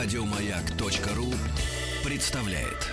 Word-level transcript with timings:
Радиомаяк.ру 0.00 1.26
представляет. 2.08 2.86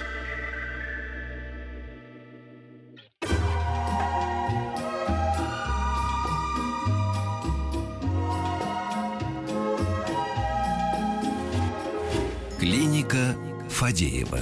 Клиника 12.59 13.35
Фадеева. 13.69 14.39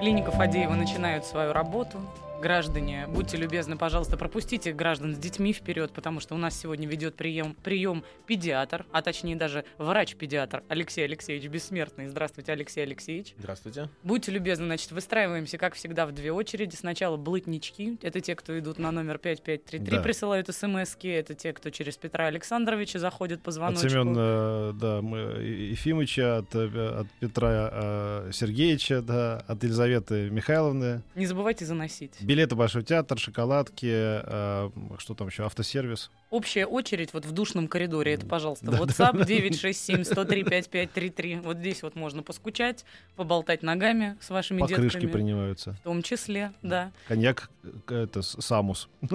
Клиника 0.00 0.32
Фадеева 0.32 0.74
начинает 0.74 1.24
свою 1.24 1.52
работу 1.52 2.00
граждане, 2.44 3.06
будьте 3.08 3.38
любезны, 3.38 3.78
пожалуйста, 3.78 4.18
пропустите 4.18 4.74
граждан 4.74 5.14
с 5.14 5.18
детьми 5.18 5.54
вперед, 5.54 5.92
потому 5.92 6.20
что 6.20 6.34
у 6.34 6.36
нас 6.36 6.54
сегодня 6.54 6.86
ведет 6.86 7.14
прием, 7.14 7.56
прием 7.64 8.04
педиатр, 8.26 8.84
а 8.92 9.00
точнее 9.00 9.34
даже 9.34 9.64
врач-педиатр 9.78 10.62
Алексей 10.68 11.06
Алексеевич 11.06 11.48
Бессмертный. 11.48 12.06
Здравствуйте, 12.06 12.52
Алексей 12.52 12.82
Алексеевич. 12.82 13.34
Здравствуйте. 13.38 13.88
Будьте 14.02 14.30
любезны, 14.30 14.66
значит, 14.66 14.92
выстраиваемся, 14.92 15.56
как 15.56 15.72
всегда, 15.72 16.04
в 16.04 16.12
две 16.12 16.32
очереди. 16.32 16.74
Сначала 16.74 17.16
блытнички, 17.16 17.96
это 18.02 18.20
те, 18.20 18.34
кто 18.34 18.58
идут 18.58 18.78
на 18.78 18.90
номер 18.90 19.16
5533, 19.16 19.96
да. 19.96 20.02
присылают 20.02 20.54
смс 20.54 20.96
это 21.02 21.32
те, 21.32 21.54
кто 21.54 21.70
через 21.70 21.96
Петра 21.96 22.26
Александровича 22.26 22.98
заходит 22.98 23.40
по 23.40 23.52
звоночку. 23.52 23.86
От 23.86 23.90
Семена, 23.90 24.72
да, 24.74 25.00
мы, 25.00 25.18
Ефимовича, 25.42 26.36
от, 26.36 26.54
от 26.54 27.06
Петра 27.20 27.70
э, 27.72 28.30
Сергеевича, 28.34 29.00
да, 29.00 29.42
от 29.48 29.64
Елизаветы 29.64 30.28
Михайловны. 30.28 31.02
Не 31.14 31.24
забывайте 31.24 31.64
заносить 31.64 32.12
билеты 32.34 32.56
в 32.56 32.58
Большой 32.58 32.82
театр, 32.82 33.16
шоколадки, 33.18 33.86
э, 33.86 34.70
что 34.98 35.14
там 35.14 35.28
еще, 35.28 35.44
автосервис. 35.44 36.10
Общая 36.30 36.66
очередь 36.66 37.12
вот 37.12 37.24
в 37.24 37.30
душном 37.30 37.68
коридоре, 37.68 38.14
это, 38.14 38.26
пожалуйста, 38.26 38.72
да, 38.72 38.78
WhatsApp 38.78 39.18
да, 39.18 39.24
967-103-5533. 39.24 41.42
Вот 41.42 41.58
здесь 41.58 41.84
вот 41.84 41.94
можно 41.94 42.24
поскучать, 42.24 42.84
поболтать 43.14 43.62
ногами 43.62 44.18
с 44.20 44.30
вашими 44.30 44.58
По 44.58 44.66
детками. 44.66 44.88
Покрышки 44.88 45.06
принимаются. 45.06 45.74
В 45.74 45.80
том 45.80 46.02
числе, 46.02 46.52
да. 46.62 46.90
Коньяк, 47.06 47.50
э, 47.88 48.02
это 48.02 48.22
самус. 48.22 48.88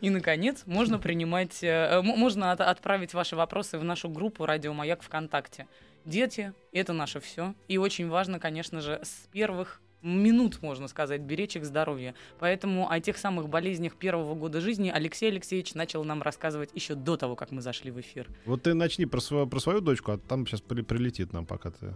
И, 0.00 0.10
наконец, 0.10 0.64
можно 0.66 0.98
принимать, 0.98 1.62
э, 1.62 2.02
можно 2.02 2.52
от, 2.52 2.60
отправить 2.60 3.14
ваши 3.14 3.34
вопросы 3.34 3.78
в 3.78 3.84
нашу 3.84 4.10
группу 4.10 4.44
«Радио 4.44 4.74
Маяк» 4.74 5.00
ВКонтакте. 5.02 5.66
Дети— 6.04 6.52
это 6.72 6.92
наше 6.92 7.20
все. 7.20 7.54
И 7.66 7.78
очень 7.78 8.08
важно, 8.08 8.38
конечно 8.38 8.82
же, 8.82 9.00
с 9.02 9.26
первых 9.32 9.80
минут, 10.06 10.62
можно 10.62 10.88
сказать, 10.88 11.20
беречь 11.20 11.56
их 11.56 11.64
здоровье. 11.64 12.14
Поэтому 12.38 12.90
о 12.90 13.00
тех 13.00 13.16
самых 13.16 13.48
болезнях 13.48 13.96
первого 13.96 14.34
года 14.34 14.60
жизни 14.60 14.90
Алексей 14.94 15.30
Алексеевич 15.30 15.74
начал 15.74 16.04
нам 16.04 16.22
рассказывать 16.22 16.70
еще 16.74 16.94
до 16.94 17.16
того, 17.16 17.36
как 17.36 17.50
мы 17.50 17.60
зашли 17.60 17.90
в 17.90 18.00
эфир. 18.00 18.28
Вот 18.44 18.62
ты 18.62 18.74
начни 18.74 19.06
про 19.06 19.20
свою, 19.20 19.46
про 19.46 19.60
свою 19.60 19.80
дочку, 19.80 20.12
а 20.12 20.18
там 20.18 20.46
сейчас 20.46 20.60
при, 20.60 20.82
прилетит 20.82 21.32
нам, 21.32 21.46
пока 21.46 21.70
ты 21.70 21.94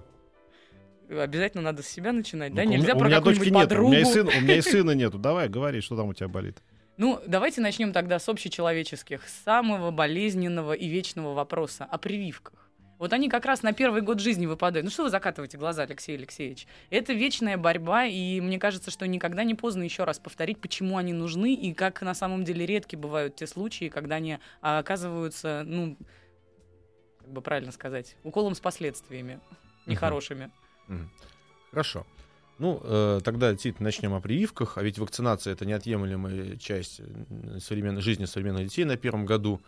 обязательно 1.19 1.63
надо 1.63 1.83
с 1.83 1.89
себя 1.89 2.13
начинать, 2.13 2.51
ну, 2.51 2.57
да? 2.57 2.65
Нельзя 2.65 2.95
у, 2.95 2.99
про 2.99 3.11
какую-нибудь 3.11 3.53
подругу. 3.53 3.89
У 3.89 3.91
меня, 3.91 4.01
и 4.01 4.05
сын, 4.05 4.29
у 4.29 4.41
меня 4.41 4.57
и 4.57 4.61
сына 4.61 4.93
нету. 4.93 5.19
Давай, 5.19 5.49
говори, 5.49 5.81
что 5.81 5.97
там 5.97 6.09
у 6.09 6.15
тебя 6.15 6.29
болит. 6.29 6.63
Ну, 6.97 7.21
давайте 7.27 7.61
начнем 7.61 7.93
тогда 7.93 8.19
с 8.19 8.29
общечеловеческих, 8.29 9.23
самого 9.45 9.91
болезненного 9.91 10.75
и 10.75 10.87
вечного 10.87 11.35
вопроса 11.35 11.85
о 11.85 11.99
прививках. 11.99 12.60
Вот 13.01 13.15
они 13.15 13.31
как 13.31 13.47
раз 13.47 13.63
на 13.63 13.73
первый 13.73 14.03
год 14.03 14.21
жизни 14.21 14.45
выпадают. 14.45 14.85
Ну 14.85 14.91
что 14.91 15.05
вы 15.05 15.09
закатываете 15.09 15.57
глаза, 15.57 15.85
Алексей 15.85 16.19
Алексеевич? 16.19 16.67
Это 16.91 17.15
вечная 17.15 17.57
борьба, 17.57 18.05
и 18.05 18.43
мне 18.43 18.59
кажется, 18.59 18.91
что 18.91 19.07
никогда 19.07 19.43
не 19.43 19.55
поздно 19.55 19.83
еще 19.83 20.05
раз 20.05 20.19
повторить, 20.19 20.61
почему 20.61 20.99
они 20.99 21.15
нужны, 21.15 21.55
и 21.55 21.73
как 21.73 22.03
на 22.03 22.13
самом 22.13 22.45
деле 22.45 22.67
редки 22.67 22.97
бывают 22.97 23.37
те 23.37 23.47
случаи, 23.47 23.89
когда 23.89 24.17
они 24.17 24.37
а, 24.61 24.81
оказываются, 24.81 25.63
ну, 25.65 25.97
как 27.21 27.31
бы 27.31 27.41
правильно 27.41 27.73
сказать, 27.73 28.17
уколом 28.23 28.55
с 28.55 28.61
последствиями 28.61 29.41
нехорошими. 29.87 30.51
Хорошо. 31.71 32.07
Ну, 32.59 32.83
э, 32.85 33.21
тогда 33.25 33.53
действительно 33.53 33.87
начнем 33.87 34.13
о 34.13 34.21
прививках, 34.21 34.77
а 34.77 34.83
ведь 34.83 34.99
вакцинация 34.99 35.55
это 35.55 35.65
неотъемлемая 35.65 36.57
часть 36.57 37.01
современной 37.61 38.03
жизни 38.03 38.27
современных 38.27 38.65
детей 38.65 38.85
на 38.85 38.99
первом 38.99 39.25
году. 39.25 39.63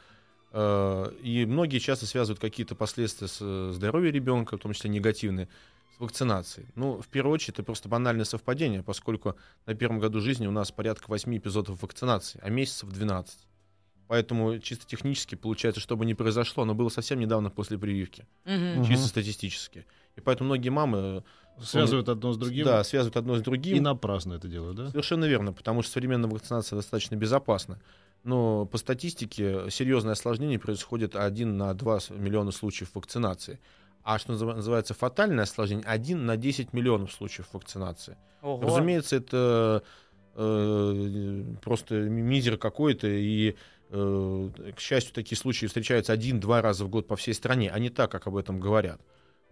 Э, 0.53 1.11
и 1.23 1.47
многие 1.47 1.79
часто 1.79 2.07
связывают 2.07 2.41
какие-то 2.41 2.75
последствия 2.75 3.29
с 3.29 3.39
э, 3.41 3.71
здоровьем 3.73 4.15
ребенка, 4.15 4.57
в 4.57 4.61
том 4.61 4.73
числе 4.75 4.91
негативные, 4.91 5.49
с 5.97 6.01
вакцинацией. 6.01 6.67
Ну, 6.75 7.01
в 7.01 7.09
первую 7.09 7.35
очередь, 7.35 7.55
это 7.55 7.63
просто 7.63 7.89
банальное 7.89 8.25
совпадение, 8.25 8.83
поскольку 8.83 9.37
на 9.67 9.75
первом 9.75 9.99
году 9.99 10.21
жизни 10.21 10.47
у 10.47 10.51
нас 10.51 10.71
порядка 10.71 11.05
8 11.09 11.37
эпизодов 11.39 11.81
вакцинации, 11.83 12.39
а 12.43 12.51
месяцев 12.51 12.91
12. 12.91 13.39
Поэтому 14.09 14.59
чисто 14.59 14.87
технически 14.87 15.37
получается, 15.37 15.81
что 15.81 15.97
бы 15.97 16.05
ни 16.05 16.13
произошло, 16.13 16.65
оно 16.65 16.75
было 16.75 16.91
совсем 16.91 17.19
недавно 17.19 17.49
после 17.49 17.79
прививки. 17.79 18.27
Угу. 18.45 18.85
Чисто 18.87 19.09
статистически. 19.09 19.87
И 20.17 20.21
поэтому 20.21 20.49
многие 20.49 20.69
мамы... 20.69 21.25
Э, 21.59 21.63
связывают 21.63 22.11
одно 22.11 22.35
с 22.35 22.37
другим. 22.37 22.67
Да, 22.67 22.85
связывают 22.85 23.17
одно 23.17 23.37
с 23.37 23.41
другим. 23.41 23.77
И 23.77 23.81
напрасно 23.81 24.35
это 24.35 24.49
делают, 24.49 24.77
да? 24.77 24.91
Совершенно 24.91 25.25
верно, 25.25 25.55
потому 25.55 25.81
что 25.81 25.93
современная 25.93 26.29
вакцинация 26.29 26.77
достаточно 26.77 27.17
безопасна 27.17 27.81
но 28.25 28.67
по 28.67 28.79
статистике 28.79 29.71
серьезное 29.71 30.13
осложнение 30.13 30.59
происходит 30.59 31.17
1 31.17 31.57
на 31.57 31.75
2 31.75 31.99
миллиона 32.11 32.53
случаев 32.53 32.91
вакцинации. 32.95 33.59
А 34.05 34.19
что 34.19 34.33
называется 34.33 34.95
фатальное 34.95 35.45
осложнение, 35.45 35.87
1 35.87 36.27
на 36.27 36.37
10 36.37 36.73
миллионов 36.73 37.13
случаев 37.13 37.49
вакцинации. 37.53 38.17
Ого. 38.43 38.67
Разумеется, 38.67 39.17
это 39.17 39.83
э, 40.35 41.45
просто 41.63 41.95
мизер 41.95 42.57
какой-то, 42.57 43.07
и, 43.07 43.55
э, 43.91 44.51
к 44.77 44.81
счастью, 44.81 45.15
такие 45.15 45.39
случаи 45.39 45.67
встречаются 45.67 46.13
один-два 46.13 46.63
раза 46.63 46.85
в 46.85 46.89
год 46.89 47.07
по 47.07 47.15
всей 47.17 47.35
стране, 47.35 47.71
а 47.71 47.79
не 47.79 47.91
так, 47.91 48.11
как 48.11 48.27
об 48.27 48.37
этом 48.37 48.59
говорят 48.59 49.01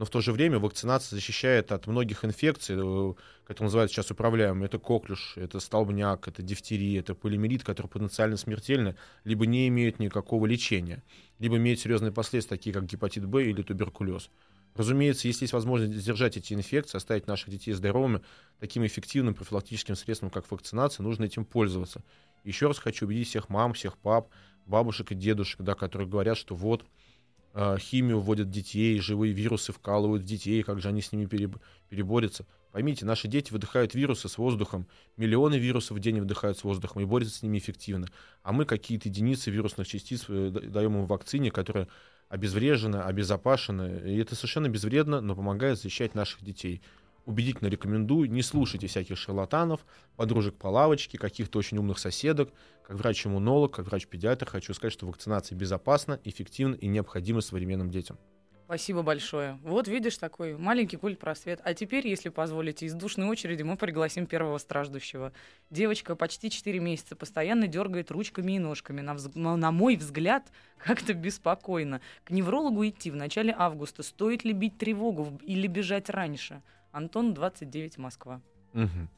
но 0.00 0.06
в 0.06 0.10
то 0.10 0.22
же 0.22 0.32
время 0.32 0.58
вакцинация 0.58 1.16
защищает 1.16 1.72
от 1.72 1.86
многих 1.86 2.24
инфекций, 2.24 2.74
э, 2.74 3.12
которые 3.44 3.66
называют 3.66 3.92
сейчас 3.92 4.10
управляемыми. 4.10 4.64
Это 4.64 4.78
коклюш, 4.78 5.34
это 5.36 5.60
столбняк, 5.60 6.26
это 6.26 6.40
дифтерия, 6.40 7.00
это 7.00 7.14
полимерит, 7.14 7.64
которые 7.64 7.90
потенциально 7.90 8.38
смертельны, 8.38 8.96
либо 9.24 9.44
не 9.44 9.68
имеют 9.68 9.98
никакого 9.98 10.46
лечения, 10.46 11.02
либо 11.38 11.58
имеют 11.58 11.80
серьезные 11.80 12.12
последствия, 12.12 12.56
такие 12.56 12.72
как 12.72 12.86
гепатит 12.86 13.26
Б 13.26 13.44
или 13.44 13.60
туберкулез. 13.60 14.30
Разумеется, 14.74 15.28
если 15.28 15.44
есть 15.44 15.52
возможность 15.52 15.92
сдержать 15.92 16.38
эти 16.38 16.54
инфекции, 16.54 16.96
оставить 16.96 17.26
наших 17.26 17.50
детей 17.50 17.74
здоровыми, 17.74 18.22
таким 18.58 18.86
эффективным 18.86 19.34
профилактическим 19.34 19.96
средством, 19.96 20.30
как 20.30 20.50
вакцинация, 20.50 21.04
нужно 21.04 21.24
этим 21.24 21.44
пользоваться. 21.44 22.02
Еще 22.42 22.68
раз 22.68 22.78
хочу 22.78 23.04
убедить 23.04 23.28
всех 23.28 23.50
мам, 23.50 23.74
всех 23.74 23.98
пап, 23.98 24.30
бабушек 24.64 25.12
и 25.12 25.14
дедушек, 25.14 25.60
да, 25.60 25.74
которые 25.74 26.08
говорят, 26.08 26.38
что 26.38 26.54
вот 26.54 26.86
химию 27.78 28.20
вводят 28.20 28.50
детей, 28.50 28.98
живые 29.00 29.32
вирусы 29.32 29.72
вкалывают 29.72 30.22
в 30.22 30.26
детей, 30.26 30.62
как 30.62 30.80
же 30.80 30.88
они 30.88 31.02
с 31.02 31.12
ними 31.12 31.26
переборются. 31.88 32.46
Поймите, 32.72 33.04
наши 33.04 33.26
дети 33.26 33.52
выдыхают 33.52 33.94
вирусы 33.94 34.28
с 34.28 34.38
воздухом, 34.38 34.86
миллионы 35.16 35.58
вирусов 35.58 35.96
в 35.96 36.00
день 36.00 36.20
выдыхают 36.20 36.56
с 36.56 36.62
воздухом 36.62 37.02
и 37.02 37.04
борются 37.04 37.38
с 37.38 37.42
ними 37.42 37.58
эффективно. 37.58 38.06
А 38.42 38.52
мы 38.52 38.64
какие-то 38.64 39.08
единицы 39.08 39.50
вирусных 39.50 39.88
частиц 39.88 40.26
э, 40.28 40.50
даем 40.50 40.96
им 40.96 41.04
в 41.04 41.08
вакцине, 41.08 41.50
которая 41.50 41.88
обезврежена, 42.28 43.04
обезопасена. 43.06 43.98
И 44.06 44.16
это 44.18 44.36
совершенно 44.36 44.68
безвредно, 44.68 45.20
но 45.20 45.34
помогает 45.34 45.80
защищать 45.80 46.14
наших 46.14 46.42
детей 46.44 46.80
убедительно 47.26 47.68
рекомендую, 47.68 48.30
не 48.30 48.42
слушайте 48.42 48.86
всяких 48.86 49.16
шарлатанов, 49.16 49.84
подружек 50.16 50.56
по 50.56 50.68
лавочке, 50.68 51.18
каких-то 51.18 51.58
очень 51.58 51.78
умных 51.78 51.98
соседок. 51.98 52.50
Как 52.86 52.96
врач-иммунолог, 52.96 53.74
как 53.74 53.86
врач-педиатр 53.86 54.48
хочу 54.48 54.74
сказать, 54.74 54.92
что 54.92 55.06
вакцинация 55.06 55.56
безопасна, 55.56 56.20
эффективна 56.24 56.74
и 56.74 56.88
необходима 56.88 57.40
современным 57.40 57.90
детям. 57.90 58.18
Спасибо 58.70 59.02
большое. 59.02 59.58
Вот 59.64 59.88
видишь, 59.88 60.16
такой 60.16 60.56
маленький 60.56 60.96
культ 60.96 61.18
просвет. 61.18 61.60
А 61.64 61.74
теперь, 61.74 62.06
если 62.06 62.28
позволите, 62.28 62.86
из 62.86 62.94
душной 62.94 63.26
очереди 63.26 63.64
мы 63.64 63.76
пригласим 63.76 64.26
первого 64.26 64.58
страждущего. 64.58 65.32
Девочка 65.70 66.14
почти 66.14 66.50
4 66.50 66.78
месяца 66.78 67.16
постоянно 67.16 67.66
дергает 67.66 68.12
ручками 68.12 68.52
и 68.52 68.58
ножками. 68.60 69.00
На, 69.00 69.14
взг... 69.14 69.34
на 69.34 69.72
мой 69.72 69.96
взгляд, 69.96 70.52
как-то 70.78 71.14
беспокойно. 71.14 72.00
К 72.22 72.30
неврологу 72.30 72.86
идти 72.86 73.10
в 73.10 73.16
начале 73.16 73.52
августа. 73.58 74.04
Стоит 74.04 74.44
ли 74.44 74.52
бить 74.52 74.78
тревогу 74.78 75.40
или 75.42 75.66
бежать 75.66 76.08
раньше? 76.08 76.62
Антон, 76.92 77.34
29, 77.34 77.98
Москва. 77.98 78.40
Угу. 78.74 79.08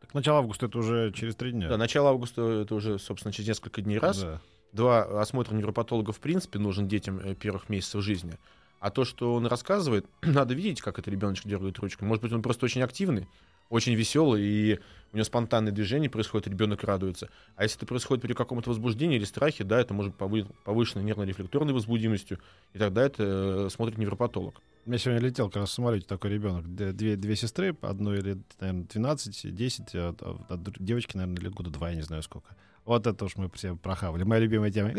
Так 0.00 0.14
начало 0.14 0.38
августа 0.40 0.66
это 0.66 0.78
уже 0.78 1.12
через 1.12 1.34
три 1.34 1.52
дня. 1.52 1.68
Да, 1.68 1.76
начало 1.76 2.10
августа 2.10 2.62
это 2.62 2.74
уже, 2.74 2.98
собственно, 2.98 3.32
через 3.32 3.48
несколько 3.48 3.80
дней 3.80 3.98
раз. 3.98 4.20
Да. 4.20 4.40
Два 4.72 5.20
осмотра 5.20 5.54
невропатолога 5.54 6.12
в 6.12 6.20
принципе 6.20 6.58
нужен 6.58 6.88
детям 6.88 7.20
э, 7.20 7.34
первых 7.34 7.68
месяцев 7.68 8.02
жизни. 8.02 8.34
А 8.80 8.90
то, 8.90 9.04
что 9.04 9.32
он 9.34 9.46
рассказывает, 9.46 10.06
надо 10.22 10.54
видеть, 10.54 10.82
как 10.82 10.98
этот 10.98 11.08
ребеночек 11.08 11.46
дергает 11.46 11.78
ручкой. 11.78 12.04
Может 12.04 12.22
быть, 12.22 12.32
он 12.32 12.42
просто 12.42 12.66
очень 12.66 12.82
активный, 12.82 13.28
очень 13.70 13.94
веселый, 13.94 14.42
и 14.42 14.80
у 15.12 15.16
него 15.16 15.24
спонтанные 15.24 15.72
движения 15.72 16.10
происходят, 16.10 16.46
ребенок 16.48 16.82
радуется. 16.84 17.28
А 17.56 17.62
если 17.62 17.78
это 17.78 17.86
происходит 17.86 18.22
при 18.22 18.32
каком-то 18.32 18.68
возбуждении 18.70 19.16
или 19.16 19.24
страхе, 19.24 19.62
да, 19.64 19.80
это 19.80 19.94
может 19.94 20.16
быть 20.16 20.46
повышенной 20.64 21.04
нервно-рефлекторной 21.04 21.72
возбудимостью, 21.72 22.40
и 22.72 22.78
тогда 22.78 23.02
это 23.04 23.66
э, 23.66 23.68
смотрит 23.70 23.96
невропатолог. 23.98 24.60
У 24.86 24.90
меня 24.90 24.98
сегодня 24.98 25.22
летел 25.26 25.46
как 25.48 25.56
раз 25.62 25.70
в 25.70 25.72
самолете 25.72 26.04
такой 26.06 26.30
ребенок. 26.30 26.66
Две, 26.74 27.16
две 27.16 27.36
сестры, 27.36 27.74
одной 27.80 28.20
лет, 28.20 28.38
наверное, 28.60 28.84
12, 28.84 29.54
10, 29.54 29.94
а 29.94 30.08
от- 30.10 30.22
от 30.22 30.60
дру- 30.60 30.76
девочки, 30.78 31.16
наверное, 31.16 31.40
лет 31.42 31.54
года 31.54 31.70
два, 31.70 31.90
я 31.90 31.94
не 31.96 32.02
знаю 32.02 32.22
сколько. 32.22 32.54
Вот 32.84 33.06
это 33.06 33.24
уж 33.24 33.36
мы 33.36 33.48
все 33.54 33.76
прохавали. 33.76 34.24
Моя 34.24 34.42
любимая 34.42 34.70
тема. 34.70 34.90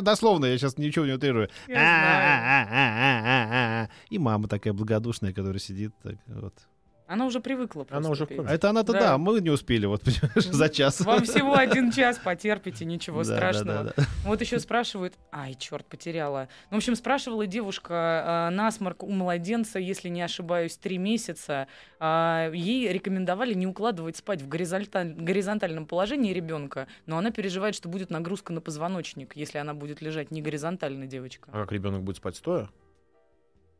Дословно, 0.00 0.46
я 0.46 0.56
сейчас 0.56 0.78
ничего 0.78 1.04
не 1.04 1.12
утрирую. 1.12 1.50
Я 1.66 1.74
знаю. 1.74 2.68
А-а-а-а-а-а. 2.68 3.88
И 4.08 4.18
мама 4.18 4.48
такая 4.48 4.72
благодушная, 4.72 5.32
которая 5.34 5.58
сидит. 5.58 5.92
Так, 6.02 6.16
вот. 6.28 6.54
Она 7.08 7.24
уже 7.24 7.40
привыкла 7.40 7.84
просто 7.84 7.96
Она 7.96 8.10
уже 8.10 8.26
петь. 8.26 8.38
А 8.46 8.52
это 8.54 8.68
она-то 8.70 8.92
Да. 8.92 8.98
да. 9.00 9.18
мы 9.18 9.40
не 9.40 9.48
успели, 9.50 9.86
вот, 9.86 10.02
понимаешь, 10.04 10.44
за 10.46 10.68
час. 10.68 11.00
Вам 11.00 11.24
всего 11.24 11.54
один 11.56 11.90
час, 11.90 12.18
потерпите, 12.22 12.84
ничего 12.84 13.24
Да, 13.24 13.30
да, 13.30 13.36
страшного. 13.36 13.84
да, 13.84 13.92
да. 13.96 14.04
Вот 14.26 14.40
еще 14.42 14.58
спрашивают, 14.60 15.14
ай, 15.32 15.54
черт, 15.54 15.86
потеряла. 15.86 16.48
Ну, 16.70 16.76
в 16.76 16.78
общем, 16.78 16.94
спрашивала 16.94 17.46
девушка, 17.46 18.48
э, 18.50 18.54
насморк 18.54 19.02
у 19.02 19.10
младенца, 19.10 19.78
если 19.78 20.08
не 20.10 20.20
ошибаюсь, 20.20 20.76
три 20.76 20.98
месяца. 20.98 21.66
А, 21.98 22.50
ей 22.52 22.92
рекомендовали 22.92 23.54
не 23.54 23.66
укладывать 23.66 24.16
спать 24.18 24.42
в 24.42 24.48
горизонталь- 24.48 25.14
горизонтальном 25.14 25.86
положении 25.86 26.34
ребенка, 26.34 26.88
но 27.06 27.16
она 27.16 27.30
переживает, 27.30 27.74
что 27.74 27.88
будет 27.88 28.10
нагрузка 28.10 28.52
на 28.52 28.60
позвоночник, 28.60 29.34
если 29.34 29.56
она 29.56 29.72
будет 29.72 30.02
лежать 30.02 30.30
не 30.30 30.42
горизонтально, 30.42 31.06
девочка. 31.06 31.48
А 31.52 31.60
как 31.62 31.72
ребенок 31.72 32.02
будет 32.02 32.16
спать 32.18 32.36
стоя? 32.36 32.68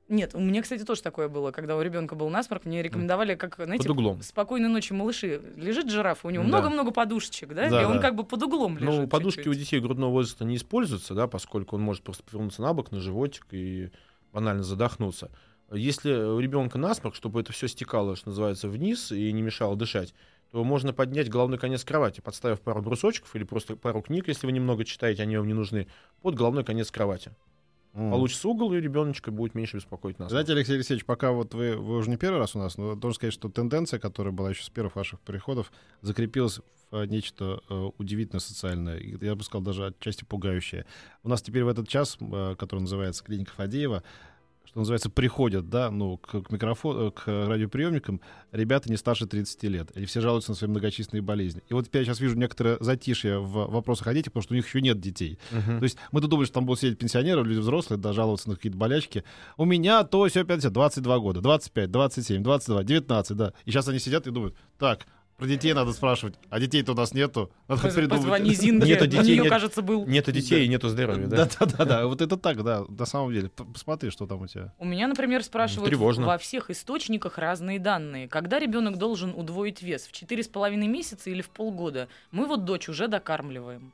Нет, 0.08 0.34
у 0.34 0.40
меня, 0.40 0.62
кстати, 0.62 0.84
тоже 0.84 1.02
такое 1.02 1.28
было, 1.28 1.50
когда 1.50 1.76
у 1.76 1.82
ребенка 1.82 2.14
был 2.14 2.30
насморк, 2.30 2.64
мне 2.64 2.82
рекомендовали, 2.82 3.34
как, 3.34 3.56
знаете, 3.56 3.82
Под 3.86 3.90
углом. 3.92 4.22
спокойной 4.22 4.68
ночи, 4.70 4.92
малыши. 4.94 5.42
Лежит 5.56 5.90
жираф, 5.90 6.24
у 6.24 6.30
него 6.30 6.44
Да. 6.44 6.48
много-много 6.48 6.90
подушечек, 6.92 7.50
да, 7.50 7.68
Да, 7.68 7.82
и 7.82 7.84
он 7.84 7.94
да. 7.96 7.98
как 8.00 8.14
бы 8.14 8.24
под 8.24 8.42
углом 8.42 8.78
лежит. 8.78 8.88
Ну, 8.88 9.06
подушки 9.06 9.40
чуть-чуть. 9.40 9.54
у 9.56 9.58
детей 9.58 9.80
грудного 9.80 10.10
возраста 10.10 10.44
не 10.46 10.56
используются, 10.56 11.14
да, 11.14 11.26
поскольку 11.26 11.76
он 11.76 11.82
может 11.82 12.02
просто 12.02 12.22
повернуться 12.24 12.62
на 12.62 12.72
бок, 12.72 12.90
на 12.90 13.00
животик 13.00 13.46
и 13.50 13.90
банально 14.32 14.62
задохнуться. 14.62 15.30
Если 15.70 16.10
у 16.14 16.40
ребенка 16.40 16.78
насморк, 16.78 17.14
чтобы 17.14 17.42
это 17.42 17.52
все 17.52 17.68
стекало, 17.68 18.16
что 18.16 18.30
называется, 18.30 18.68
вниз 18.68 19.12
и 19.12 19.30
не 19.32 19.42
мешало 19.42 19.76
дышать, 19.76 20.14
то 20.50 20.64
можно 20.64 20.94
поднять 20.94 21.28
головной 21.28 21.58
конец 21.58 21.84
кровати, 21.84 22.22
подставив 22.22 22.62
пару 22.62 22.80
брусочков 22.80 23.36
или 23.36 23.44
просто 23.44 23.76
пару 23.76 24.00
книг, 24.00 24.28
если 24.28 24.46
вы 24.46 24.52
немного 24.52 24.86
читаете, 24.86 25.22
они 25.22 25.36
вам 25.36 25.46
не 25.46 25.52
нужны, 25.52 25.86
под 26.22 26.34
головной 26.34 26.64
конец 26.64 26.90
кровати. 26.90 27.32
М. 27.94 28.10
Получится 28.10 28.48
угол, 28.48 28.72
и 28.74 28.80
ребеночка 28.80 29.30
будет 29.30 29.54
меньше 29.54 29.76
беспокоить 29.76 30.18
насморк. 30.18 30.30
Знаете, 30.30 30.52
Алексей 30.52 30.74
Алексеевич, 30.76 31.04
пока 31.04 31.32
вот 31.32 31.54
вы, 31.54 31.76
вы 31.76 31.96
уже 31.96 32.10
не 32.10 32.16
первый 32.16 32.38
раз 32.38 32.54
у 32.54 32.58
нас, 32.58 32.76
но 32.76 32.94
должен 32.94 33.16
сказать, 33.16 33.34
что 33.34 33.48
тенденция, 33.48 33.98
которая 33.98 34.32
была 34.32 34.50
еще 34.50 34.62
с 34.62 34.70
первых 34.70 34.96
ваших 34.96 35.20
приходов, 35.20 35.72
закрепилась 36.02 36.60
в 36.90 36.96
э, 36.96 37.06
нечто 37.06 37.60
э, 37.68 37.90
удивительно 37.98 38.40
социальное, 38.40 38.98
я 38.98 39.34
бы 39.34 39.42
сказал, 39.42 39.62
даже 39.62 39.86
отчасти 39.86 40.24
пугающее. 40.24 40.86
У 41.22 41.28
нас 41.28 41.42
теперь 41.42 41.64
в 41.64 41.68
этот 41.68 41.88
час, 41.88 42.16
э, 42.20 42.56
который 42.58 42.80
называется 42.80 43.24
«Клиника 43.24 43.52
Фадеева», 43.52 44.02
что 44.68 44.80
называется, 44.80 45.08
приходят, 45.08 45.70
да, 45.70 45.90
ну, 45.90 46.18
к, 46.18 46.42
к 46.42 46.50
микрофону, 46.50 47.10
к 47.10 47.26
радиоприемникам 47.26 48.20
ребята 48.52 48.90
не 48.90 48.98
старше 48.98 49.26
30 49.26 49.62
лет. 49.64 49.90
Или 49.94 50.04
все 50.04 50.20
жалуются 50.20 50.50
на 50.50 50.56
свои 50.56 50.68
многочисленные 50.68 51.22
болезни. 51.22 51.62
И 51.68 51.74
вот 51.74 51.88
я 51.94 52.04
сейчас 52.04 52.20
вижу 52.20 52.36
некоторое 52.36 52.76
затишье 52.80 53.38
в 53.38 53.70
вопросах 53.70 54.08
о 54.08 54.14
детях, 54.14 54.32
потому 54.32 54.42
что 54.42 54.52
у 54.52 54.56
них 54.56 54.66
еще 54.66 54.82
нет 54.82 55.00
детей. 55.00 55.38
Мгм. 55.50 55.78
То 55.78 55.84
есть 55.84 55.96
мы-то 56.12 56.28
думали, 56.28 56.44
что 56.44 56.54
там 56.54 56.66
будут 56.66 56.80
сидеть 56.80 56.98
пенсионеры, 56.98 57.42
люди 57.44 57.60
взрослые, 57.60 57.98
да, 57.98 58.12
жаловаться 58.12 58.50
на 58.50 58.56
какие-то 58.56 58.76
болячки. 58.76 59.24
У 59.56 59.64
меня 59.64 60.04
то 60.04 60.26
все 60.26 60.44
50, 60.44 60.70
22 60.70 61.18
года, 61.18 61.40
25, 61.40 61.90
27, 61.90 62.42
22, 62.42 62.84
19, 62.84 63.36
да. 63.38 63.54
И 63.64 63.70
сейчас 63.70 63.88
они 63.88 63.98
сидят 63.98 64.26
и 64.26 64.30
думают, 64.30 64.54
так, 64.78 65.06
про 65.38 65.46
детей 65.46 65.72
надо 65.72 65.92
спрашивать, 65.92 66.34
а 66.50 66.58
детей-то 66.58 66.92
у 66.92 66.94
нас 66.96 67.14
нету. 67.14 67.52
Надо 67.68 67.82
придумать. 67.82 68.10
Позвони 68.10 68.50
Нету 68.60 69.04
у 69.04 69.06
детей, 69.06 69.22
нее, 69.22 69.42
нет- 69.42 69.48
кажется, 69.48 69.82
был. 69.82 70.04
Нету 70.04 70.32
детей 70.32 70.64
и 70.66 70.68
нету 70.68 70.88
здоровья, 70.88 71.28
да? 71.28 71.36
Да, 71.36 71.48
да, 71.60 71.66
да, 71.66 71.84
да. 71.84 72.06
Вот 72.08 72.20
это 72.20 72.36
так, 72.36 72.64
да, 72.64 72.84
на 72.88 73.06
самом 73.06 73.32
деле. 73.32 73.48
Посмотри, 73.48 74.10
что 74.10 74.26
там 74.26 74.42
у 74.42 74.46
тебя. 74.48 74.74
У 74.80 74.84
меня, 74.84 75.06
например, 75.06 75.44
спрашивают 75.44 75.88
Тревожно. 75.90 76.26
во 76.26 76.38
всех 76.38 76.70
источниках 76.70 77.38
разные 77.38 77.78
данные. 77.78 78.26
Когда 78.26 78.58
ребенок 78.58 78.98
должен 78.98 79.32
удвоить 79.32 79.80
вес? 79.80 80.08
В 80.08 80.12
четыре 80.12 80.42
с 80.42 80.48
половиной 80.48 80.88
месяца 80.88 81.30
или 81.30 81.40
в 81.40 81.50
полгода? 81.50 82.08
Мы 82.32 82.46
вот 82.46 82.64
дочь 82.64 82.88
уже 82.88 83.06
докармливаем. 83.06 83.92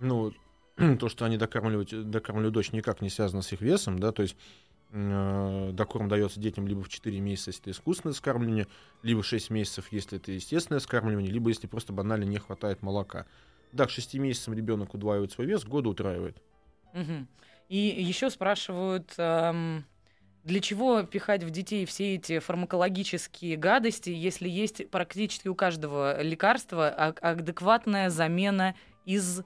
Ну, 0.00 0.32
то, 0.98 1.10
что 1.10 1.26
они 1.26 1.36
докармливают, 1.36 2.10
докармливают 2.10 2.54
дочь, 2.54 2.72
никак 2.72 3.02
не 3.02 3.10
связано 3.10 3.42
с 3.42 3.52
их 3.52 3.60
весом, 3.60 3.98
да, 3.98 4.10
то 4.10 4.22
есть 4.22 4.36
э, 4.92 5.70
докорм 5.72 6.08
дается 6.08 6.38
детям 6.38 6.66
либо 6.66 6.82
в 6.82 6.88
4 6.88 7.18
месяца, 7.20 7.50
если 7.50 7.62
это 7.62 7.70
искусственное 7.70 8.14
скармливание, 8.14 8.66
либо 9.02 9.22
в 9.22 9.26
6 9.26 9.50
месяцев, 9.50 9.90
если 9.90 10.18
это 10.18 10.32
естественное 10.32 10.80
скармливание, 10.80 11.30
либо 11.30 11.48
если 11.48 11.66
просто 11.66 11.92
банально 11.92 12.24
не 12.24 12.38
хватает 12.38 12.82
молока. 12.82 13.26
Да, 13.72 13.86
к 13.86 13.90
6 13.90 14.14
месяцам 14.14 14.54
ребенок 14.54 14.94
удваивает 14.94 15.32
свой 15.32 15.46
вес, 15.46 15.64
к 15.64 15.68
году 15.68 15.90
утраивает. 15.90 16.36
Мгм. 16.92 17.26
И 17.68 17.78
еще 17.78 18.28
спрашивают, 18.28 19.14
эм, 19.16 19.84
для 20.44 20.60
чего 20.60 21.04
пихать 21.04 21.44
в 21.44 21.50
детей 21.50 21.86
все 21.86 22.16
эти 22.16 22.38
фармакологические 22.38 23.56
гадости, 23.56 24.10
если 24.10 24.48
есть 24.48 24.90
практически 24.90 25.48
у 25.48 25.54
каждого 25.54 26.20
лекарства 26.20 26.90
адекватная 26.90 28.10
замена 28.10 28.74
из 29.06 29.42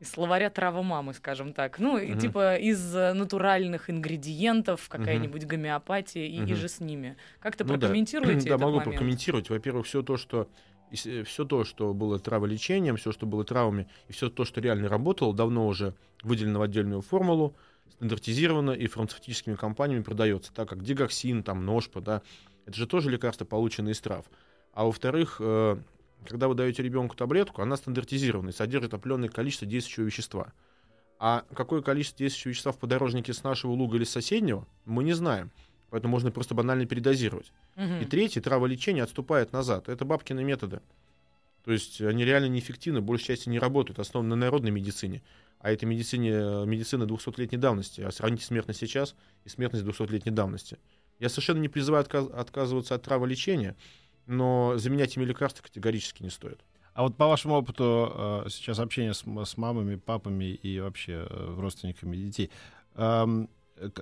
из 0.00 0.10
словаря 0.10 0.48
трава 0.50 0.82
мамы, 0.82 1.12
скажем 1.14 1.52
так. 1.52 1.78
Ну, 1.78 1.98
и 1.98 2.10
Мгм. 2.12 2.18
типа 2.18 2.56
из 2.56 2.94
э, 2.96 3.12
натуральных 3.12 3.90
ингредиентов, 3.90 4.88
какая-нибудь 4.88 5.44
гомеопатия 5.44 6.24
и, 6.26 6.36
и 6.36 6.40
Мгм. 6.40 6.56
же 6.56 6.68
с 6.68 6.80
ними. 6.80 7.16
Как-то 7.38 7.64
Ну 7.64 7.74
да. 7.76 7.86
прокомментируете 7.86 8.40
Да, 8.48 8.54
этот 8.54 8.60
могу 8.60 8.76
момент? 8.78 8.94
прокомментировать. 8.94 9.50
Во-первых, 9.50 9.86
все 9.86 10.02
то, 10.02 10.16
что 10.16 10.48
все 10.92 11.44
то, 11.44 11.62
что 11.64 11.94
было 11.94 12.18
траволечением, 12.18 12.96
все, 12.96 13.12
что 13.12 13.24
было 13.24 13.44
травами, 13.44 13.86
и 14.08 14.12
все 14.12 14.28
то, 14.28 14.44
что 14.44 14.60
реально 14.60 14.88
работало, 14.88 15.32
давно 15.32 15.68
уже 15.68 15.94
выделено 16.24 16.58
в 16.58 16.62
отдельную 16.62 17.00
формулу, 17.00 17.54
стандартизировано 17.92 18.72
и 18.72 18.88
фармацевтическими 18.88 19.54
компаниями 19.54 20.02
продается, 20.02 20.52
так 20.52 20.68
как 20.68 20.82
дигоксин, 20.82 21.44
там, 21.44 21.64
ножпа, 21.64 22.00
да, 22.00 22.22
это 22.66 22.76
же 22.76 22.88
тоже 22.88 23.08
лекарства, 23.08 23.44
полученные 23.44 23.92
из 23.92 24.00
трав. 24.00 24.24
А 24.72 24.84
во-вторых, 24.84 25.36
э, 25.38 25.76
когда 26.26 26.48
вы 26.48 26.54
даете 26.54 26.82
ребенку 26.82 27.16
таблетку, 27.16 27.62
она 27.62 27.76
стандартизирована 27.76 28.50
и 28.50 28.52
содержит 28.52 28.94
определенное 28.94 29.28
количество 29.28 29.66
действующего 29.66 30.04
вещества. 30.04 30.52
А 31.18 31.44
какое 31.54 31.82
количество 31.82 32.18
действующего 32.18 32.50
вещества 32.50 32.72
в 32.72 32.78
подорожнике 32.78 33.32
с 33.32 33.42
нашего 33.42 33.72
луга 33.72 33.96
или 33.96 34.04
с 34.04 34.10
соседнего, 34.10 34.66
мы 34.84 35.04
не 35.04 35.12
знаем. 35.12 35.50
Поэтому 35.90 36.12
можно 36.12 36.30
просто 36.30 36.54
банально 36.54 36.86
передозировать. 36.86 37.52
Мгм. 37.76 38.00
И 38.00 38.04
третье, 38.04 38.40
траволечение 38.40 39.04
отступает 39.04 39.52
назад. 39.52 39.88
Это 39.88 40.04
бабкины 40.04 40.44
методы. 40.44 40.80
То 41.64 41.72
есть 41.72 42.00
они 42.00 42.24
реально 42.24 42.46
неэффективны, 42.46 43.00
большей 43.00 43.26
части 43.26 43.48
не 43.48 43.58
работают, 43.58 43.98
основаны 43.98 44.30
на 44.30 44.36
народной 44.36 44.70
медицине. 44.70 45.22
А 45.58 45.70
это 45.70 45.84
медицине, 45.84 46.30
медицина 46.64 47.02
200-летней 47.02 47.58
давности. 47.58 48.00
А 48.00 48.10
сравните 48.12 48.44
смертность 48.44 48.80
сейчас 48.80 49.14
и 49.44 49.50
смертность 49.50 49.84
200-летней 49.84 50.32
давности. 50.32 50.78
Я 51.18 51.28
совершенно 51.28 51.58
не 51.58 51.68
призываю 51.68 52.02
отказ- 52.04 52.32
отказываться 52.32 52.94
от 52.94 53.02
траволечения, 53.02 53.76
но 54.30 54.74
заменять 54.76 55.16
ими 55.16 55.24
лекарства 55.24 55.62
категорически 55.62 56.22
не 56.22 56.30
стоит. 56.30 56.60
А 56.94 57.02
вот 57.02 57.16
по 57.16 57.26
вашему 57.26 57.54
опыту 57.54 58.12
э, 58.14 58.48
сейчас 58.48 58.78
общения 58.78 59.12
с, 59.14 59.24
с 59.24 59.56
мамами, 59.56 59.96
папами 59.96 60.44
и 60.44 60.80
вообще 60.80 61.26
э, 61.28 61.54
родственниками 61.58 62.16
детей, 62.16 62.50
эм, 62.94 63.48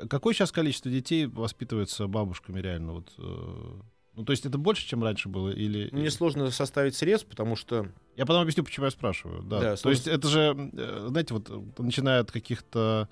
какое 0.09 0.35
сейчас 0.35 0.53
количество 0.53 0.91
детей 0.91 1.27
воспитывается 1.27 2.07
бабушками 2.07 2.61
реально? 2.61 2.95
Вот, 2.95 3.13
э, 3.19 3.81
ну, 4.15 4.25
то 4.25 4.33
есть 4.33 4.45
это 4.47 4.59
больше, 4.59 4.87
чем 4.87 5.05
раньше 5.05 5.29
было? 5.29 5.51
Или... 5.51 5.89
Мне 5.93 6.11
сложно 6.11 6.51
составить 6.51 6.97
срез, 6.97 7.25
потому 7.25 7.57
что 7.57 7.89
Я 8.17 8.27
потом 8.27 8.43
объясню, 8.43 8.65
почему 8.65 8.87
я 8.87 8.91
спрашиваю. 8.91 9.43
Да. 9.43 9.61
Да, 9.61 9.71
То 9.77 9.83
сложно- 9.83 9.91
есть 9.91 10.07
это 10.09 10.29
же, 10.29 10.71
знаете, 11.09 11.35
вот 11.35 11.79
начиная 11.79 12.21
от 12.21 12.33
каких-то 12.33 13.09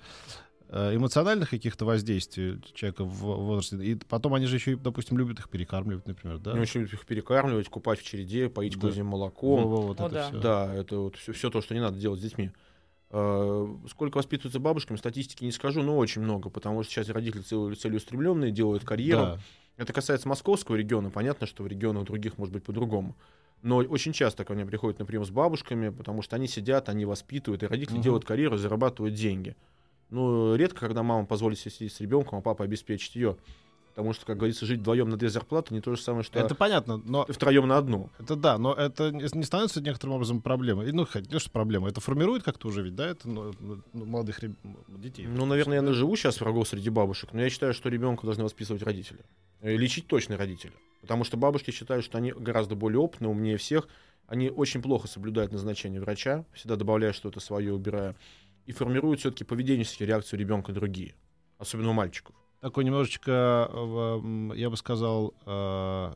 эмоциональных 0.69 1.49
каких-то 1.49 1.85
воздействий 1.85 2.61
человека 2.73 3.03
в 3.05 3.13
возрасте, 3.19 3.77
и 3.77 3.95
потом 3.95 4.33
они 4.33 4.45
же 4.47 4.55
еще, 4.57 4.75
допустим, 4.75 5.17
любят 5.17 5.39
их 5.39 5.49
перекармливать, 5.49 6.05
например, 6.07 6.39
да? 6.39 6.51
они 6.51 6.61
очень 6.61 6.81
любят 6.81 6.93
их 6.93 7.05
перекармливать, 7.05 7.69
купать 7.69 7.99
в 7.99 8.03
череде, 8.03 8.49
поить 8.49 8.75
Да. 8.77 8.87
козьим 8.87 9.05
молоком. 9.07 9.63
Во-во, 9.63 9.81
вот 9.87 10.01
О, 10.01 10.05
это 10.07 10.13
да. 10.15 10.27
всё. 10.29 10.39
Да, 10.39 10.73
это 10.73 10.97
вот 10.99 11.15
все, 11.15 11.49
то, 11.49 11.61
что 11.61 11.73
не 11.73 11.79
надо 11.79 11.97
делать 11.97 12.19
с 12.19 12.23
детьми. 12.23 12.51
Э, 13.11 13.67
Сколько 13.89 14.17
воспитываются 14.17 14.59
бабушками, 14.59 14.97
статистики 14.97 15.45
не 15.45 15.51
скажу, 15.53 15.81
но 15.81 15.97
очень 15.97 16.21
много, 16.21 16.49
потому 16.49 16.83
что 16.83 16.91
сейчас 16.91 17.07
родители 17.09 17.41
цел- 17.41 17.73
целеустремленные, 17.73 18.51
делают 18.51 18.83
карьеру. 18.83 19.21
Да. 19.21 19.39
Это 19.77 19.93
касается 19.93 20.27
московского 20.27 20.75
региона, 20.75 21.09
понятно, 21.09 21.47
что 21.47 21.63
в 21.63 21.67
регионах 21.67 22.03
других 22.05 22.37
может 22.37 22.53
быть 22.53 22.63
по-другому. 22.63 23.15
Но 23.61 23.77
очень 23.77 24.11
часто 24.11 24.43
ко 24.43 24.53
мне 24.53 24.65
приходят, 24.65 24.99
например, 24.99 25.25
с 25.25 25.29
бабушками, 25.29 25.89
потому 25.89 26.21
что 26.21 26.35
они 26.35 26.47
сидят, 26.47 26.89
они 26.89 27.05
воспитывают, 27.05 27.63
и 27.63 27.67
родители 27.67 27.95
Мгм. 27.95 28.03
делают 28.03 28.25
карьеру, 28.25 28.57
зарабатывают 28.57 29.15
деньги. 29.15 29.55
Ну, 30.09 30.55
редко, 30.55 30.79
когда 30.81 31.03
мама 31.03 31.25
позволит 31.25 31.59
себе 31.59 31.71
сидеть 31.71 31.93
с 31.93 31.99
ребенком, 32.01 32.39
а 32.39 32.41
папа 32.41 32.63
обеспечит 32.63 33.15
ее. 33.15 33.37
Потому 33.89 34.13
что, 34.13 34.27
как 34.27 34.37
говорится, 34.37 34.67
жить 34.67 34.79
вдвоем 34.81 35.09
на 35.09 35.17
две 35.17 35.27
зарплаты 35.27 35.73
не 35.73 35.81
то 35.81 35.95
же 35.95 35.99
самое, 35.99 36.23
что 36.23 36.37
Это 36.37 36.53
понятно, 36.53 36.97
но 37.03 37.25
втроем 37.27 37.67
на 37.67 37.77
одну. 37.77 38.11
это 38.19 38.35
да, 38.35 38.59
но 38.59 38.71
это 38.71 39.11
не 39.11 39.43
становится 39.43 39.81
некоторым 39.81 40.17
образом 40.17 40.39
проблемой. 40.39 40.87
И, 40.87 40.91
Ну, 40.91 41.07
хоть 41.07 41.31
не 41.31 41.39
что 41.39 41.49
проблема, 41.49 41.89
это 41.89 41.99
формирует 41.99 42.43
как-то 42.43 42.67
уже 42.67 42.83
ведь, 42.83 42.93
да, 42.95 43.07
это 43.07 43.27
ну, 43.27 43.53
ну, 43.59 43.81
молодых 44.05 44.39
реб- 44.43 44.55
детей. 44.87 45.25
Ну, 45.25 45.47
наверное, 45.47 45.77
я 45.77 45.81
наживу 45.81 46.15
сейчас 46.15 46.39
врагов 46.39 46.67
среди 46.67 46.91
бабушек, 46.91 47.31
но 47.33 47.41
я 47.41 47.49
считаю, 47.49 47.73
что 47.73 47.89
ребенка 47.89 48.23
должны 48.27 48.43
воспитывать 48.43 48.83
родители. 48.83 49.19
Э, 49.61 49.75
Лечить 49.75 50.05
точно 50.05 50.37
родители. 50.37 50.73
Потому 51.01 51.23
что 51.23 51.35
бабушки 51.35 51.71
считают, 51.71 52.05
что 52.05 52.19
они 52.19 52.31
гораздо 52.33 52.75
более 52.75 52.99
опытны, 52.99 53.27
умнее 53.29 53.57
всех. 53.57 53.87
Они 54.27 54.51
очень 54.51 54.81
плохо 54.83 55.07
соблюдают 55.07 55.51
назначение 55.51 55.99
врача, 56.01 56.45
всегда 56.53 56.75
добавляя 56.75 57.13
что-то 57.13 57.39
свое, 57.39 57.73
убирая. 57.73 58.15
И 58.67 58.73
формируют 58.73 59.21
все-таки 59.21 59.43
поведенческие 59.43 60.07
реакции 60.07 60.35
у 60.35 60.39
ребенка 60.39 60.73
другие, 60.73 61.15
особенно 61.57 61.89
у 61.89 61.93
мальчиков. 61.93 62.35
Такое 62.59 62.83
немножечко, 62.83 63.69
э, 63.71 64.51
я 64.55 64.69
бы 64.69 64.77
сказал, 64.77 65.33
э, 65.45 66.13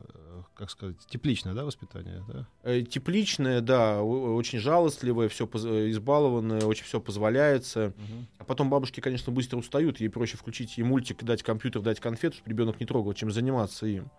как 0.54 0.70
сказать, 0.70 0.96
тепличное, 1.08 1.54
да, 1.54 1.64
воспитание, 1.64 2.24
да? 2.28 2.48
Э, 2.64 2.82
Тепличное, 2.82 3.60
да, 3.60 4.02
очень 4.02 4.58
жалостливое, 4.58 5.28
все 5.28 5.44
избалованное, 5.46 6.62
очень 6.62 6.84
все 6.84 7.00
позволяется. 7.00 7.94
А 8.38 8.44
потом 8.44 8.70
бабушки, 8.70 9.00
конечно, 9.00 9.32
быстро 9.32 9.56
устают, 9.56 10.00
ей 10.00 10.08
проще 10.08 10.36
включить 10.36 10.76
ей 10.78 10.84
мультик, 10.84 11.22
дать 11.22 11.42
компьютер, 11.42 11.80
дать 11.80 12.00
конфету, 12.00 12.36
чтобы 12.36 12.50
ребенок 12.50 12.80
не 12.80 12.86
трогал, 12.86 13.14
чем 13.14 13.30
заниматься 13.30 13.86
им. 13.86 14.10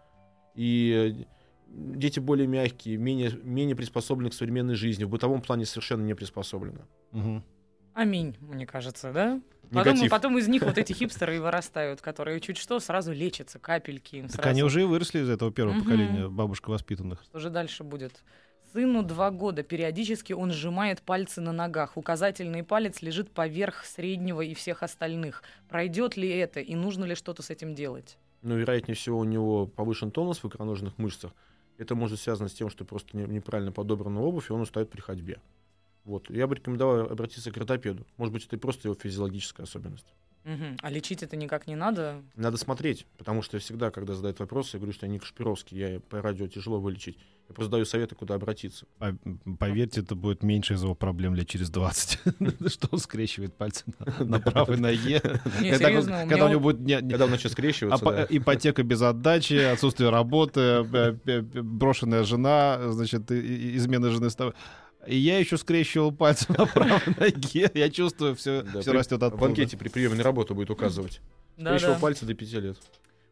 И 0.55 1.25
дети 1.67 2.19
более 2.19 2.47
мягкие, 2.47 2.97
менее, 2.97 3.31
менее 3.43 3.75
приспособлены 3.75 4.29
к 4.29 4.33
современной 4.33 4.75
жизни, 4.75 5.03
в 5.03 5.09
бытовом 5.09 5.41
плане 5.41 5.65
совершенно 5.65 6.03
не 6.05 6.15
приспособлены. 6.15 6.85
Мгм. 7.11 7.43
Аминь, 7.93 8.35
мне 8.41 8.65
кажется, 8.65 9.11
да? 9.13 9.41
Потом, 9.71 9.93
Негатив. 9.95 10.11
потом 10.11 10.37
из 10.37 10.47
них 10.47 10.61
вот 10.63 10.77
эти 10.77 10.93
хипстеры 10.93 11.37
и 11.37 11.39
вырастают, 11.39 11.99
которые 12.01 12.39
чуть 12.41 12.57
что 12.57 12.79
сразу 12.79 13.11
лечатся, 13.11 13.57
капельки 13.59 14.17
им 14.17 14.23
Так 14.27 14.35
сразу. 14.35 14.49
они 14.49 14.63
уже 14.63 14.81
и 14.81 14.85
выросли 14.85 15.21
из 15.21 15.29
этого 15.29 15.51
первого 15.51 15.75
Мгм. 15.75 15.83
поколения 15.83 16.27
бабушек 16.27 16.67
воспитанных. 16.67 17.23
Что 17.23 17.39
же 17.39 17.49
дальше 17.49 17.83
будет? 17.83 18.23
Сыну 18.71 19.01
два 19.03 19.31
года. 19.31 19.63
Периодически 19.63 20.33
он 20.33 20.51
сжимает 20.51 21.01
пальцы 21.01 21.41
на 21.41 21.51
ногах. 21.51 21.97
Указательный 21.97 22.63
палец 22.63 23.01
лежит 23.01 23.31
поверх 23.31 23.85
среднего 23.85 24.41
и 24.41 24.53
всех 24.53 24.83
остальных. 24.83 25.43
Пройдет 25.69 26.17
ли 26.17 26.29
это 26.29 26.59
и 26.59 26.75
нужно 26.75 27.05
ли 27.05 27.15
что-то 27.15 27.41
с 27.41 27.49
этим 27.49 27.73
делать? 27.75 28.17
Но, 28.41 28.55
вероятнее 28.55 28.95
всего, 28.95 29.19
у 29.19 29.23
него 29.23 29.65
повышен 29.67 30.11
тонус 30.11 30.39
в 30.43 30.47
икроножных 30.47 30.97
мышцах. 30.97 31.31
Это 31.77 31.95
может 31.95 32.19
связано 32.19 32.49
с 32.49 32.53
тем, 32.53 32.69
что 32.69 32.83
просто 32.85 33.15
не- 33.17 33.25
неправильно 33.25 33.71
подобрана 33.71 34.21
обувь, 34.21 34.49
и 34.49 34.53
он 34.53 34.61
устает 34.61 34.89
при 34.91 35.01
ходьбе. 35.01 35.39
Вот. 36.05 36.29
Я 36.29 36.47
бы 36.47 36.55
рекомендовал 36.55 37.01
обратиться 37.11 37.51
к 37.51 37.57
ортопеду. 37.57 38.05
Может 38.17 38.33
быть, 38.33 38.45
это 38.45 38.57
просто 38.57 38.87
его 38.87 38.95
физиологическая 38.95 39.63
особенность. 39.63 40.07
Мгм. 40.43 40.75
А 40.81 40.89
лечить 40.89 41.23
это 41.23 41.37
никак 41.37 41.67
не 41.67 41.75
надо? 41.75 42.21
Надо 42.35 42.57
смотреть, 42.57 43.05
потому 43.17 43.41
что 43.41 43.59
всегда, 43.59 43.91
когда 43.91 44.13
задают 44.13 44.39
вопросы, 44.39 44.71
я 44.75 44.79
говорю, 44.79 44.93
что 44.93 45.05
я 45.05 45.11
не 45.11 45.19
Кашпировский, 45.19 45.77
я 45.77 45.99
по 46.01 46.21
радио 46.21 46.47
тяжело 46.47 46.81
вылечить. 46.81 47.17
Я 47.47 47.55
просто 47.55 47.71
даю 47.71 47.85
советы, 47.85 48.15
куда 48.15 48.35
обратиться. 48.35 48.85
По- 48.97 49.17
Поверьте, 49.57 50.01
это 50.01 50.15
будет 50.15 50.43
меньше 50.43 50.73
из 50.73 50.83
его 50.83 50.95
проблем 50.95 51.33
лет 51.35 51.47
через 51.47 51.69
20. 51.69 52.19
Что 52.73 52.87
он 52.91 52.99
скрещивает 52.99 53.53
пальцы 53.53 53.85
на- 54.19 54.39
правой 54.41 54.77
ноге. 54.77 55.21
Когда 55.21 56.45
у 56.45 56.49
него 56.49 56.59
будет 56.59 56.99
Когда 56.99 57.25
он 57.25 57.31
начнет 57.31 57.51
скрещиваться. 57.53 58.27
Ипотека 58.29 58.83
без 58.83 59.01
отдачи, 59.01 59.53
отсутствие 59.53 60.09
работы, 60.09 60.59
э, 60.93 61.17
э, 61.25 61.41
брошенная 61.41 62.23
жена, 62.23 62.91
значит, 62.91 63.31
измена 63.31 64.09
жены 64.09 64.29
с 64.29 64.35
тобой. 64.35 64.53
И 65.07 65.17
я 65.17 65.37
еще 65.39 65.57
скрещивал 65.57 66.11
пальцы 66.11 66.45
на 66.57 66.65
правой 66.65 67.01
ноге. 67.19 67.69
Я 67.73 67.89
чувствую, 67.89 68.35
все, 68.35 68.61
Да, 68.61 68.81
все 68.81 68.91
при- 68.91 68.97
растет 68.97 69.21
от 69.23 69.33
в 69.33 69.43
анкете 69.43 69.75
при 69.77 69.89
приеме 69.89 70.15
на 70.15 70.23
работу 70.23 70.55
будет 70.55 70.69
указывать. 70.69 71.19
Да-да. 71.57 71.77
Скрещивал 71.77 71.99
пальцы 71.99 72.25
до 72.25 72.33
пяти 72.33 72.59
лет. 72.59 72.77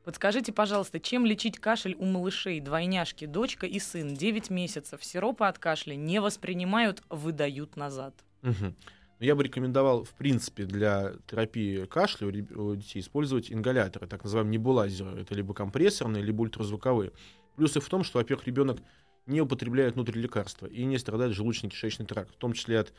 Подскажите, 0.03 0.51
пожалуйста, 0.51 0.99
чем 0.99 1.25
лечить 1.25 1.59
кашель 1.59 1.95
у 1.97 2.05
малышей, 2.05 2.59
двойняшки, 2.59 3.25
дочка 3.25 3.67
и 3.67 3.79
сын, 3.79 4.15
9 4.15 4.49
месяцев? 4.49 5.03
Сиропы 5.03 5.45
от 5.45 5.59
кашля 5.59 5.93
не 5.95 6.19
воспринимают, 6.19 7.03
выдают 7.09 7.77
назад. 7.77 8.15
Но 8.41 8.53
Я 9.19 9.35
бы 9.35 9.43
рекомендовал, 9.43 10.03
в 10.03 10.09
принципе, 10.15 10.65
для 10.65 11.13
терапии 11.29 11.85
кашля 11.85 12.27
у 12.27 12.75
детей 12.75 12.99
использовать 12.99 13.51
ингаляторы, 13.51 14.07
так 14.07 14.23
называемые 14.23 14.57
небулайзеры. 14.57 15.21
Это 15.21 15.35
либо 15.35 15.53
компрессорные, 15.53 16.23
либо 16.23 16.41
ультразвуковые. 16.41 17.11
Плюсы 17.55 17.79
в 17.79 17.87
том, 17.87 18.03
что, 18.03 18.17
во-первых, 18.17 18.47
ребенок 18.47 18.79
не 19.25 19.41
употребляет 19.41 19.95
внутрь 19.95 20.17
лекарства 20.17 20.67
и 20.67 20.83
не 20.83 20.97
страдает 20.97 21.35
желудочно-кишечный 21.35 22.05
тракт, 22.05 22.31
в 22.33 22.37
том 22.37 22.53
числе 22.53 22.79
от 22.79 22.93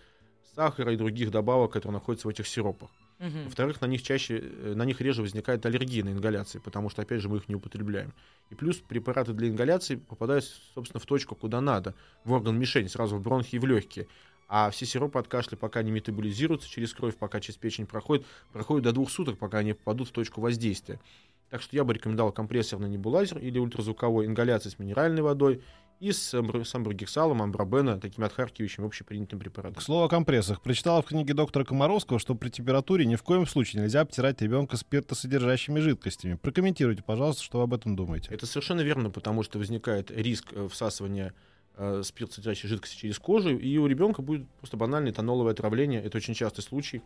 сахара 0.55 0.93
и 0.93 0.97
других 0.97 1.31
добавок, 1.31 1.73
которые 1.73 1.95
находятся 1.95 2.29
в 2.29 2.31
этих 2.31 2.47
сиропах. 2.47 2.91
Мгм. 3.19 3.45
Во-вторых, 3.45 3.81
на 3.81 3.87
них 3.87 4.03
чаще, 4.03 4.39
э, 4.43 4.75
на 4.75 4.85
них 4.85 5.01
реже 5.01 5.23
возникает 5.23 5.65
аллергия 5.65 6.05
на 6.05 6.11
ингаляции, 6.11 6.59
потому 6.59 6.91
что, 6.91 7.03
опять 7.03 7.21
же, 7.21 7.29
мы 7.29 7.37
их 7.37 7.49
не 7.49 7.55
употребляем. 7.55 8.13
И 8.51 8.55
плюс 8.55 8.79
препараты 8.79 9.33
для 9.33 9.49
ингаляции 9.49 9.97
попадают, 9.97 10.45
собственно, 10.75 11.01
в 11.01 11.07
точку, 11.07 11.37
куда 11.37 11.61
надо, 11.61 11.95
в 12.25 12.33
орган 12.33 12.59
мишень, 12.59 12.89
сразу 12.89 13.17
в 13.17 13.23
бронхи 13.23 13.57
и 13.57 13.59
в 13.61 13.65
легкие. 13.65 14.09
А 14.49 14.71
все 14.71 14.87
сиропы 14.87 15.19
от 15.19 15.29
кашля, 15.29 15.57
пока 15.57 15.83
не 15.83 15.93
метаболизируются 15.93 16.69
через 16.69 16.93
кровь, 16.93 17.17
пока 17.17 17.41
через 17.41 17.57
печень 17.57 17.87
проходят, 17.87 18.27
проходят 18.53 18.85
до 18.85 18.93
двух 18.93 19.09
суток, 19.09 19.39
пока 19.39 19.59
они 19.59 19.73
попадут 19.73 20.09
в 20.09 20.13
точку 20.13 20.41
воздействия. 20.41 21.01
Так 21.49 21.63
что 21.63 21.77
я 21.77 21.85
бы 21.85 21.95
рекомендовал 21.95 22.33
компрессорный 22.33 22.89
небулайзер 22.89 23.39
или 23.39 23.59
ультразвуковой 23.59 24.27
ингаляции 24.27 24.71
с 24.71 24.79
минеральной 24.79 25.23
водой 25.23 25.63
и 26.03 26.11
с, 26.11 26.35
амбр- 26.35 26.65
с 26.65 26.75
амброгексалом, 26.75 27.43
амбробена, 27.43 28.01
такими 28.01 28.27
отхаркивающими 28.27 28.85
общепринятым 28.85 29.39
препаратом. 29.39 29.77
К 29.77 29.83
слову 29.83 30.05
о 30.05 30.09
компрессах. 30.09 30.61
Прочитала 30.61 31.01
в 31.01 31.07
книге 31.07 31.33
доктора 31.33 31.65
Комаровского, 31.65 32.19
что 32.19 32.35
при 32.35 32.49
температуре 32.49 33.07
ни 33.07 33.15
в 33.15 33.23
коем 33.23 33.47
случае 33.47 33.83
нельзя 33.83 34.01
обтирать 34.01 34.43
ребенка 34.43 34.77
спиртосодержащими 34.77 35.79
жидкостями. 35.79 36.35
Прокомментируйте, 36.35 37.05
пожалуйста, 37.05 37.45
что 37.45 37.59
вы 37.59 37.65
об 37.65 37.75
этом 37.75 37.95
думаете. 37.95 38.35
Это 38.35 38.47
совершенно 38.47 38.81
верно, 38.81 39.11
потому 39.11 39.45
что 39.45 39.61
возникает 39.61 40.11
риск 40.11 40.49
э, 40.51 40.67
всасывания 40.69 41.35
э, 41.77 42.03
спиртсодержащей 42.05 42.69
жидкости 42.69 42.97
через 42.97 43.21
кожу, 43.21 43.57
и 43.57 43.79
у 43.79 43.87
ребенка 43.87 44.23
будет 44.23 44.49
просто 44.59 44.77
банальное 44.77 45.13
этаноловое 45.13 45.53
отравление. 45.53 46.03
Это 46.03 46.17
очень 46.19 46.35
частый 46.35 46.65
случай. 46.65 47.03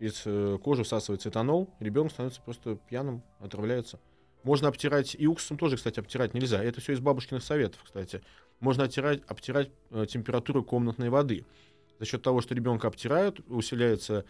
Через 0.00 0.22
э, 0.24 0.58
кожу 0.60 0.82
всасывается 0.82 1.28
этанол, 1.28 1.72
ребенок 1.78 2.10
становится 2.10 2.40
просто 2.40 2.74
пьяным, 2.88 3.22
отравляется. 3.38 4.00
Можно 4.46 4.68
обтирать, 4.68 5.16
и 5.18 5.26
уксусом 5.26 5.58
тоже, 5.58 5.74
кстати, 5.74 5.98
обтирать 5.98 6.32
нельзя. 6.32 6.62
Это 6.62 6.80
все 6.80 6.92
из 6.92 7.00
бабушкиных 7.00 7.42
советов, 7.42 7.80
кстати. 7.82 8.22
Можно 8.60 8.84
обтирать, 8.84 9.20
обтирать 9.26 9.70
э, 9.90 10.06
температуру 10.08 10.62
комнатной 10.62 11.08
воды. 11.08 11.44
За 11.98 12.06
счет 12.06 12.22
того, 12.22 12.40
что 12.40 12.54
ребенка 12.54 12.86
обтирают, 12.86 13.40
усиляется 13.48 14.24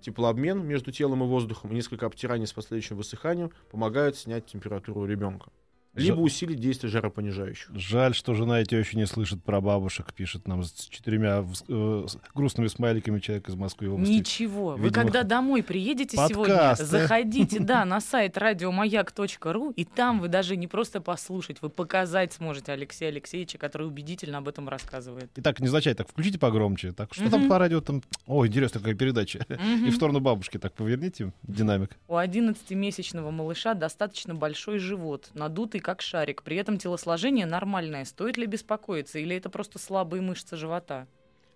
теплообмен 0.00 0.66
между 0.66 0.90
телом 0.90 1.22
и 1.22 1.26
воздухом, 1.28 1.70
и 1.70 1.76
несколько 1.76 2.06
обтираний 2.06 2.48
с 2.48 2.52
последующим 2.52 2.96
высыханием 2.96 3.52
помогают 3.70 4.16
снять 4.16 4.46
температуру 4.46 5.04
ребенка. 5.04 5.52
Либо 5.94 6.18
Жа- 6.18 6.22
усилить 6.22 6.60
действие 6.60 6.90
жаропонижающих. 6.90 7.68
Жаль, 7.74 8.14
что 8.14 8.34
жена 8.34 8.60
и 8.60 8.64
теща 8.64 8.96
не 8.96 9.06
слышит 9.06 9.42
про 9.42 9.60
бабушек, 9.60 10.12
пишет 10.14 10.46
нам 10.46 10.62
с 10.62 10.72
четырьмя 10.72 11.44
э, 11.68 12.04
с 12.06 12.16
грустными 12.32 12.68
смайликами 12.68 13.18
человек 13.18 13.48
из 13.48 13.56
Москвы 13.56 13.88
области. 13.90 14.12
Ничего. 14.12 14.70
Вы 14.76 14.84
Видимо, 14.84 14.92
когда 14.92 15.24
домой 15.24 15.64
приедете 15.64 16.16
подкасты. 16.16 16.34
сегодня, 16.34 16.74
заходите, 17.06 17.58
да, 17.60 17.84
на 17.84 18.00
сайт 18.00 18.38
радиомаяк.ру, 18.38 19.72
и 19.72 19.84
там 19.84 20.20
вы 20.20 20.28
даже 20.28 20.56
не 20.56 20.68
просто 20.68 21.00
послушать, 21.00 21.60
вы 21.60 21.70
показать 21.70 22.32
сможете 22.34 22.70
Алексея 22.70 23.08
Алексеевича, 23.10 23.58
который 23.58 23.88
убедительно 23.88 24.38
об 24.38 24.46
этом 24.48 24.68
рассказывает. 24.68 25.30
Итак, 25.36 25.58
не 25.58 25.66
означает 25.66 25.98
так, 25.98 26.08
включите 26.08 26.38
погромче. 26.38 26.92
Так, 26.92 27.14
что 27.14 27.28
там 27.30 27.48
по 27.48 27.58
радио 27.58 27.80
там? 27.80 28.02
О, 28.26 28.46
интересная 28.46 28.80
какая 28.80 28.94
передача. 28.94 29.44
И 29.48 29.90
в 29.90 29.94
сторону 29.96 30.20
бабушки 30.20 30.58
так 30.58 30.72
поверните, 30.72 31.32
динамик. 31.42 31.96
У 32.06 32.14
11-месячного 32.14 33.30
малыша 33.32 33.74
достаточно 33.74 34.34
большой 34.36 34.78
живот, 34.78 35.30
надутый 35.34 35.79
как 35.80 36.02
шарик. 36.02 36.42
При 36.42 36.56
этом 36.56 36.78
телосложение 36.78 37.46
нормальное. 37.46 38.04
Стоит 38.04 38.36
ли 38.36 38.46
беспокоиться 38.46 39.18
или 39.18 39.36
это 39.36 39.50
просто 39.50 39.78
слабые 39.78 40.22
мышцы 40.22 40.56
живота? 40.56 41.06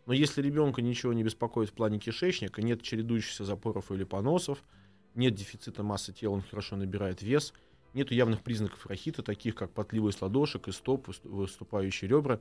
Но 0.07 0.13
если 0.13 0.43
ребенка 0.43 0.83
ничего 0.83 1.13
не 1.13 1.23
беспокоит 1.23 1.71
в 1.71 1.73
плане 1.73 1.99
кишечника, 1.99 2.61
нет 2.63 2.83
чередующихся 2.83 3.45
запоров 3.45 3.91
или 3.91 4.05
поносов, 4.05 4.63
нет 5.15 5.35
дефицита 5.35 5.83
массы 5.83 6.13
тела, 6.13 6.35
он 6.35 6.43
хорошо 6.43 6.77
набирает 6.77 7.23
вес, 7.23 7.55
нет 7.95 8.11
явных 8.11 8.43
признаков 8.43 8.87
рахита, 8.87 9.23
таких 9.23 9.55
как 9.55 9.71
потливость 9.71 10.21
ладошек 10.21 10.69
и 10.69 10.73
стоп, 10.73 11.09
выс- 11.09 11.27
выступающие 11.27 12.09
ребра, 12.09 12.41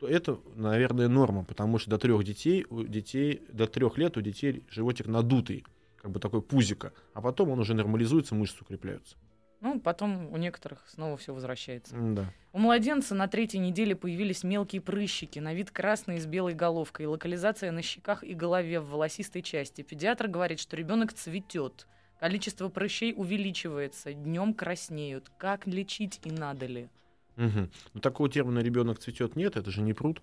то 0.00 0.08
это, 0.08 0.38
наверное, 0.54 1.08
норма, 1.08 1.44
потому 1.44 1.78
что 1.78 1.90
до 1.90 1.98
трех 1.98 2.24
детей, 2.24 2.66
у 2.68 2.82
детей, 2.82 3.42
до 3.52 3.66
трех 3.66 3.98
лет 3.98 4.16
у 4.16 4.20
детей 4.20 4.64
животик 4.68 5.06
надутый, 5.06 5.64
как 5.96 6.10
бы 6.10 6.20
такой 6.20 6.42
пузика, 6.42 6.92
а 7.14 7.22
потом 7.22 7.50
он 7.50 7.60
уже 7.60 7.74
нормализуется, 7.74 8.34
мышцы 8.34 8.62
укрепляются. 8.62 9.16
Ну, 9.60 9.80
потом 9.80 10.32
у 10.32 10.36
некоторых 10.36 10.84
снова 10.88 11.16
все 11.16 11.32
возвращается. 11.32 11.96
Да. 11.96 12.32
У 12.52 12.58
младенца 12.58 13.14
на 13.14 13.26
третьей 13.26 13.60
неделе 13.60 13.96
появились 13.96 14.44
мелкие 14.44 14.80
прыщики, 14.80 15.38
на 15.38 15.54
вид 15.54 15.70
красные 15.70 16.20
с 16.20 16.26
белой 16.26 16.54
головкой, 16.54 17.06
локализация 17.06 17.72
на 17.72 17.82
щеках 17.82 18.22
и 18.22 18.34
голове 18.34 18.80
в 18.80 18.90
волосистой 18.90 19.42
части. 19.42 19.82
Педиатр 19.82 20.28
говорит, 20.28 20.60
что 20.60 20.76
ребенок 20.76 21.12
цветет. 21.12 21.86
Количество 22.20 22.68
прыщей 22.68 23.12
увеличивается, 23.14 24.12
днем 24.12 24.54
краснеют. 24.54 25.30
Как 25.38 25.66
лечить 25.66 26.20
и 26.24 26.30
надо 26.30 26.66
ли? 26.66 26.88
Мгм. 27.36 27.70
Ну, 27.92 28.00
такого 28.00 28.28
термина 28.28 28.60
ребенок 28.60 28.98
цветет 28.98 29.36
нет, 29.36 29.56
это 29.56 29.70
же 29.70 29.82
не 29.82 29.92
пруд. 29.92 30.22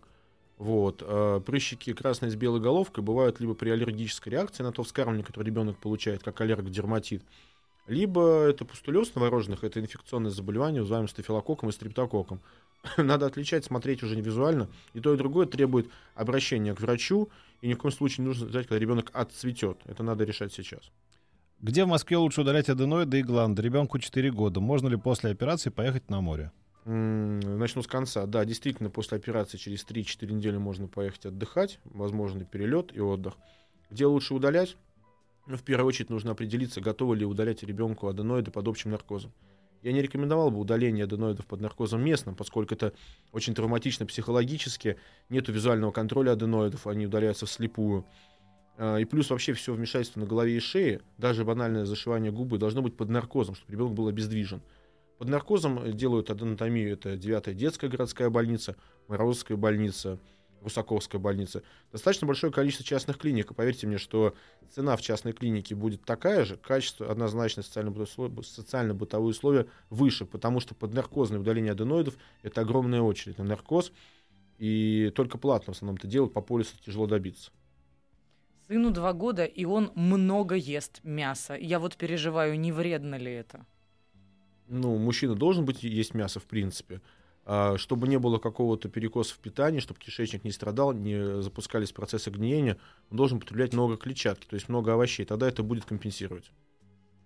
Вот. 0.58 1.04
а 1.06 1.40
прыщики 1.40 1.94
красные 1.94 2.32
с 2.32 2.36
белой 2.36 2.62
головкой 2.62 3.04
бывают 3.04 3.40
либо 3.40 3.54
при 3.54 3.70
аллергической 3.70 4.32
реакции 4.32 4.64
на 4.64 4.72
то 4.72 4.84
вскармливание, 4.84 5.26
которое 5.26 5.46
ребенок 5.46 5.78
получает, 5.78 6.24
как 6.24 6.42
аллергодерматит, 6.42 7.24
либо 7.88 8.46
это 8.46 8.66
пустулез 8.66 9.14
новорожденных, 9.16 9.64
это 9.64 9.80
инфекционное 9.80 10.32
заболевание, 10.32 10.82
называемое 10.82 11.10
стафилококком 11.10 11.70
и 11.70 11.72
стрептококком. 11.72 12.40
Надо 12.98 13.26
отличать, 13.26 13.66
смотреть 13.66 14.04
уже 14.04 14.16
не 14.16 14.22
визуально. 14.22 14.70
И 14.94 15.00
то, 15.00 15.14
и 15.14 15.18
другое 15.18 15.48
требует 15.48 15.90
обращения 16.16 16.74
к 16.74 16.82
врачу, 16.82 17.30
и 17.62 17.68
ни 17.68 17.74
в 17.74 17.78
коем 17.78 17.94
случае 17.94 18.24
не 18.24 18.30
нужно 18.30 18.48
ждать, 18.48 18.68
когда 18.68 18.80
ребенок 18.80 19.10
отцветет. 19.14 19.80
Это 19.86 20.04
надо 20.04 20.24
решать 20.24 20.54
сейчас. 20.54 20.92
Где 21.60 21.86
в 21.86 21.88
Москве 21.88 22.18
лучше 22.18 22.42
удалять 22.42 22.68
аденоиды 22.68 23.20
и 23.20 23.24
гланды? 23.24 23.62
Ребенку 23.62 24.00
4 24.00 24.32
года. 24.32 24.60
Можно 24.60 24.90
ли 24.90 24.98
после 24.98 25.32
операции 25.32 25.70
поехать 25.70 26.10
на 26.10 26.20
море? 26.20 26.52
Начну 26.86 27.82
с 27.82 27.88
конца. 27.88 28.26
Да, 28.26 28.44
действительно, 28.44 28.90
после 28.90 29.18
операции 29.18 29.58
через 29.58 29.86
3-4 29.86 30.34
недели 30.34 30.58
можно 30.58 30.88
поехать 30.88 31.26
отдыхать. 31.26 31.80
Возможно, 31.86 32.44
перелет 32.44 32.94
и 32.94 33.00
отдых. 33.00 33.36
Где 33.90 34.06
лучше 34.06 34.34
удалять? 34.34 34.76
Ну, 35.46 35.58
в 35.58 35.64
первую 35.64 35.88
очередь 35.88 36.10
нужно 36.10 36.32
определиться, 36.32 36.80
готовы 36.80 37.18
ли 37.18 37.26
удалять 37.26 37.64
ребенку 37.64 38.08
аденоиды 38.08 38.52
под 38.52 38.68
общим 38.68 38.92
наркозом. 38.92 39.34
Я 39.82 39.92
не 39.92 40.02
рекомендовал 40.02 40.50
бы 40.50 40.60
удаление 40.60 41.04
аденоидов 41.04 41.46
под 41.46 41.60
наркозом 41.60 42.02
местным, 42.02 42.36
поскольку 42.36 42.74
это 42.74 42.94
очень 43.34 43.54
травматично 43.54 44.06
психологически, 44.06 44.98
нету 45.28 45.52
визуального 45.52 45.92
контроля 45.92 46.32
аденоидов, 46.32 46.88
они 46.88 47.08
удаляются 47.08 47.46
вслепую. 47.46 48.06
А, 48.78 48.96
и 48.96 49.04
плюс 49.04 49.30
вообще 49.30 49.52
все 49.52 49.74
вмешательство 49.74 50.22
на 50.22 50.26
голове 50.26 50.56
и 50.56 50.60
шее, 50.62 51.02
даже 51.18 51.44
банальное 51.44 51.84
зашивание 51.84 52.32
губы, 52.32 52.58
должно 52.58 52.82
быть 52.82 52.96
под 52.96 53.10
наркозом, 53.10 53.56
чтобы 53.56 53.74
ребенок 53.74 53.94
был 53.94 54.08
обездвижен. 54.08 54.62
Под 55.18 55.28
наркозом 55.28 55.92
делают 55.96 56.30
аденотомию, 56.30 56.94
это 56.94 57.18
9 57.18 57.56
детская 57.56 57.90
городская 57.90 58.30
больница, 58.30 58.78
Морозовская 59.10 59.58
больница, 59.58 60.18
Русаковская 60.64 61.20
больница. 61.20 61.64
Достаточно 61.92 62.26
большое 62.28 62.52
количество 62.52 62.86
частных 62.86 63.18
клиник. 63.18 63.52
И 63.52 63.54
поверьте 63.54 63.88
мне, 63.88 63.98
что 63.98 64.36
цена 64.72 64.96
в 64.96 65.02
частной 65.02 65.34
клинике 65.34 65.76
будет 65.76 66.04
такая 66.04 66.46
же, 66.46 66.58
качество 66.58 67.12
однозначно 67.12 67.64
социально-бытовые 67.64 69.30
условия 69.30 69.68
выше, 69.90 70.26
потому 70.26 70.60
что 70.60 70.74
под 70.76 70.94
наркозное 70.94 71.40
удаление 71.40 71.74
аденоидов 71.74 72.18
это 72.42 72.62
огромная 72.62 73.02
очередь 73.02 73.38
на 73.38 73.44
наркоз, 73.44 73.92
и 74.58 75.12
только 75.16 75.38
платно 75.38 75.74
в 75.74 75.76
основном-то 75.76 76.08
делают, 76.08 76.34
по 76.34 76.42
полису 76.42 76.78
тяжело 76.84 77.08
добиться. 77.08 77.52
Сыну 78.68 78.92
два 78.92 79.14
года, 79.14 79.44
и 79.44 79.66
он 79.66 79.92
много 79.94 80.56
ест 80.56 81.02
мяса. 81.04 81.56
Я 81.56 81.80
вот 81.80 81.98
переживаю, 81.98 82.58
не 82.58 82.72
вредно 82.72 83.16
ли 83.16 83.32
это? 83.32 83.66
Ну, 84.68 84.98
мужчина 84.98 85.36
должен 85.36 85.66
быть 85.66 85.84
есть 85.84 86.14
мясо, 86.14 86.40
в 86.40 86.46
принципе. 86.46 87.02
А, 87.46 87.78
чтобы 87.78 88.08
не 88.08 88.18
было 88.20 88.38
какого-то 88.38 88.88
перекоса 88.88 89.34
в 89.34 89.40
питании, 89.40 89.80
чтобы 89.80 90.00
кишечник 90.00 90.44
не 90.44 90.52
страдал, 90.52 90.94
не 90.94 91.42
запускались 91.42 91.92
процессы 91.92 92.30
гниения, 92.30 92.78
он 93.10 93.18
должен 93.18 93.40
потреблять 93.40 93.74
много 93.74 93.98
клетчатки, 93.98 94.46
то 94.48 94.56
есть 94.56 94.70
много 94.70 94.94
овощей. 94.94 95.26
Тогда 95.26 95.48
это 95.48 95.62
будет 95.62 95.86
компенсировать. 95.86 96.52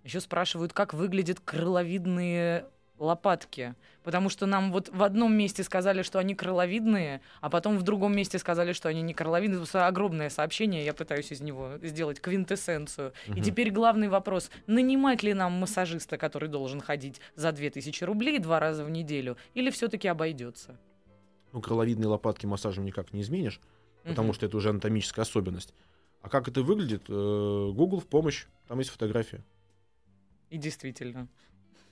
Еще 0.04 0.22
спрашивают, 0.22 0.74
как 0.74 0.94
выглядят 0.94 1.40
крыловидные 1.40 2.66
лопатки. 3.00 3.76
Потому 4.04 4.30
что 4.30 4.46
нам 4.46 4.72
вот 4.72 4.90
в 4.90 5.04
одном 5.04 5.36
месте 5.36 5.64
сказали, 5.64 6.02
что 6.02 6.20
они 6.20 6.36
крыловидные, 6.36 7.22
а 7.42 7.50
потом 7.50 7.78
в 7.78 7.84
другом 7.84 8.16
месте 8.16 8.40
сказали, 8.40 8.74
что 8.74 8.90
они 8.90 9.02
не 9.02 9.14
крыловидные. 9.14 9.64
Это 9.64 9.88
огромное 9.88 10.30
сообщение, 10.30 10.86
я 10.86 10.94
пытаюсь 10.94 11.32
из 11.32 11.42
него 11.42 11.74
сделать 11.82 12.20
квинтэссенцию. 12.22 13.14
Угу. 13.28 13.38
И 13.38 13.42
теперь 13.42 13.72
главный 13.72 14.08
вопрос, 14.08 14.50
нанимать 14.66 15.24
ли 15.24 15.34
нам 15.34 15.54
массажиста, 15.54 16.18
который 16.18 16.50
должен 16.50 16.82
ходить 16.82 17.20
за 17.36 17.52
2000 17.52 18.04
рублей 18.04 18.40
два 18.40 18.60
раза 18.60 18.84
в 18.84 18.90
неделю, 18.90 19.38
или 19.54 19.70
все-таки 19.70 20.08
обойдется? 20.08 20.80
Ну, 21.52 21.62
крыловидные 21.62 22.08
лопатки 22.08 22.46
массажем 22.46 22.86
никак 22.86 23.14
не 23.14 23.22
изменишь, 23.22 23.60
потому 24.04 24.30
угу. 24.30 24.36
что 24.36 24.46
это 24.46 24.58
уже 24.58 24.70
анатомическая 24.70 25.24
особенность. 25.24 25.74
А 26.22 26.30
как 26.30 26.48
это 26.48 26.62
выглядит? 26.62 27.04
Э, 27.10 27.72
Google 27.74 28.00
в 28.00 28.08
помощь, 28.08 28.48
там 28.68 28.80
есть 28.80 28.90
фотография. 28.90 29.44
И 30.50 30.58
действительно. 30.58 31.28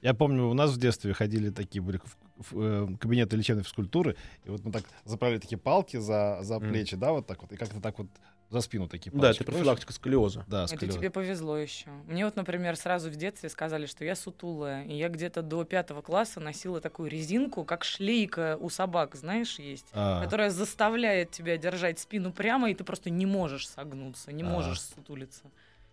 Я 0.05 0.13
помню, 0.13 0.47
у 0.47 0.53
нас 0.53 0.69
в 0.69 0.77
детстве 0.77 1.13
ходили 1.13 1.49
такие 1.49 1.81
были 1.81 1.97
в, 1.97 2.51
в, 2.51 2.61
э, 2.61 2.97
кабинеты 2.99 3.35
лечебной 3.37 3.63
физкультуры, 3.63 4.15
и 4.43 4.51
вот 4.51 4.63
мы 4.63 4.71
так 4.71 4.83
заправили 5.03 5.39
такие 5.39 5.57
палки 5.57 5.97
за, 5.97 6.37
за 6.43 6.59
плечи, 6.59 6.93
mm. 6.93 6.97
да, 6.97 7.11
вот 7.11 7.25
так 7.25 7.41
вот, 7.41 7.51
и 7.51 7.55
как-то 7.55 7.81
так 7.81 7.97
вот 7.97 8.07
за 8.51 8.61
спину 8.61 8.87
такие 8.87 9.11
палочки. 9.11 9.39
Да, 9.39 9.43
это 9.43 9.51
профилактика 9.51 9.93
сколиоза. 9.93 10.45
Да, 10.47 10.67
сколиоза. 10.67 10.85
Это 10.85 10.99
тебе 10.99 11.09
повезло 11.09 11.57
еще. 11.57 11.89
Мне 12.05 12.23
вот, 12.23 12.35
например, 12.35 12.75
сразу 12.75 13.09
в 13.09 13.15
детстве 13.15 13.49
сказали, 13.49 13.87
что 13.87 14.05
я 14.05 14.15
сутулая, 14.15 14.85
и 14.85 14.95
я 14.95 15.09
где-то 15.09 15.41
до 15.41 15.63
пятого 15.63 16.03
класса 16.03 16.39
носила 16.39 16.81
такую 16.81 17.09
резинку, 17.09 17.63
как 17.63 17.83
шлейка 17.83 18.57
у 18.61 18.69
собак, 18.69 19.15
знаешь, 19.15 19.57
есть, 19.57 19.87
а. 19.91 20.23
которая 20.23 20.51
заставляет 20.51 21.31
тебя 21.31 21.57
держать 21.57 21.97
спину 21.97 22.31
прямо, 22.31 22.69
и 22.69 22.75
ты 22.75 22.83
просто 22.83 23.09
не 23.09 23.25
можешь 23.25 23.67
согнуться, 23.67 24.31
не 24.31 24.43
а. 24.43 24.45
можешь 24.45 24.81
сутулиться. 24.81 25.45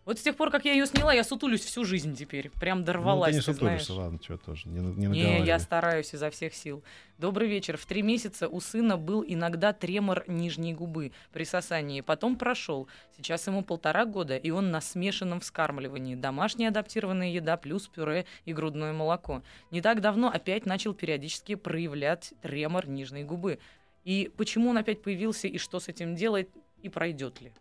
Вот 0.05 0.19
с 0.19 0.23
тех 0.23 0.37
пор, 0.37 0.51
как 0.51 0.65
я 0.65 0.73
ее 0.73 0.85
сняла, 0.87 1.13
я 1.15 1.23
сутулюсь 1.23 1.61
всю 1.61 1.85
жизнь 1.85 2.17
теперь. 2.17 2.51
Прям 2.59 2.83
дорвалась, 2.83 3.37
ну, 3.37 3.43
ты 3.43 3.49
не 3.51 3.55
сутулишься, 3.55 3.95
ладно, 3.95 4.19
что 4.21 4.37
тоже, 4.37 4.69
не, 4.69 4.81
не 4.81 5.07
Не, 5.07 5.45
я 5.45 5.61
стараюсь 5.61 6.13
изо 6.13 6.29
всех 6.31 6.55
сил. 6.55 6.83
Добрый 7.19 7.49
вечер. 7.49 7.77
В 7.77 7.87
три 7.87 8.03
месяца 8.03 8.49
у 8.49 8.61
сына 8.61 8.97
был 8.97 9.25
иногда 9.25 9.73
тремор 9.73 10.25
нижней 10.27 10.75
губы 10.75 11.13
при 11.33 11.45
сосании. 11.45 12.01
Потом 12.01 12.35
прошел. 12.35 12.89
Сейчас 13.17 13.47
ему 13.47 13.63
полтора 13.63 14.05
года, 14.05 14.37
и 14.37 14.51
он 14.51 14.73
на 14.73 14.81
смешанном 14.81 15.39
вскармливании. 15.39 16.17
Домашняя 16.17 16.71
адаптированная 16.71 17.31
еда 17.31 17.57
плюс 17.57 17.87
пюре 17.87 18.27
и 18.45 18.53
грудное 18.53 18.93
молоко. 18.93 19.43
Не 19.71 19.83
так 19.83 20.01
давно 20.01 20.29
опять 20.29 20.67
начал 20.67 20.95
периодически 20.95 21.55
проявлять 21.55 22.35
тремор 22.43 22.89
нижней 22.89 23.23
губы. 23.23 23.61
И 24.03 24.33
почему 24.37 24.71
он 24.71 24.79
опять 24.79 25.01
появился, 25.01 25.47
и 25.47 25.59
что 25.59 25.79
с 25.79 25.87
этим 25.87 26.17
делать, 26.17 26.49
и 26.83 26.89
пройдет 26.89 27.41
ли? 27.41 27.53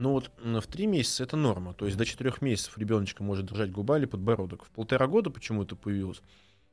Ну 0.00 0.12
вот 0.12 0.30
в 0.38 0.66
три 0.66 0.86
месяца 0.86 1.24
это 1.24 1.36
норма. 1.36 1.74
То 1.74 1.84
есть 1.84 1.98
до 1.98 2.06
четырех 2.06 2.40
месяцев 2.40 2.78
ребеночка 2.78 3.22
может 3.22 3.44
держать 3.44 3.70
губа 3.70 3.98
или 3.98 4.06
подбородок. 4.06 4.64
В 4.64 4.70
полтора 4.70 5.06
года 5.06 5.28
почему 5.28 5.64
это 5.64 5.76
появилось? 5.76 6.22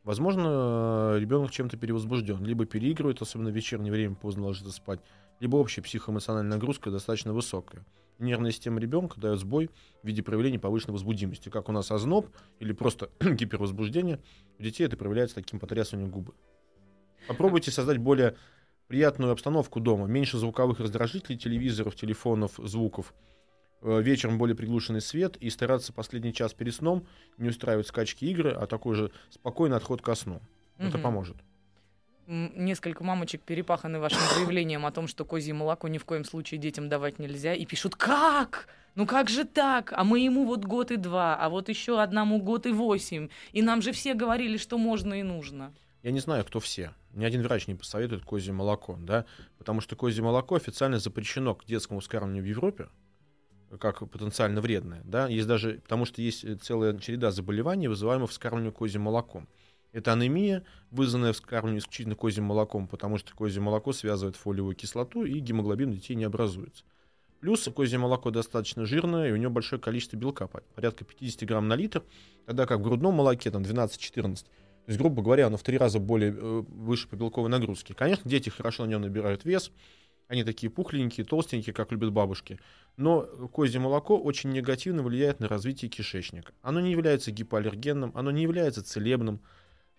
Возможно, 0.05 1.17
ребенок 1.19 1.51
чем-то 1.51 1.75
перевозбужден, 1.75 2.41
либо 2.45 2.65
переигрывает, 2.65 3.21
особенно 3.21 3.49
в 3.49 3.53
вечернее 3.53 3.91
время 3.91 4.15
поздно 4.15 4.45
ложится 4.45 4.71
спать, 4.71 5.01
либо 5.41 5.57
общая 5.57 5.81
психоэмоциональная 5.81 6.55
нагрузка 6.55 6.89
достаточно 6.89 7.33
высокая. 7.33 7.85
Нервная 8.17 8.51
система 8.51 8.79
ребенка 8.79 9.19
дает 9.19 9.39
сбой 9.39 9.71
в 10.03 10.07
виде 10.07 10.23
проявления 10.23 10.57
повышенной 10.57 10.93
возбудимости, 10.93 11.49
как 11.49 11.67
у 11.67 11.73
нас 11.73 11.91
озноб 11.91 12.29
или 12.59 12.71
просто 12.71 13.09
гипервозбуждение. 13.19 14.21
У 14.57 14.63
детей 14.63 14.85
это 14.85 14.95
проявляется 14.95 15.35
таким 15.35 15.59
потрясыванием 15.59 16.11
губы. 16.11 16.33
Попробуйте 17.27 17.71
создать 17.71 17.97
более 17.97 18.37
приятную 18.87 19.31
обстановку 19.31 19.79
дома, 19.79 20.07
меньше 20.07 20.37
звуковых 20.37 20.79
раздражителей, 20.79 21.37
телевизоров, 21.37 21.95
телефонов, 21.95 22.53
звуков, 22.57 23.13
э, 23.81 24.01
вечером 24.01 24.37
более 24.37 24.55
приглушенный 24.55 25.01
свет 25.01 25.37
и 25.37 25.49
стараться 25.49 25.93
последний 25.93 26.33
час 26.33 26.53
перед 26.53 26.73
сном 26.73 27.05
не 27.37 27.49
устраивать 27.49 27.87
скачки 27.87 28.25
игры, 28.25 28.51
а 28.51 28.65
такой 28.65 28.95
же 28.95 29.11
спокойный 29.29 29.77
отход 29.77 30.01
ко 30.01 30.15
сну. 30.15 30.41
Угу. 30.79 30.87
Это 30.87 30.97
поможет. 30.97 31.37
Несколько 32.27 33.05
мамочек 33.05 33.41
перепаханы 33.43 33.99
вашим 33.99 34.19
заявлением 34.35 34.85
о 34.85 34.91
том, 34.91 35.07
что 35.07 35.23
козье 35.23 35.53
молоко 35.53 35.87
ни 35.87 35.97
в 35.97 36.03
коем 36.03 36.25
случае 36.25 36.59
детям 36.59 36.89
давать 36.89 37.19
нельзя, 37.19 37.53
и 37.53 37.65
пишут 37.65 37.95
«Как? 37.95 38.67
Ну 38.95 39.05
как 39.05 39.29
же 39.29 39.45
так? 39.45 39.93
А 39.95 40.03
мы 40.03 40.19
ему 40.19 40.45
вот 40.45 40.65
год 40.65 40.91
и 40.91 40.97
два, 40.97 41.37
а 41.37 41.49
вот 41.49 41.69
еще 41.69 42.01
одному 42.01 42.41
год 42.41 42.65
и 42.65 42.71
восемь, 42.71 43.29
и 43.53 43.61
нам 43.61 43.81
же 43.81 43.93
все 43.93 44.13
говорили, 44.13 44.57
что 44.57 44.77
можно 44.77 45.13
и 45.13 45.23
нужно». 45.23 45.73
Я 46.03 46.11
не 46.11 46.19
знаю, 46.19 46.43
кто 46.45 46.59
все. 46.59 46.93
Ни 47.17 47.25
один 47.25 47.41
врач 47.41 47.65
не 47.65 47.73
посоветует 47.73 48.23
козье 48.23 48.53
молоко, 48.53 48.95
да, 48.99 49.25
потому 49.57 49.81
что 49.81 49.95
козье 49.95 50.23
молоко 50.23 50.53
официально 50.53 50.99
запрещено 50.99 51.55
к 51.55 51.65
детскому 51.65 51.99
вскармливанию 51.99 52.43
в 52.43 52.47
Европе, 52.47 52.89
как 53.79 54.07
потенциально 54.07 54.61
вредное, 54.61 55.01
да, 55.03 55.27
есть 55.27 55.47
даже, 55.47 55.79
потому 55.81 56.05
что 56.05 56.21
есть 56.21 56.45
целая 56.61 56.95
череда 56.99 57.31
заболеваний, 57.31 57.87
вызываемых 57.87 58.29
вскармливанием 58.29 58.71
козьим 58.71 59.01
молоком. 59.01 59.49
Это 59.93 60.13
анемия, 60.13 60.63
вызванная 60.91 61.33
вскармливанием 61.33 61.79
исключительно 61.79 62.15
козьим 62.15 62.43
молоком, 62.43 62.87
потому 62.87 63.17
что 63.17 63.33
козье 63.33 63.61
молоко 63.61 63.93
связывает 63.93 64.35
фолиевую 64.35 64.75
кислоту, 64.75 65.25
и 65.25 65.39
гемоглобин 65.39 65.91
детей 65.91 66.13
не 66.13 66.25
образуется. 66.25 66.83
Плюс 67.39 67.67
козье 67.75 67.97
молоко 67.97 68.29
достаточно 68.29 68.85
жирное, 68.85 69.29
и 69.29 69.31
у 69.31 69.37
него 69.37 69.51
большое 69.51 69.81
количество 69.81 70.17
белка, 70.17 70.45
порядка 70.45 71.03
50 71.03 71.47
грамм 71.47 71.67
на 71.67 71.75
литр, 71.75 72.03
тогда 72.45 72.67
как 72.67 72.77
в 72.77 72.83
грудном 72.83 73.15
молоке 73.15 73.49
там 73.49 73.63
12-14 73.63 74.45
то 74.87 74.91
есть, 74.91 75.01
грубо 75.01 75.21
говоря, 75.21 75.47
оно 75.47 75.57
в 75.57 75.63
три 75.63 75.77
раза 75.77 75.99
более 75.99 76.31
э, 76.31 76.63
выше 76.69 77.09
по 77.09 77.17
белковой 77.17 77.49
нагрузке. 77.49 77.93
Конечно, 77.93 78.29
дети 78.29 78.49
хорошо 78.49 78.85
на 78.85 78.91
нем 78.91 79.01
набирают 79.01 79.43
вес, 79.43 79.69
они 80.29 80.45
такие 80.45 80.69
пухленькие, 80.69 81.25
толстенькие, 81.25 81.73
как 81.73 81.91
любят 81.91 82.13
бабушки. 82.13 82.57
Но 82.95 83.23
козье 83.51 83.81
молоко 83.81 84.17
очень 84.17 84.53
негативно 84.53 85.03
влияет 85.03 85.41
на 85.41 85.49
развитие 85.49 85.91
кишечника. 85.91 86.53
Оно 86.61 86.79
не 86.79 86.91
является 86.91 87.31
гипоаллергенным, 87.31 88.13
оно 88.15 88.31
не 88.31 88.43
является 88.43 88.81
целебным, 88.81 89.41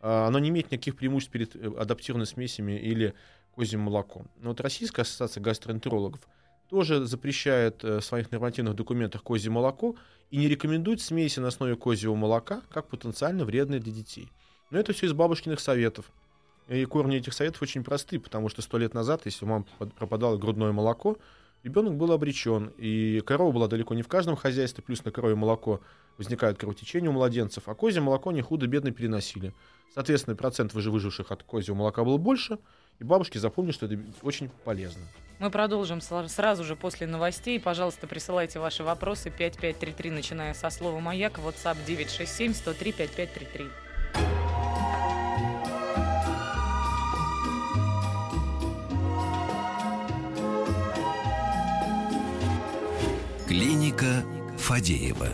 а, 0.01 0.27
оно 0.27 0.39
не 0.39 0.49
имеет 0.49 0.73
никаких 0.73 0.97
преимуществ 0.97 1.33
перед 1.33 1.55
э, 1.55 1.71
адаптированными 1.79 2.25
смесями 2.25 2.73
или 2.73 3.13
козьим 3.55 3.81
молоком. 3.81 4.31
Но 4.39 4.49
вот 4.49 4.61
Российская 4.63 5.03
ассоциация 5.03 5.43
гастроэнтерологов 5.43 6.27
тоже 6.71 7.05
запрещает 7.05 7.85
э, 7.85 7.99
в 7.99 8.05
своих 8.05 8.31
нормативных 8.31 8.75
документах 8.75 9.23
козье 9.23 9.51
молоко 9.51 9.97
и 10.31 10.39
не 10.39 10.49
рекомендует 10.49 11.03
смеси 11.03 11.41
на 11.41 11.49
основе 11.49 11.77
козьего 11.77 12.15
молока 12.15 12.63
как 12.71 12.89
потенциально 12.89 13.45
вредные 13.45 13.81
для 13.81 13.93
детей. 13.93 14.31
Но 14.71 14.79
это 14.79 14.93
все 14.93 15.07
из 15.07 15.13
бабушкиных 15.13 15.61
советов. 15.61 16.11
И 16.69 16.85
корни 16.85 17.17
этих 17.17 17.33
советов 17.33 17.63
очень 17.63 17.83
просты, 17.83 18.21
потому 18.21 18.49
что 18.49 18.61
сто 18.61 18.77
лет 18.77 18.93
назад, 18.93 19.23
если 19.25 19.45
у 19.45 19.49
мамы 19.49 19.65
пропадало 19.97 20.37
грудное 20.37 20.73
молоко, 20.73 21.17
ребенок 21.63 21.97
был 21.97 22.13
обречен. 22.13 22.73
И 22.77 23.23
корова 23.25 23.53
была 23.53 23.69
далеко 23.69 23.95
не 23.95 24.03
в 24.03 24.09
каждом 24.09 24.37
хозяйстве, 24.37 24.85
плюс 24.85 25.05
на 25.05 25.11
корове 25.11 25.35
молоко 25.35 25.81
возникает 26.19 26.59
кровотечение 26.59 27.09
у 27.11 27.15
младенцев, 27.15 27.69
а 27.69 27.75
козье 27.75 28.03
молоко 28.03 28.33
не 28.33 28.43
худо-бедно 28.43 28.91
переносили. 28.91 29.55
Соответственно, 29.95 30.37
процент 30.37 30.75
выживших 30.75 31.33
от 31.33 31.43
козьего 31.43 31.77
молока 31.77 32.05
был 32.05 32.19
больше, 32.19 32.59
и 32.99 33.05
бабушки 33.05 33.39
запомнили, 33.39 33.73
что 33.73 33.87
это 33.87 33.99
очень 34.23 34.51
полезно. 34.65 35.03
Мы 35.39 35.51
продолжим 35.51 36.01
сразу 36.01 36.65
же 36.65 36.77
после 36.77 37.07
новостей. 37.07 37.59
Пожалуйста, 37.59 38.07
присылайте 38.07 38.59
ваши 38.59 38.83
вопросы 38.83 39.31
5533, 39.31 40.11
начиная 40.11 40.53
со 40.53 40.69
слова 40.69 40.99
«Маяк», 41.01 41.39
WhatsApp 41.39 41.79
967 41.87 42.53
103 42.53 42.93
5533. 42.93 43.88
Клиника 53.99 54.25
Фадеева. 54.59 55.29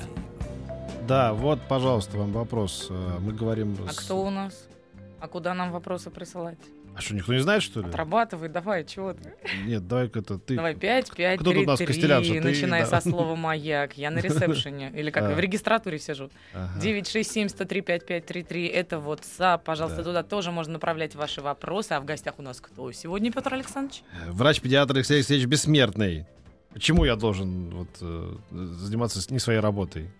Да, 1.07 1.35
вот, 1.35 1.61
пожалуйста, 1.68 2.16
вам 2.16 2.33
вопрос. 2.33 2.87
Э, 2.88 3.18
Мы 3.20 3.33
говорим... 3.35 3.77
А 3.87 3.92
с- 3.92 3.96
кто 3.96 4.22
у 4.24 4.31
нас? 4.31 4.68
А 5.20 5.29
куда 5.29 5.53
нам 5.55 5.70
вопросы 5.70 6.11
присылать? 6.11 6.57
А 6.96 7.00
что, 7.03 7.14
никто 7.14 7.35
не 7.35 7.40
знает, 7.40 7.62
что 7.62 7.81
ли? 7.81 7.88
Отрабатывай, 7.88 8.48
давай, 8.48 8.85
чего 8.85 9.12
ты? 9.12 9.35
Нет, 9.66 9.87
давай-ка 9.87 10.20
это 10.20 10.38
ты. 10.38 10.55
Давай, 10.57 10.74
5, 10.74 11.11
5, 11.14 11.40
Кто 11.40 11.44
тут 11.50 11.55
3, 11.55 11.62
у 11.64 11.66
нас 11.66 11.79
костелянша? 11.81 12.31
3, 12.31 12.40
Ты, 12.40 12.46
начиная 12.48 12.87
да. 12.88 13.00
со 13.00 13.11
слова 13.11 13.35
«маяк». 13.37 13.98
Я 13.98 14.11
на 14.11 14.20
ресепшене, 14.20 14.90
или 14.94 15.11
как, 15.11 15.24
А. 15.31 15.35
в 15.35 15.38
регистратуре 15.40 15.98
сижу. 15.98 16.31
Ага. 16.55 16.81
967 16.81 17.48
103 17.48 17.81
5533 17.83 18.66
это 18.68 18.96
WhatsApp. 18.96 19.61
Пожалуйста, 19.64 19.98
Да. 19.98 20.05
туда 20.05 20.22
тоже 20.22 20.53
можно 20.53 20.74
направлять 20.74 21.14
ваши 21.16 21.42
вопросы. 21.42 21.92
А 21.92 22.00
в 22.00 22.05
гостях 22.07 22.35
у 22.38 22.42
нас 22.42 22.61
кто 22.61 22.90
сегодня, 22.92 23.31
Петр 23.33 23.53
Александрович? 23.55 24.03
Врач-педиатр 24.29 24.94
Алексей 24.96 25.16
Алексеевич 25.16 25.46
Бессмертный. 25.48 26.27
Почему 26.75 27.05
я 27.05 27.17
должен 27.17 27.71
вот, 27.71 27.89
э, 28.01 28.37
заниматься 28.51 29.21
не 29.33 29.39
своей 29.39 29.61
работой? 29.61 30.11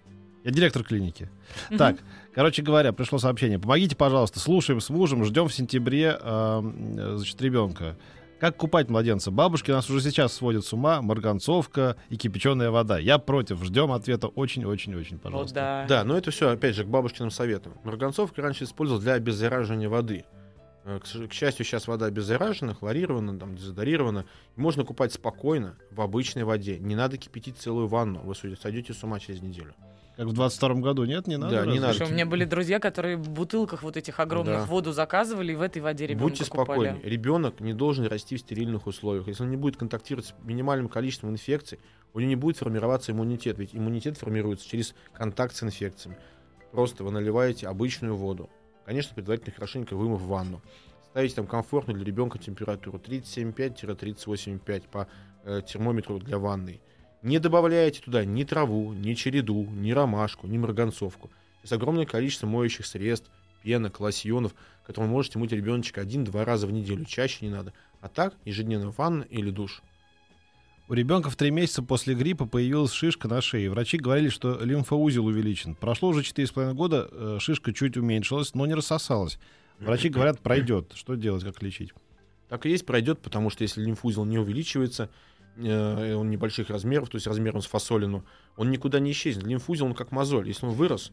Я 0.45 0.51
директор 0.51 0.85
клиники. 0.85 1.31
Так, 1.77 1.97
короче 2.35 2.63
говоря, 2.63 2.93
пришло 2.93 3.19
сообщение. 3.19 3.59
Помогите, 3.59 3.97
пожалуйста, 3.97 4.39
слушаем 4.41 4.81
с 4.81 4.89
мужем, 4.91 5.25
ждем 5.25 5.49
в 5.49 5.55
сентябре 5.55 6.17
э, 6.21 6.61
значит, 7.17 7.41
ребенка. 7.43 7.97
Как 8.41 8.57
купать 8.57 8.91
младенца? 8.91 9.31
Бабушки 9.31 9.71
нас 9.71 9.89
уже 9.89 10.03
сейчас 10.03 10.35
сводят 10.35 10.67
с 10.67 10.73
ума. 10.73 11.01
Марганцовка 11.01 11.97
и 12.11 12.17
кипяченая 12.17 12.71
вода. 12.71 12.99
Я 12.99 13.19
против. 13.19 13.63
Ждем 13.65 13.91
ответа 13.93 14.29
очень-очень-очень, 14.29 15.15
Вот 15.17 15.23
пожалуйста. 15.23 15.55
да. 15.55 15.87
Да, 15.89 16.05
но 16.05 16.17
это 16.19 16.31
все, 16.31 16.51
опять 16.51 16.75
же, 16.77 16.85
к 16.85 16.89
бабушкиным 16.89 17.31
советам. 17.31 17.73
Марганцовка 17.85 18.43
раньше 18.43 18.65
использовалась 18.65 19.03
для 19.05 19.15
обеззараживания 19.15 19.89
воды. 19.89 20.25
Э, 20.85 21.01
К, 21.01 21.33
счастью, 21.33 21.65
сейчас 21.65 21.87
вода 21.89 22.07
обеззаражена, 22.07 22.75
хлорирована, 22.75 23.39
там, 23.39 23.57
дезодорирована. 23.57 24.27
Можно 24.57 24.85
купать 24.85 25.13
спокойно 25.13 25.77
в 25.91 26.01
обычной 26.01 26.45
воде. 26.45 26.79
Не 26.79 26.95
надо 26.95 27.17
кипятить 27.17 27.57
целую 27.57 27.87
ванну. 27.87 28.21
Вы 28.21 28.35
сойдете 28.35 28.93
с 28.93 29.03
ума 29.03 29.19
через 29.19 29.41
неделю. 29.41 29.75
Как 30.17 30.27
в 30.27 30.33
22 30.33 30.75
году, 30.77 31.05
нет? 31.07 31.27
Не 31.27 31.39
надо? 31.39 31.65
Да, 31.65 31.67
не 31.67 31.81
надо. 31.81 31.95
Слушай, 31.95 32.11
у 32.11 32.15
меня 32.15 32.25
были 32.27 32.45
друзья, 32.45 32.79
которые 32.79 33.17
в 33.17 33.31
бутылках 33.31 33.83
вот 33.83 33.97
этих 33.97 34.21
огромных 34.21 34.59
Да. 34.61 34.65
воду 34.67 34.93
заказывали 34.93 35.53
и 35.53 35.57
в 35.57 35.63
этой 35.63 35.83
воде 35.83 36.07
ребенка 36.07 36.23
Будьте 36.29 36.45
спокойны. 36.45 36.95
купали. 36.95 37.11
Ребенок 37.11 37.61
не 37.61 37.73
должен 37.73 38.07
расти 38.07 38.37
в 38.37 38.41
стерильных 38.41 38.87
условиях. 38.87 39.27
Если 39.27 39.43
он 39.43 39.51
не 39.51 39.57
будет 39.57 39.77
контактировать 39.77 40.27
с 40.27 40.35
минимальным 40.45 40.89
количеством 40.89 41.31
инфекций, 41.31 41.81
у 42.13 42.21
него 42.21 42.29
не 42.29 42.37
будет 42.37 42.59
формироваться 42.59 43.11
иммунитет. 43.11 43.59
Ведь 43.59 43.71
иммунитет 43.75 44.17
формируется 44.19 44.69
через 44.69 44.95
контакт 45.15 45.57
с 45.57 45.65
инфекциями. 45.65 46.17
Просто 46.71 47.03
вы 47.03 47.11
наливаете 47.11 47.67
обычную 47.67 48.15
воду. 48.15 48.49
Конечно, 48.85 49.15
предварительно 49.15 49.55
хорошенько 49.55 49.97
вымыв 49.97 50.21
ванну. 50.23 50.61
Ставите 51.11 51.37
там 51.37 51.47
комфортную 51.47 51.97
для 51.97 52.05
ребенка 52.05 52.39
температуру 52.39 52.99
37,5-38,5 52.99 54.83
по 54.91 55.07
э, 55.45 55.63
термометру 55.67 56.19
для 56.19 56.39
ванной. 56.39 56.81
Не 57.23 57.39
добавляйте 57.39 58.03
туда 58.03 58.25
ни 58.25 58.45
траву, 58.45 58.93
ни 58.93 59.15
череду, 59.15 59.65
ни 59.65 59.93
ромашку, 59.93 60.47
ни 60.47 60.59
марганцовку. 60.59 61.31
Сейчас 61.63 61.73
огромное 61.73 62.05
количество 62.05 62.47
моющих 62.47 62.85
средств, 62.85 63.31
пенок, 63.63 64.01
лосьонов, 64.01 64.55
которым 64.85 65.09
вы 65.09 65.17
можете 65.17 65.39
мыть 65.39 65.53
ребеночка 65.53 66.03
один-два 66.03 66.45
раза 66.45 66.67
в 66.67 66.73
неделю. 66.73 67.07
Чаще 67.07 67.47
не 67.47 67.51
надо. 67.51 67.73
А 68.03 68.09
так, 68.09 68.35
ежедневно 68.45 68.91
ванна 68.91 69.23
или 69.23 69.51
душ. 69.51 69.83
У 70.87 70.93
ребенка 70.93 71.31
в 71.31 71.37
три 71.37 71.51
месяца 71.51 71.83
после 71.83 72.15
гриппа 72.15 72.45
появилась 72.45 72.93
шишка 72.93 73.27
на 73.27 73.41
шее. 73.41 73.71
Врачи 73.71 73.97
говорили, 73.97 74.29
что 74.29 74.63
лимфоузел 74.63 75.25
увеличен. 75.25 75.75
Прошло 75.75 76.11
уже 76.11 76.21
4,5 76.21 76.75
года, 76.75 77.09
э, 77.11 77.39
шишка 77.41 77.73
чуть 77.73 77.97
уменьшилась, 77.97 78.53
но 78.53 78.67
не 78.67 78.75
рассосалась. 78.75 79.39
Врачи 79.79 80.11
говорят, 80.11 80.41
пройдет. 80.41 80.93
Что 80.95 81.15
делать, 81.15 81.43
как 81.43 81.63
лечить? 81.63 81.95
Так 82.51 82.67
и 82.67 82.71
есть, 82.71 82.85
пройдет, 82.85 83.21
потому 83.21 83.49
что 83.49 83.63
если 83.63 83.83
лимфузел 83.83 84.27
не 84.27 84.39
увеличивается, 84.39 85.09
э, 85.57 86.15
он 86.15 86.29
небольших 86.29 86.69
размеров, 86.69 87.09
то 87.09 87.17
есть 87.17 87.27
размером 87.27 87.63
с 87.63 87.67
фасолину, 87.67 88.27
он 88.59 88.71
никуда 88.71 89.01
не 89.01 89.13
исчезнет. 89.13 89.47
Лимфузел, 89.47 89.87
он 89.87 89.95
как 89.95 90.13
мозоль. 90.13 90.49
Если 90.49 90.67
он 90.67 90.73
вырос, 90.73 91.13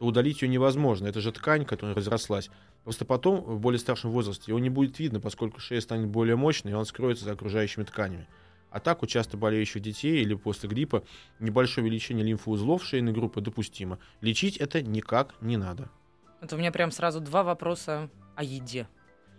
то 0.00 0.06
удалить 0.06 0.42
ее 0.42 0.48
невозможно. 0.48 1.06
Это 1.06 1.20
же 1.20 1.30
ткань, 1.30 1.64
которая 1.64 1.94
разрослась. 1.94 2.50
Просто 2.82 3.04
потом, 3.04 3.40
в 3.40 3.60
более 3.60 3.78
старшем 3.78 4.10
возрасте, 4.10 4.46
его 4.48 4.58
не 4.58 4.68
будет 4.68 4.98
видно, 4.98 5.20
поскольку 5.20 5.60
шея 5.60 5.80
станет 5.80 6.08
более 6.08 6.34
мощной, 6.34 6.72
и 6.72 6.74
он 6.74 6.86
скроется 6.86 7.24
за 7.24 7.32
окружающими 7.32 7.84
тканями. 7.84 8.26
А 8.72 8.80
так 8.80 9.02
у 9.02 9.06
часто 9.06 9.36
болеющих 9.36 9.82
детей 9.82 10.22
или 10.22 10.34
после 10.34 10.68
гриппа 10.68 11.04
небольшое 11.38 11.84
увеличение 11.84 12.24
лимфоузлов 12.24 12.82
шейной 12.84 13.12
группы 13.12 13.40
допустимо. 13.40 13.98
Лечить 14.20 14.56
это 14.56 14.82
никак 14.82 15.34
не 15.40 15.56
надо. 15.56 15.90
Вот 16.40 16.52
у 16.52 16.56
меня 16.56 16.72
прям 16.72 16.90
сразу 16.90 17.20
два 17.20 17.42
вопроса 17.44 18.08
о 18.34 18.42
еде. 18.42 18.88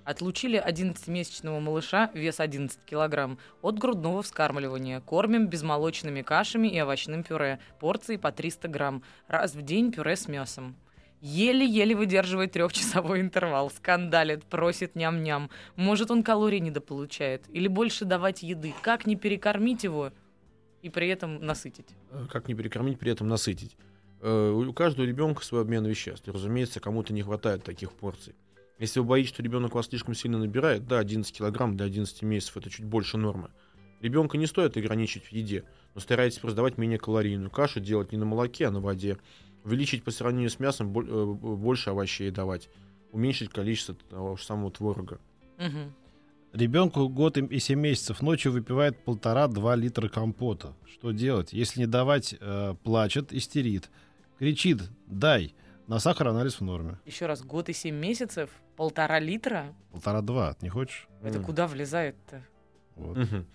Отлучили 0.05 0.61
11-месячного 0.61 1.59
малыша, 1.59 2.11
вес 2.13 2.39
11 2.39 2.79
килограмм, 2.85 3.39
от 3.61 3.79
грудного 3.79 4.21
вскармливания. 4.21 4.99
Кормим 4.99 5.47
безмолочными 5.47 6.21
кашами 6.21 6.67
и 6.67 6.81
овощным 6.81 7.23
пюре. 7.23 7.59
Порции 7.79 8.17
по 8.17 8.31
300 8.31 8.67
грамм. 8.67 9.03
Раз 9.27 9.55
в 9.55 9.61
день 9.61 9.91
пюре 9.91 10.15
с 10.15 10.27
мясом. 10.27 10.75
Еле-еле 11.23 11.95
выдерживает 11.95 12.51
трехчасовой 12.51 13.21
интервал. 13.21 13.69
Скандалит, 13.71 14.43
просит 14.43 14.95
ням-ням. 14.95 15.49
Может, 15.77 16.11
он 16.11 16.21
калорий 16.21 16.59
недополучает. 16.59 17.45
Или 17.47 17.69
больше 17.69 18.03
давать 18.03 18.43
еды. 18.43 18.73
Как 18.81 19.07
не 19.07 19.15
перекормить 19.15 19.85
его 19.85 20.11
и 20.81 20.89
при 20.89 21.07
этом 21.07 21.43
насытить? 21.45 21.87
Э, 22.11 22.25
как 22.29 22.49
не 22.49 22.55
перекормить, 22.55 22.99
при 22.99 23.09
этом 23.09 23.29
насытить. 23.29 23.77
Э, 24.19 24.51
У 24.51 24.73
каждого 24.73 25.05
ребенка 25.05 25.45
свой 25.45 25.61
обмен 25.61 25.85
веществ. 25.85 26.27
И, 26.27 26.31
разумеется, 26.31 26.81
кому-то 26.81 27.13
не 27.13 27.21
хватает 27.23 27.63
таких 27.63 27.93
порций. 27.93 28.35
Если 28.77 28.99
вы 28.99 29.05
боитесь, 29.05 29.29
что 29.29 29.41
ребенок 29.41 29.75
вас 29.75 29.85
слишком 29.87 30.15
сильно 30.15 30.37
набирает, 30.37 30.87
да, 30.87 30.99
11 30.99 31.37
килограмм 31.37 31.77
до 31.77 31.85
11 31.85 32.21
месяцев 32.23 32.57
это 32.57 32.69
чуть 32.69 32.83
больше 32.83 33.17
нормы. 33.17 33.49
Ребенка 34.01 34.37
не 34.37 34.45
стоит 34.45 34.75
ограничить 34.75 35.23
в 35.23 35.31
еде, 35.31 35.63
но 35.95 36.01
старайтесь 36.01 36.39
просто 36.39 36.57
давать 36.57 36.77
менее 36.77 36.99
калорийную 36.99 37.49
кашу, 37.49 37.79
делать 37.79 38.11
не 38.11 38.17
на 38.17 38.25
молоке, 38.25 38.67
а 38.67 38.71
на 38.71 38.81
воде. 38.81 39.17
Увеличить 39.63 40.03
по 40.03 40.11
сравнению 40.11 40.49
с 40.49 40.59
мясом 40.59 40.87
э, 40.97 41.25
больше 41.33 41.91
овощей 41.91 42.31
давать. 42.31 42.69
Уменьшить 43.11 43.49
количество 43.49 43.95
того 43.95 44.35
же 44.35 44.43
самого 44.43 44.71
творога. 44.71 45.19
Мгм. 45.57 45.93
Ребенку 46.51 47.07
год 47.09 47.37
и 47.37 47.59
7 47.59 47.79
месяцев 47.79 48.21
ночью 48.21 48.51
выпивает 48.51 49.03
полтора-два 49.03 49.75
литра 49.75 50.07
компота. 50.09 50.73
Что 50.85 51.11
делать? 51.11 51.51
Если 51.53 51.79
не 51.81 51.87
давать, 51.87 52.35
э, 52.39 52.75
плачет, 52.83 53.33
истерит. 53.33 53.89
Кричит, 54.37 54.81
дай. 55.07 55.55
На 55.87 55.99
сахар 55.99 56.27
анализ 56.27 56.55
в 56.55 56.61
норме. 56.61 56.99
Еще 57.05 57.25
раз, 57.25 57.41
год 57.43 57.69
и 57.69 57.73
7 57.73 57.95
месяцев, 57.95 58.49
полтора 58.75 59.19
литра. 59.19 59.73
Полтора-два. 59.91 60.55
Не 60.61 60.69
хочешь? 60.69 61.07
Это 61.21 61.39
М. 61.39 61.43
куда 61.43 61.67
влезает-то? 61.67 62.43
Вот. 62.95 63.17
Мгм. 63.17 63.45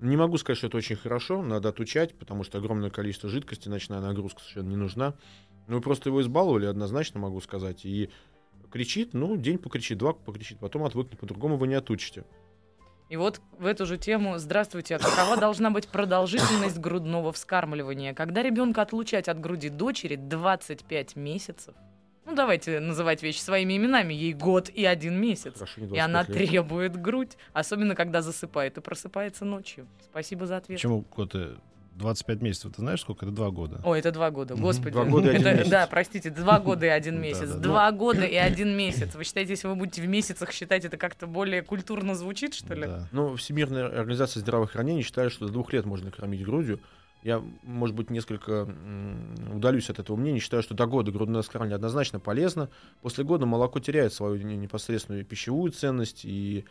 Не 0.00 0.16
могу 0.16 0.38
сказать, 0.38 0.58
что 0.58 0.68
это 0.68 0.76
очень 0.76 0.96
хорошо, 0.96 1.42
надо 1.42 1.70
отучать, 1.70 2.14
потому 2.14 2.44
что 2.44 2.58
огромное 2.58 2.90
количество 2.90 3.28
жидкости, 3.28 3.68
ночная 3.68 4.00
нагрузка 4.00 4.40
совершенно 4.40 4.68
не 4.68 4.76
нужна. 4.76 5.14
Ну, 5.66 5.80
просто 5.80 6.08
его 6.08 6.22
избаловали, 6.22 6.66
однозначно 6.66 7.18
могу 7.18 7.40
сказать. 7.40 7.84
И 7.84 8.10
кричит, 8.70 9.12
ну, 9.12 9.36
день 9.36 9.58
покричит, 9.58 9.98
два 9.98 10.12
покричит, 10.12 10.58
потом 10.60 10.84
отвыкнет, 10.84 11.18
по-другому 11.18 11.56
вы 11.56 11.66
не 11.66 11.74
отучите. 11.74 12.24
И 13.08 13.16
вот 13.16 13.40
в 13.58 13.64
эту 13.64 13.86
же 13.86 13.96
тему, 13.96 14.38
здравствуйте, 14.38 14.96
а 14.96 14.98
какова 14.98 15.36
должна 15.36 15.70
быть 15.70 15.88
продолжительность 15.88 16.78
грудного 16.78 17.32
вскармливания? 17.32 18.14
Когда 18.14 18.42
ребенка 18.42 18.82
отлучать 18.82 19.28
от 19.28 19.40
груди 19.40 19.70
дочери 19.70 20.16
25 20.16 21.16
месяцев? 21.16 21.74
Ну, 22.38 22.42
давайте 22.44 22.78
называть 22.78 23.20
вещи 23.24 23.40
своими 23.40 23.76
именами. 23.76 24.14
Ей 24.14 24.32
год 24.32 24.68
и 24.68 24.84
один 24.84 25.20
месяц. 25.20 25.54
Хорошо, 25.54 25.80
не 25.80 25.96
И 25.96 25.98
она 25.98 26.20
25 26.22 26.40
лет. 26.40 26.48
требует 26.50 26.96
грудь, 26.96 27.36
особенно 27.52 27.96
когда 27.96 28.22
засыпает 28.22 28.78
и 28.78 28.80
просыпается 28.80 29.44
ночью. 29.44 29.88
Спасибо 30.04 30.46
за 30.46 30.58
ответ. 30.58 30.78
Почему 30.78 31.04
год 31.16 31.34
и 31.34 31.48
25 31.96 32.40
месяцев? 32.40 32.72
Ты 32.76 32.80
знаешь, 32.82 33.00
сколько? 33.00 33.26
Это 33.26 33.34
два 33.34 33.50
года. 33.50 33.80
Ой, 33.84 33.98
это 33.98 34.12
два 34.12 34.30
года, 34.30 34.54
господи. 34.54 34.92
Два 34.92 35.04
года 35.04 35.32
и 35.32 35.34
один 35.34 35.46
Это- 35.48 35.56
месяц. 35.58 35.70
Да, 35.70 35.86
простите, 35.88 36.30
два 36.30 36.60
года 36.60 36.86
и 36.86 36.90
один 36.90 37.20
месяц. 37.20 37.50
да. 37.50 37.58
Два 37.58 37.90
года 37.90 38.24
и 38.24 38.36
один 38.36 38.76
месяц. 38.76 39.16
Вы 39.16 39.24
считаете, 39.24 39.50
если 39.54 39.66
вы 39.66 39.74
будете 39.74 40.00
в 40.00 40.06
месяцах 40.06 40.52
считать, 40.52 40.84
это 40.84 40.96
как-то 40.96 41.26
более 41.26 41.62
культурно 41.62 42.14
звучит, 42.14 42.54
что 42.54 42.72
ли? 42.74 42.82
Да. 42.86 43.08
Ну, 43.10 43.34
Всемирная 43.34 43.86
организация 43.86 44.40
здравоохранения 44.42 45.02
считает, 45.02 45.32
что 45.32 45.46
до 45.48 45.52
двух 45.54 45.72
лет 45.72 45.86
можно 45.86 46.12
кормить 46.12 46.44
грудью. 46.44 46.78
Я, 47.22 47.42
может 47.64 47.96
быть, 47.96 48.10
несколько 48.10 48.68
удалюсь 49.52 49.90
от 49.90 49.98
этого 49.98 50.16
мнения. 50.16 50.38
Считаю, 50.38 50.62
что 50.62 50.74
до 50.74 50.86
года 50.86 51.10
грудное 51.10 51.42
вскармливание 51.42 51.76
однозначно 51.76 52.20
полезно. 52.20 52.70
После 53.02 53.24
года 53.24 53.44
молоко 53.44 53.80
теряет 53.80 54.12
свою 54.12 54.40
не- 54.42 54.56
непосредственную 54.56 55.24
пищевую 55.24 55.72
ценность 55.72 56.24
и 56.24 56.64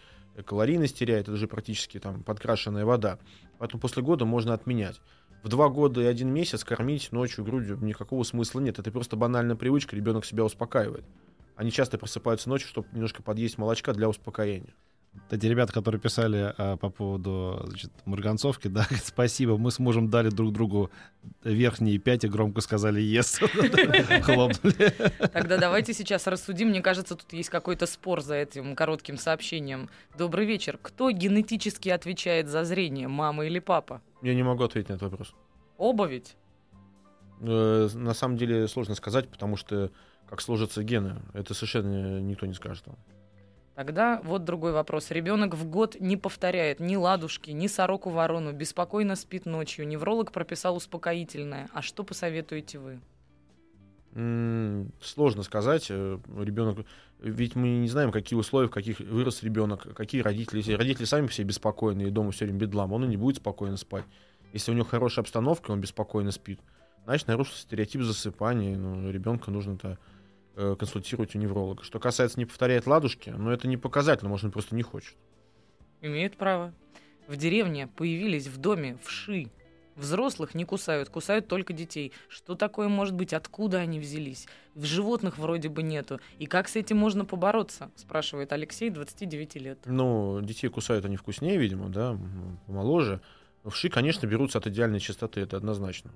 калорийность 0.46 0.98
теряет. 0.98 1.28
Это 1.28 1.36
же 1.38 1.48
практически 1.48 2.00
там 2.00 2.24
подкрашенная 2.24 2.86
вода. 2.86 3.20
Поэтому 3.58 3.82
после 3.82 4.02
года 4.04 4.26
можно 4.26 4.54
отменять. 4.54 5.02
В 5.44 5.50
два 5.50 5.70
года 5.70 6.02
и 6.02 6.06
один 6.06 6.30
месяц 6.30 6.64
кормить 6.64 7.12
ночью 7.12 7.44
грудью 7.44 7.78
никакого 7.82 8.24
смысла 8.24 8.60
нет. 8.60 8.80
Это 8.80 8.92
просто 8.92 9.16
банальная 9.18 9.56
привычка, 9.56 9.96
ребенок 9.96 10.26
себя 10.26 10.44
успокаивает. 10.46 11.06
Они 11.56 11.72
часто 11.72 11.98
просыпаются 11.98 12.50
ночью, 12.50 12.70
чтобы 12.70 12.88
немножко 12.94 13.22
подъесть 13.22 13.58
молочка 13.58 13.94
для 13.94 14.08
успокоения. 14.08 14.74
Эти 15.30 15.46
ребята, 15.46 15.74
которые 15.74 16.00
писали 16.00 16.54
а, 16.58 16.78
по 16.78 16.90
поводу 16.90 17.62
значит, 17.68 17.92
марганцовки, 18.06 18.68
да, 18.70 18.84
говорят, 18.84 19.06
спасибо, 19.06 19.58
мы 19.58 19.72
с 19.72 19.80
мужем 19.80 20.10
дали 20.10 20.30
друг 20.30 20.54
другу 20.54 20.90
верхние 21.44 21.98
пять 21.98 22.24
и 22.24 22.28
громко 22.28 22.62
сказали 22.62 23.02
«ес». 23.02 23.40
Хлопнули. 24.24 24.94
Тогда 25.34 25.58
давайте 25.58 25.94
сейчас 25.94 26.28
рассудим. 26.28 26.70
Мне 26.70 26.82
кажется, 26.82 27.16
тут 27.16 27.34
есть 27.34 27.50
какой-то 27.50 27.86
спор 27.86 28.22
за 28.22 28.36
этим 28.36 28.76
коротким 28.76 29.18
сообщением. 29.18 29.90
Добрый 30.18 30.46
вечер. 30.46 30.80
Кто 30.82 31.12
генетически 31.12 31.90
отвечает 31.90 32.48
за 32.48 32.64
зрение, 32.64 33.08
мама 33.08 33.46
или 33.46 33.60
папа? 33.60 34.02
Я 34.22 34.34
не 34.34 34.44
могу 34.44 34.64
ответить 34.64 34.90
на 34.90 34.94
этот 34.94 35.12
вопрос. 35.12 35.36
Оба 35.78 36.06
ведь? 36.06 36.36
Э, 37.42 37.90
на 37.94 38.14
самом 38.14 38.38
деле 38.38 38.68
сложно 38.68 38.96
сказать, 38.96 39.30
потому 39.30 39.58
что 39.58 39.92
как 40.30 40.42
сложатся 40.42 40.84
гены, 40.84 41.22
это 41.34 41.54
совершенно 41.54 42.20
никто 42.20 42.46
не 42.46 42.54
скажет 42.54 42.86
вам. 42.88 42.98
Тогда 43.78 44.20
вот 44.24 44.44
другой 44.44 44.72
вопрос. 44.72 45.12
Ребенок 45.12 45.54
в 45.54 45.70
год 45.70 45.98
не 46.00 46.18
повторяет 46.18 46.80
ни 46.80 46.96
ладушки, 46.96 47.52
ни 47.52 47.68
сороку 47.68 48.10
ворону, 48.10 48.52
беспокойно 48.52 49.16
спит 49.16 49.46
ночью. 49.46 49.88
Невролог 49.88 50.32
прописал 50.32 50.76
успокоительное. 50.76 51.70
А 51.74 51.84
что 51.84 52.04
посоветуете 52.04 52.80
вы? 52.80 53.00
Сложно 55.00 55.44
сказать. 55.44 55.92
э, 55.92 56.18
Ребенок, 56.40 56.88
ведь 57.20 57.56
мы 57.56 57.68
не 57.68 57.88
знаем, 57.88 58.12
какие 58.12 58.40
условия, 58.40 58.68
в 58.68 58.72
каких 58.72 59.00
вырос 59.00 59.44
ребенок, 59.44 59.94
какие 59.94 60.24
родители. 60.24 60.58
Если 60.58 60.74
родители 60.74 61.06
сами 61.06 61.28
себе 61.28 61.50
беспокойны 61.50 62.08
и 62.08 62.10
дома 62.10 62.32
все 62.32 62.46
время 62.46 62.58
бедлам, 62.58 62.94
он 62.94 63.06
и 63.06 63.08
не 63.08 63.18
будет 63.18 63.38
спокойно 63.38 63.78
спать. 63.78 64.06
Если 64.54 64.72
у 64.72 64.74
него 64.74 64.86
хорошая 64.86 65.22
обстановка, 65.22 65.70
он 65.70 65.82
беспокойно 65.82 66.32
спит, 66.32 66.60
значит, 67.06 67.28
нарушился 67.28 67.62
стереотип 67.62 68.02
засыпания. 68.02 68.76
Ну, 68.76 69.12
ребенка 69.12 69.52
нужно-то 69.52 70.00
э, 70.58 70.76
консультировать 70.78 71.36
у 71.36 71.40
невролога. 71.40 71.84
Что 71.84 72.00
касается 72.00 72.40
не 72.40 72.46
повторяет 72.46 72.88
ладушки, 72.88 73.30
но 73.30 73.54
это 73.54 73.68
не 73.68 73.78
показательно, 73.78 74.30
может, 74.30 74.46
он 74.46 74.52
просто 74.52 74.76
не 74.76 74.84
хочет. 74.84 75.16
Имеют 76.02 76.36
право. 76.36 76.74
В 77.28 77.36
деревне 77.38 77.88
появились 77.88 78.48
в 78.48 78.58
доме 78.58 78.98
вши. 79.04 79.50
Взрослых 79.96 80.54
не 80.54 80.64
кусают, 80.64 81.10
кусают 81.10 81.48
только 81.48 81.74
детей. 81.74 82.14
Что 82.30 82.54
такое 82.54 82.88
может 82.88 83.16
быть? 83.16 83.34
Откуда 83.34 83.80
они 83.80 84.00
взялись? 84.00 84.48
В 84.76 84.86
животных 84.86 85.40
вроде 85.40 85.70
бы 85.70 85.82
нету. 85.82 86.20
И 86.38 86.46
как 86.46 86.68
с 86.68 86.76
этим 86.76 86.98
можно 86.98 87.26
побороться? 87.26 87.90
Спрашивает 87.96 88.52
Алексей, 88.54 88.92
29 88.92 89.56
лет. 89.56 89.80
Ну, 89.86 90.40
детей 90.44 90.68
кусают 90.70 91.06
они 91.06 91.18
вкуснее, 91.18 91.58
видимо, 91.58 91.90
да, 91.90 92.12
м, 92.12 92.60
помоложе. 92.68 93.22
Вши, 93.66 93.90
конечно, 93.90 94.28
берутся 94.28 94.60
от 94.60 94.68
идеальной 94.68 95.00
чистоты, 95.00 95.42
это 95.42 95.58
однозначно. 95.58 96.12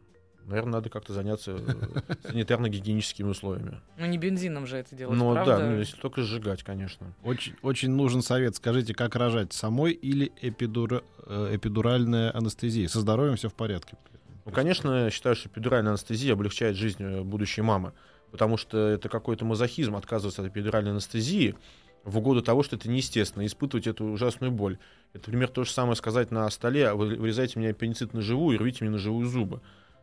Наверное, 0.45 0.73
надо 0.73 0.89
как-то 0.89 1.13
заняться 1.13 1.51
санитарно-гигиеническими 2.23 3.27
условиями. 3.29 3.79
Ну 3.97 4.05
не 4.05 4.17
бензином 4.17 4.65
же 4.67 4.77
это 4.77 4.95
делать, 4.95 5.17
Ну 5.17 5.33
правда? 5.33 5.57
да, 5.57 5.65
ну, 5.69 5.77
если 5.77 5.97
только 5.97 6.21
сжигать, 6.23 6.63
конечно. 6.63 7.13
Очень, 7.23 7.53
очень 7.61 7.91
нужен 7.91 8.21
совет. 8.21 8.55
Скажите, 8.55 8.93
как 8.93 9.15
рожать? 9.15 9.53
Самой 9.53 9.93
или 9.93 10.31
эпидура- 10.41 11.03
э, 11.27 11.55
эпидуральная 11.55 12.35
анестезия? 12.35 12.87
Со 12.87 12.99
здоровьем 13.01 13.35
все 13.35 13.49
в 13.49 13.53
порядке? 13.53 13.97
Ну, 14.45 14.51
конечно, 14.51 15.05
я 15.05 15.09
считаю, 15.11 15.35
что 15.35 15.49
эпидуральная 15.49 15.91
анестезия 15.91 16.33
облегчает 16.33 16.75
жизнь 16.75 17.03
э, 17.03 17.21
будущей 17.21 17.61
мамы, 17.61 17.93
потому 18.31 18.57
что 18.57 18.77
это 18.87 19.09
какой-то 19.09 19.45
мазохизм 19.45 19.95
отказываться 19.95 20.41
от 20.41 20.47
эпидуральной 20.47 20.91
анестезии 20.91 21.55
в 22.03 22.17
угоду 22.17 22.41
того, 22.41 22.63
что 22.63 22.75
это 22.75 22.89
неестественно, 22.89 23.45
испытывать 23.45 23.85
эту 23.85 24.05
ужасную 24.05 24.51
боль. 24.51 24.79
Это, 25.13 25.29
например, 25.29 25.49
то 25.49 25.63
же 25.63 25.71
самое 25.71 25.95
сказать 25.95 26.31
на 26.31 26.49
столе, 26.49 26.87
«А 26.87 26.95
вы 26.95 27.15
вырезайте 27.15 27.59
мне 27.59 27.69
аппендицит 27.69 28.13
на 28.15 28.21
живую 28.21 28.55
и 28.55 28.59
рвите 28.59 28.79
мне 28.83 28.89
на 28.89 28.97
живую 28.97 29.27
зубы. 29.27 29.61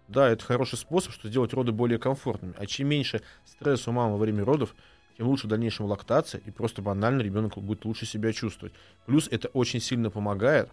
Да, 0.08 0.30
это 0.30 0.42
хороший 0.42 0.78
способ, 0.78 1.12
что 1.12 1.28
сделать 1.28 1.52
роды 1.52 1.70
более 1.72 1.98
комфортными. 1.98 2.54
А 2.56 2.66
чем 2.66 2.88
меньше 2.88 3.20
стресса 3.44 3.90
у 3.90 3.92
мамы 3.92 4.12
во 4.12 4.18
время 4.18 4.44
родов, 4.44 4.74
тем 5.18 5.28
лучше 5.28 5.46
в 5.46 5.50
дальнейшем 5.50 5.86
лактация, 5.86 6.40
и 6.40 6.50
просто 6.50 6.80
банально 6.80 7.20
ребенок 7.20 7.58
будет 7.58 7.84
лучше 7.84 8.06
себя 8.06 8.32
чувствовать. 8.32 8.72
Плюс 9.04 9.28
это 9.28 9.48
очень 9.48 9.80
сильно 9.80 10.10
помогает, 10.10 10.70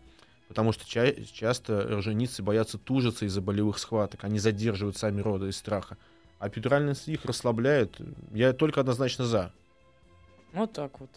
потому 0.47 0.71
что 0.71 0.87
ча- 0.87 1.13
часто 1.33 1.81
роженицы 1.81 2.43
боятся 2.43 2.77
тужиться 2.77 3.25
из-за 3.25 3.41
болевых 3.41 3.77
схваток, 3.77 4.23
они 4.23 4.39
задерживают 4.39 4.97
сами 4.97 5.19
роды 5.19 5.49
из 5.49 5.57
страха. 5.57 5.97
А 6.39 6.45
анестезия 6.45 7.15
их 7.15 7.25
расслабляет. 7.25 7.97
Я 8.31 8.53
только 8.53 8.81
однозначно 8.81 9.25
за. 9.25 9.51
Вот 10.53 10.73
так 10.73 10.99
вот. 10.99 11.09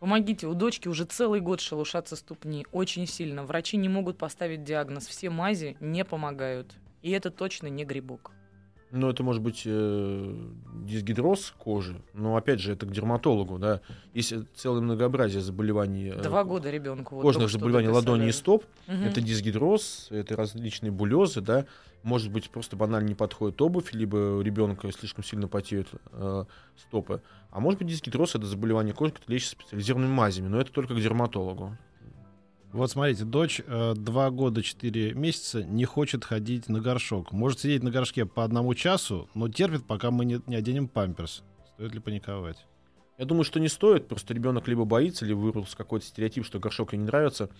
Помогите, 0.00 0.46
у 0.46 0.54
дочки 0.54 0.88
уже 0.88 1.04
целый 1.04 1.40
год 1.40 1.60
шелушатся 1.60 2.16
ступни. 2.16 2.66
Очень 2.72 3.06
сильно. 3.06 3.44
Врачи 3.44 3.76
не 3.76 3.88
могут 3.88 4.18
поставить 4.18 4.64
диагноз. 4.64 5.06
Все 5.06 5.30
мази 5.30 5.76
не 5.78 6.04
помогают. 6.04 6.74
И 7.02 7.10
это 7.10 7.30
точно 7.30 7.66
не 7.66 7.84
грибок. 7.84 8.30
Ну, 8.94 9.08
это 9.08 9.22
может 9.22 9.40
быть 9.40 9.62
э, 9.64 10.34
дисгидроз 10.84 11.54
кожи, 11.56 12.02
но 12.12 12.36
опять 12.36 12.60
же, 12.60 12.72
это 12.72 12.84
к 12.84 12.92
дерматологу, 12.92 13.58
да. 13.58 13.80
Есть 14.12 14.34
целое 14.54 14.82
многообразие 14.82 15.40
заболеваний. 15.40 16.10
э, 16.14 16.20
Два 16.22 16.44
года 16.44 16.70
ребенку. 16.70 17.14
Вот 17.14 17.22
кожных 17.22 17.48
заболеваний 17.48 17.88
ладони 17.88 18.28
и 18.28 18.32
стоп. 18.32 18.66
Мгм. 18.86 19.04
Это 19.04 19.22
дисгидроз, 19.22 20.08
это 20.10 20.36
различные 20.36 20.92
булезы, 20.92 21.40
да. 21.40 21.64
Может 22.02 22.30
быть, 22.30 22.50
просто 22.50 22.76
банально 22.76 23.08
не 23.08 23.14
подходит 23.14 23.62
обувь, 23.62 23.94
либо 23.94 24.16
у 24.36 24.42
ребенка 24.42 24.92
слишком 24.92 25.24
сильно 25.24 25.48
потеют 25.48 25.88
э, 26.12 26.44
стопы. 26.76 27.22
А 27.50 27.60
может 27.60 27.78
быть, 27.78 27.88
дисгидроз 27.88 28.34
это 28.34 28.44
заболевание 28.44 28.92
кожи, 28.92 29.12
которое 29.12 29.34
лечится 29.36 29.52
специализированными 29.52 30.12
мазями, 30.12 30.48
но 30.48 30.60
это 30.60 30.70
только 30.70 30.94
к 30.94 31.00
дерматологу. 31.00 31.78
Вот 32.72 32.90
смотрите, 32.90 33.24
дочь 33.24 33.60
э, 33.66 33.92
два 33.94 34.30
года 34.30 34.62
четыре 34.62 35.12
месяца 35.12 35.62
не 35.62 35.84
хочет 35.84 36.24
ходить 36.24 36.70
на 36.70 36.80
горшок. 36.80 37.30
Может 37.30 37.60
сидеть 37.60 37.82
на 37.82 37.90
горшке 37.90 38.24
по 38.24 38.44
одному 38.44 38.74
часу, 38.74 39.28
но 39.34 39.50
терпит, 39.50 39.86
пока 39.86 40.10
мы 40.10 40.24
не, 40.24 40.40
не 40.46 40.56
оденем 40.56 40.88
памперс. 40.88 41.42
Стоит 41.74 41.92
ли 41.92 42.00
паниковать? 42.00 42.64
Я 43.18 43.26
думаю, 43.26 43.44
что 43.44 43.60
не 43.60 43.68
стоит, 43.68 44.08
просто 44.08 44.32
ребенок 44.32 44.68
либо 44.68 44.86
боится, 44.86 45.26
либо 45.26 45.38
вырос 45.38 45.74
какой-то 45.74 46.06
стереотип, 46.06 46.46
что 46.46 46.58
горшок 46.58 46.94
ей 46.94 46.98
не 46.98 47.04
нравится. 47.04 47.50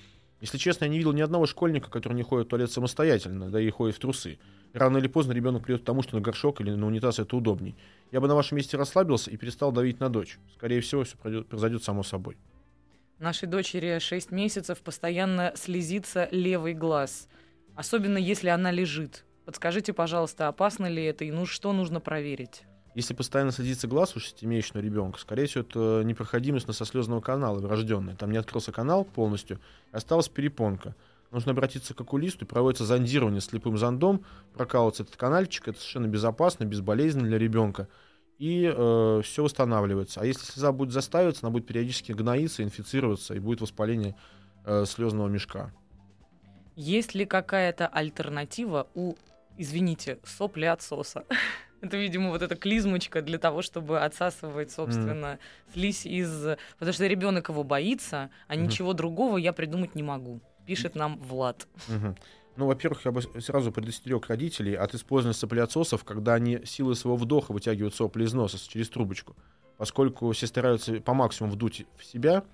Если 0.41 0.57
честно, 0.57 0.87
я 0.87 0.91
не 0.91 0.97
видел 0.97 1.13
ни 1.13 1.21
одного 1.21 1.45
школьника, 1.45 1.91
который 1.91 2.15
не 2.15 2.23
ходит 2.23 2.47
в 2.47 2.51
туалет 2.51 2.73
самостоятельно, 2.73 3.51
да 3.51 3.61
и 3.61 3.69
ходит 3.69 3.97
в 3.97 3.99
трусы. 3.99 4.39
Рано 4.73 4.97
или 4.97 5.09
поздно 5.09 5.33
ребенок 5.33 5.65
придет 5.65 5.83
к 5.83 5.85
тому, 5.85 6.03
что 6.03 6.17
на 6.17 6.23
горшок 6.23 6.63
или 6.63 6.71
на 6.71 6.87
унитаз 6.87 7.19
это 7.19 7.37
удобней. 7.37 7.77
Я 8.13 8.23
бы 8.23 8.29
на 8.29 8.35
вашем 8.35 8.57
месте 8.57 8.79
расслабился 8.79 9.31
и 9.31 9.37
перестал 9.37 9.73
давить 9.73 10.01
на 10.01 10.09
дочь. 10.09 10.39
Скорее 10.55 10.81
всего, 10.81 11.05
все 11.05 11.17
произойдет 11.19 11.85
само 11.85 12.03
собой. 12.03 12.39
Нашей 13.23 13.47
дочери 13.47 14.01
6 14.01 14.33
месяцев 14.33 14.81
постоянно 14.81 15.53
слезится 15.55 16.27
левый 16.33 16.75
глаз. 16.75 17.29
Особенно 17.77 18.19
если 18.19 18.49
она 18.49 18.73
лежит. 18.73 19.25
Подскажите, 19.45 19.93
пожалуйста, 19.93 20.49
опасно 20.49 20.87
ли 20.87 21.05
это 21.05 21.25
и 21.25 21.31
ну 21.31 21.47
что 21.47 21.73
нужно 21.73 22.01
проверить? 22.01 22.65
Если 22.97 23.15
постоянно 23.15 23.53
садится 23.53 23.87
глаз 23.87 24.17
у 24.17 24.19
шестимесячного 24.19 24.83
ребенка, 24.83 25.21
скорее 25.21 25.47
всего, 25.47 25.63
это 25.63 26.03
непроходимость 26.05 26.67
носослезного 26.67 27.21
канала 27.21 27.61
врожденная. 27.61 28.17
Там 28.17 28.33
не 28.33 28.39
открылся 28.39 28.73
канал 28.73 29.05
полностью, 29.05 29.61
осталась 29.93 30.29
перепонка. 30.29 30.97
Нужно 31.31 31.53
обратиться 31.53 31.95
к 31.95 32.01
окулисту, 32.01 32.45
проводится 32.45 32.85
зондирование 32.85 33.41
слепым 33.41 33.79
зондом, 33.79 34.25
прокалывается 34.53 35.05
этот 35.05 35.15
канальчик, 35.15 35.69
это 35.69 35.79
совершенно 35.79 36.09
безопасно, 36.09 36.65
безболезненно 36.65 37.29
для 37.29 37.39
ребенка, 37.39 37.87
и 38.39 38.69
все 39.23 39.43
восстанавливается. 39.43 40.21
А 40.21 40.27
если 40.27 40.45
слеза 40.45 40.73
будет 40.73 40.93
заставиться, 40.93 41.47
она 41.47 41.53
будет 41.53 41.67
периодически 41.67 42.13
гноиться, 42.13 42.63
инфицироваться, 42.63 43.35
и 43.35 43.39
будет 43.39 43.61
воспаление 43.61 44.17
э, 44.65 44.85
слезного 44.87 45.29
мешка. 45.29 45.73
Есть 46.75 47.15
ли 47.15 47.25
какая-то 47.27 47.87
альтернатива 47.87 48.89
у, 48.95 49.15
извините, 49.59 50.19
сопли 50.25 50.65
отсоса? 50.65 51.25
Это, 51.83 51.97
видимо, 51.97 52.31
вот 52.31 52.43
эта 52.43 52.55
клизмочка 52.55 53.23
для 53.23 53.39
того, 53.39 53.61
чтобы 53.61 54.01
отсасывать, 54.01 54.71
собственно, 54.71 55.39
слизь 55.73 56.07
из... 56.07 56.57
Потому 56.79 56.93
что 56.93 57.07
ребенок 57.07 57.49
его 57.49 57.65
боится, 57.65 58.31
а 58.47 58.55
Мгм. 58.55 58.65
ничего 58.65 58.93
другого 58.93 59.37
я 59.37 59.53
придумать 59.53 59.97
не 59.97 60.03
могу. 60.05 60.41
Пишет 60.65 60.95
нам 60.95 61.19
Влад. 61.19 61.67
Мгм. 61.89 62.17
Ну, 62.57 62.67
во-первых, 62.67 63.05
я 63.05 63.13
бы 63.13 63.23
сразу 63.41 63.73
предостерег 63.73 64.27
родителей 64.29 64.75
от 64.75 64.95
использования 64.95 65.35
соплеотсосов, 65.35 66.05
когда 66.05 66.35
они 66.35 66.61
силой 66.65 66.97
своего 66.97 67.17
вдоха 67.17 67.53
вытягивают 67.53 67.95
сопли 67.95 68.25
из 68.25 68.35
носа 68.35 68.59
через 68.69 68.91
трубочку, 68.91 69.35
поскольку 69.79 70.31
все 70.33 70.47
стараются 70.47 71.01
по 71.01 71.15
максимуму 71.15 71.55
вдуть 71.55 71.87
в 71.97 72.05
себя, 72.05 72.45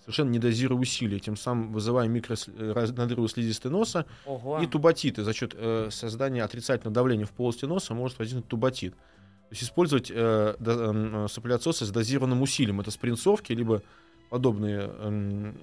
совершенно 0.00 0.30
не 0.30 0.38
дозируя 0.38 0.78
усилий, 0.78 1.18
тем 1.20 1.36
самым 1.36 1.72
вызывая 1.72 2.08
микронадрывы 2.08 3.28
слизистой 3.28 3.70
носа 3.70 4.06
Ого. 4.24 4.60
и 4.60 4.66
тубатиты. 4.66 5.24
За 5.24 5.32
счет 5.32 5.54
э, 5.56 5.88
создания 5.90 6.44
отрицательного 6.44 6.94
давления 6.94 7.26
в 7.26 7.32
полости 7.32 7.64
носа 7.64 7.92
может 7.94 8.18
возникнуть 8.18 8.46
тубатит. 8.46 8.94
То 8.94 9.52
есть 9.52 9.64
использовать 9.64 10.10
э, 10.10 10.54
до- 10.60 11.24
э, 11.24 11.28
соплеотсосы 11.28 11.84
с 11.84 11.90
дозированным 11.90 12.40
усилием. 12.40 12.80
Это 12.80 12.92
спринцовки, 12.92 13.52
либо 13.52 13.82
подобные 14.30 14.90
эм, 14.98 15.54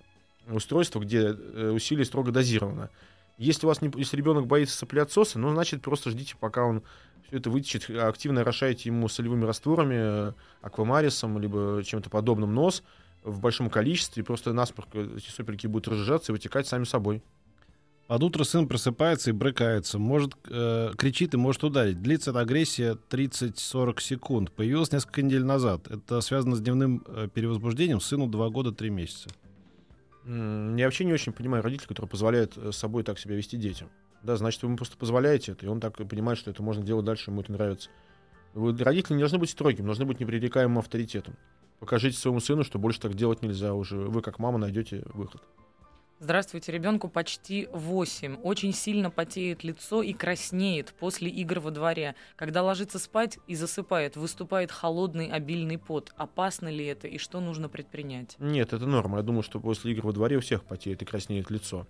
устройства, 0.50 1.00
где 1.00 1.30
э, 1.30 1.72
усилие 1.74 2.06
строго 2.06 2.32
дозировано. 2.32 2.90
Если 3.38 3.66
у 3.66 3.70
вас 3.70 3.82
не, 3.82 3.92
если 3.96 4.18
ребенок 4.18 4.48
боится 4.48 4.78
соплеотсоса, 4.78 5.38
ну, 5.38 5.52
значит, 5.52 5.82
просто 5.82 6.10
ждите, 6.10 6.36
пока 6.40 6.66
он 6.66 6.84
все 7.28 7.38
это 7.38 7.50
вытечет. 7.50 7.90
Активно 7.90 8.42
орошайте 8.42 8.90
ему 8.90 9.08
солевыми 9.08 9.46
растворами, 9.46 10.30
э, 10.30 10.34
аквамарисом, 10.62 11.40
либо 11.40 11.84
чем-то 11.86 12.10
подобным 12.10 12.56
нос 12.56 12.84
в 13.24 13.40
большом 13.40 13.70
количестве. 13.70 14.24
Просто 14.24 14.54
насморк 14.54 14.90
э, 14.94 15.18
эти 15.18 15.30
сопельки 15.30 15.68
будут 15.68 15.88
разжижаться 15.88 16.32
и 16.32 16.34
вытекать 16.34 16.68
сами 16.68 16.86
собой. 16.86 17.22
Под 18.08 18.24
утро 18.24 18.46
сын 18.46 18.70
просыпается 18.70 19.32
и 19.32 19.34
брыкается, 19.34 20.00
может, 20.00 20.34
э, 20.50 20.94
кричит 20.98 21.34
и 21.34 21.38
может 21.38 21.66
ударить. 21.66 22.02
Длится 22.02 22.32
эта 22.32 22.40
агрессия 22.40 22.98
30-40 23.10 24.02
секунд. 24.02 24.52
Появилась 24.54 24.94
несколько 24.94 25.22
недель 25.22 25.44
назад. 25.44 25.88
Это 25.92 26.22
связано 26.22 26.56
с 26.56 26.62
дневным 26.62 27.04
э, 27.06 27.28
перевозбуждением. 27.34 28.00
Сыну 28.00 28.28
2 28.28 28.50
года 28.50 28.72
3 28.72 28.90
месяца. 28.90 29.30
Я 30.28 30.86
вообще 30.86 31.06
не 31.06 31.14
очень 31.14 31.32
понимаю 31.32 31.64
родителей, 31.64 31.88
которые 31.88 32.10
позволяют 32.10 32.58
э, 32.58 32.72
с 32.74 32.78
собой 32.78 33.04
так 33.04 33.18
себя 33.18 33.36
вести 33.36 33.56
детям. 33.56 33.90
Да, 34.24 34.36
значит, 34.36 34.62
вы 34.62 34.68
ему 34.68 34.78
просто 34.78 34.98
позволяете 34.98 35.54
это, 35.54 35.66
и 35.66 35.70
он 35.70 35.80
так 35.80 35.96
понимает, 35.96 36.38
что 36.38 36.52
это 36.52 36.62
можно 36.62 36.84
делать 36.84 37.06
дальше, 37.06 37.32
ему 37.32 37.42
это 37.42 37.52
нравится. 37.52 37.90
Вы, 38.54 38.76
родители 38.78 39.14
не 39.14 39.20
должны 39.22 39.38
быть 39.38 39.50
строгими, 39.50 39.86
должны 39.86 40.06
быть 40.06 40.20
непререкаемым 40.20 40.80
авторитетом. 40.80 41.36
Покажите 41.80 42.18
своему 42.18 42.42
сыну, 42.42 42.64
что 42.64 42.78
больше 42.78 43.00
так 43.00 43.14
делать 43.14 43.42
нельзя 43.42 43.74
уже. 43.74 43.98
Вы, 43.98 44.22
как 44.22 44.40
мама, 44.40 44.58
найдете 44.58 45.04
выход. 45.14 45.42
Здравствуйте, 46.20 46.72
ребенку 46.72 47.10
почти 47.10 47.68
8. 47.72 48.38
Очень 48.42 48.74
сильно 48.74 49.12
потеет 49.12 49.64
лицо 49.64 50.02
и 50.02 50.14
краснеет 50.14 50.96
после 51.00 51.30
игр 51.30 51.60
во 51.60 51.70
дворе. 51.70 52.16
Когда 52.36 52.64
ложится 52.64 52.98
спать 52.98 53.38
и 53.46 53.54
засыпает, 53.54 54.16
выступает 54.16 54.72
холодный 54.72 55.28
обильный 55.28 55.78
пот. 55.78 56.14
Опасно 56.18 56.70
ли 56.70 56.84
это 56.86 57.08
и 57.08 57.20
что 57.20 57.40
нужно 57.40 57.70
предпринять? 57.70 58.36
Нет, 58.40 58.74
это 58.74 58.88
норма. 58.88 59.18
Я 59.18 59.24
думаю, 59.24 59.44
что 59.44 59.60
после 59.60 59.92
игр 59.92 60.08
во 60.08 60.12
дворе 60.12 60.38
у 60.38 60.40
всех 60.40 60.64
потеет 60.64 61.04
и 61.04 61.06
краснеет 61.06 61.52
лицо. 61.52 61.86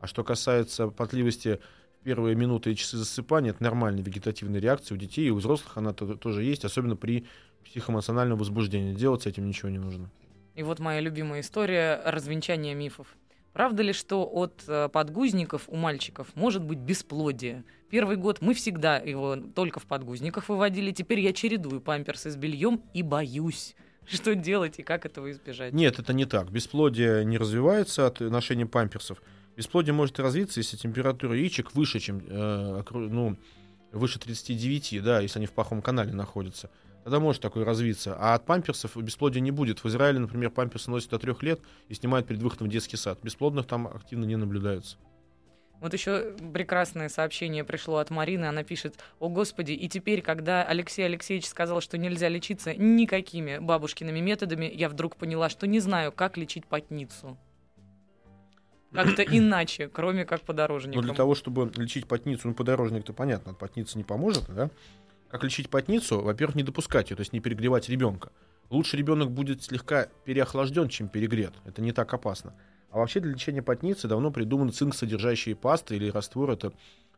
А 0.00 0.06
что 0.06 0.24
касается 0.24 0.88
потливости 0.88 1.60
в 2.00 2.04
первые 2.04 2.34
минуты 2.34 2.72
и 2.72 2.76
часы 2.76 2.96
засыпания, 2.96 3.50
это 3.50 3.62
нормальная 3.62 4.02
вегетативная 4.02 4.60
реакция 4.60 4.94
у 4.94 4.98
детей 4.98 5.26
и 5.26 5.30
у 5.30 5.36
взрослых 5.36 5.76
она 5.76 5.92
то- 5.92 6.14
тоже 6.14 6.44
есть, 6.44 6.64
особенно 6.64 6.96
при 6.96 7.26
психоэмоциональном 7.66 8.38
возбуждении. 8.38 8.94
Делать 8.94 9.24
с 9.24 9.26
этим 9.26 9.46
ничего 9.46 9.68
не 9.68 9.78
нужно. 9.78 10.10
И 10.54 10.62
вот 10.62 10.78
моя 10.78 11.00
любимая 11.00 11.40
история 11.42 12.00
развенчания 12.06 12.74
мифов. 12.74 13.14
Правда 13.56 13.82
ли, 13.82 13.94
что 13.94 14.28
от 14.30 14.64
э, 14.68 14.90
подгузников 14.92 15.62
у 15.68 15.76
мальчиков 15.76 16.28
может 16.34 16.62
быть 16.62 16.76
бесплодие? 16.76 17.64
Первый 17.88 18.18
год 18.18 18.42
мы 18.42 18.52
всегда 18.52 18.98
его 18.98 19.36
только 19.36 19.80
в 19.80 19.86
подгузниках 19.86 20.50
выводили, 20.50 20.90
теперь 20.90 21.20
я 21.20 21.32
чередую 21.32 21.80
памперсы 21.80 22.30
с 22.30 22.36
бельем 22.36 22.82
и 22.92 23.02
боюсь. 23.02 23.74
Что 24.06 24.34
делать 24.34 24.78
и 24.78 24.82
как 24.82 25.06
этого 25.06 25.30
избежать? 25.30 25.72
Нет, 25.72 25.98
это 25.98 26.12
не 26.12 26.26
так. 26.26 26.50
Бесплодие 26.50 27.24
не 27.24 27.38
развивается 27.38 28.06
от 28.06 28.20
ношения 28.20 28.66
памперсов. 28.66 29.22
Бесплодие 29.56 29.94
может 29.94 30.20
развиться, 30.20 30.60
если 30.60 30.76
температура 30.76 31.34
яичек 31.34 31.74
выше, 31.74 31.98
чем 31.98 32.20
э, 32.28 32.82
ну, 32.90 33.38
выше 33.90 34.18
39, 34.18 35.02
да, 35.02 35.20
если 35.20 35.38
они 35.38 35.46
в 35.46 35.52
паховом 35.52 35.80
канале 35.80 36.12
находятся. 36.12 36.70
Тогда 37.06 37.20
может 37.20 37.40
такое 37.40 37.64
развиться. 37.64 38.16
А 38.18 38.34
от 38.34 38.46
памперсов 38.46 38.96
бесплодия 38.96 39.40
не 39.40 39.52
будет. 39.52 39.84
В 39.84 39.86
Израиле, 39.86 40.18
например, 40.18 40.50
памперсы 40.50 40.90
носят 40.90 41.10
до 41.10 41.20
трех 41.20 41.40
лет 41.44 41.60
и 41.86 41.94
снимают 41.94 42.26
перед 42.26 42.42
выходом 42.42 42.66
в 42.66 42.70
детский 42.72 42.96
сад. 42.96 43.20
Бесплодных 43.22 43.64
там 43.64 43.86
активно 43.86 44.24
не 44.24 44.34
наблюдается. 44.34 44.96
Вот 45.80 45.94
еще 45.94 46.34
прекрасное 46.52 47.08
сообщение 47.08 47.62
пришло 47.62 47.98
от 47.98 48.10
Марины. 48.10 48.46
Она 48.46 48.64
пишет, 48.64 48.98
о 49.20 49.28
господи, 49.28 49.70
и 49.70 49.88
теперь, 49.88 50.20
когда 50.20 50.64
Алексей 50.64 51.06
Алексеевич 51.06 51.46
сказал, 51.46 51.80
что 51.80 51.96
нельзя 51.96 52.28
лечиться 52.28 52.74
никакими 52.74 53.58
бабушкиными 53.58 54.18
методами, 54.18 54.68
я 54.74 54.88
вдруг 54.88 55.14
поняла, 55.14 55.48
что 55.48 55.68
не 55.68 55.78
знаю, 55.78 56.10
как 56.10 56.36
лечить 56.36 56.66
потницу. 56.66 57.38
Как-то 58.92 59.22
иначе, 59.22 59.88
кроме 59.88 60.24
как 60.24 60.40
подорожником. 60.40 61.02
для 61.02 61.14
того, 61.14 61.36
чтобы 61.36 61.70
лечить 61.76 62.08
потницу, 62.08 62.48
ну, 62.48 62.54
подорожник-то 62.54 63.12
понятно, 63.12 63.54
потница 63.54 63.96
не 63.96 64.02
поможет, 64.02 64.46
да? 64.48 64.70
Как 65.28 65.42
лечить 65.42 65.68
потницу? 65.70 66.20
Во-первых, 66.20 66.56
не 66.56 66.62
допускать 66.62 67.10
ее, 67.10 67.16
то 67.16 67.20
есть 67.20 67.32
не 67.32 67.40
перегревать 67.40 67.88
ребенка. 67.88 68.30
Лучше 68.70 68.96
ребенок 68.96 69.30
будет 69.30 69.62
слегка 69.62 70.08
переохлажден, 70.24 70.88
чем 70.88 71.08
перегрет. 71.08 71.52
Это 71.64 71.82
не 71.82 71.92
так 71.92 72.12
опасно. 72.12 72.54
А 72.90 72.98
вообще 72.98 73.20
для 73.20 73.32
лечения 73.32 73.62
потницы 73.62 74.08
давно 74.08 74.30
придуманы 74.30 74.72
цинк, 74.72 74.94
содержащие 74.94 75.54
пасты 75.54 75.96
или 75.96 76.10
раствор. 76.10 76.50
Это 76.50 76.72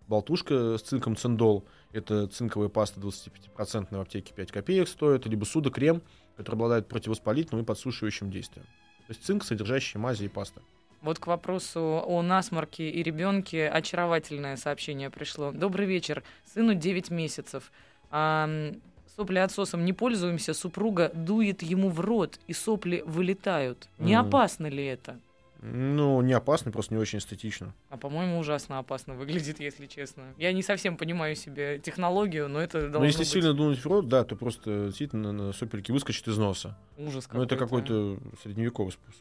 болтушка 0.08 0.76
с 0.78 0.82
цинком 0.82 1.16
циндол. 1.16 1.64
Это 1.92 2.26
цинковая 2.26 2.68
паста 2.68 3.00
25% 3.00 3.88
в 3.90 4.00
аптеке 4.00 4.32
5 4.34 4.52
копеек 4.52 4.88
стоит. 4.88 5.26
Либо 5.26 5.44
судокрем, 5.44 6.02
который 6.36 6.56
обладает 6.56 6.88
противовоспалительным 6.88 7.64
и 7.64 7.66
подсушивающим 7.66 8.30
действием. 8.30 8.66
То 9.06 9.12
есть 9.12 9.24
цинк, 9.24 9.44
содержащий 9.44 9.98
мази 9.98 10.24
и 10.24 10.28
паста. 10.28 10.60
Вот 11.00 11.20
к 11.20 11.28
вопросу 11.28 12.02
о 12.04 12.22
насморке 12.22 12.90
и 12.90 13.02
ребенке 13.04 13.68
очаровательное 13.68 14.56
сообщение 14.56 15.10
пришло. 15.10 15.52
Добрый 15.52 15.86
вечер. 15.86 16.24
Сыну 16.52 16.74
9 16.74 17.10
месяцев. 17.10 17.70
Ам, 18.10 18.76
сопли 19.16 19.38
отсосом 19.38 19.84
не 19.84 19.92
пользуемся, 19.92 20.54
супруга 20.54 21.10
дует 21.14 21.62
ему 21.62 21.90
в 21.90 22.00
рот, 22.00 22.38
и 22.46 22.52
сопли 22.52 23.02
вылетают. 23.06 23.88
Не 23.98 24.16
Мгм. 24.18 24.28
опасно 24.28 24.66
ли 24.66 24.84
это? 24.84 25.18
Ну, 25.60 26.20
не 26.22 26.34
опасно, 26.34 26.70
просто 26.70 26.94
не 26.94 27.00
очень 27.00 27.18
эстетично. 27.18 27.74
А 27.90 27.96
по-моему, 27.96 28.38
ужасно 28.38 28.78
опасно 28.78 29.14
выглядит, 29.14 29.58
если 29.58 29.86
честно. 29.86 30.22
Я 30.38 30.52
не 30.52 30.62
совсем 30.62 30.96
понимаю 30.96 31.34
себе 31.34 31.80
технологию, 31.80 32.48
но 32.48 32.60
это 32.60 32.82
должно 32.82 33.00
Но 33.00 33.06
если 33.06 33.20
быть 33.20 33.28
сильно 33.28 33.52
дунуть 33.54 33.80
в 33.80 33.86
рот, 33.86 34.08
да, 34.08 34.22
то 34.22 34.36
просто 34.36 34.86
действительно 34.86 35.32
на 35.32 35.52
сопельки 35.52 35.90
выскочит 35.90 36.28
из 36.28 36.38
носа. 36.38 36.78
ужас 36.96 37.28
Ну, 37.32 37.42
это 37.42 37.56
какой-то 37.56 38.18
средневековый 38.42 38.92
способ. 38.92 39.20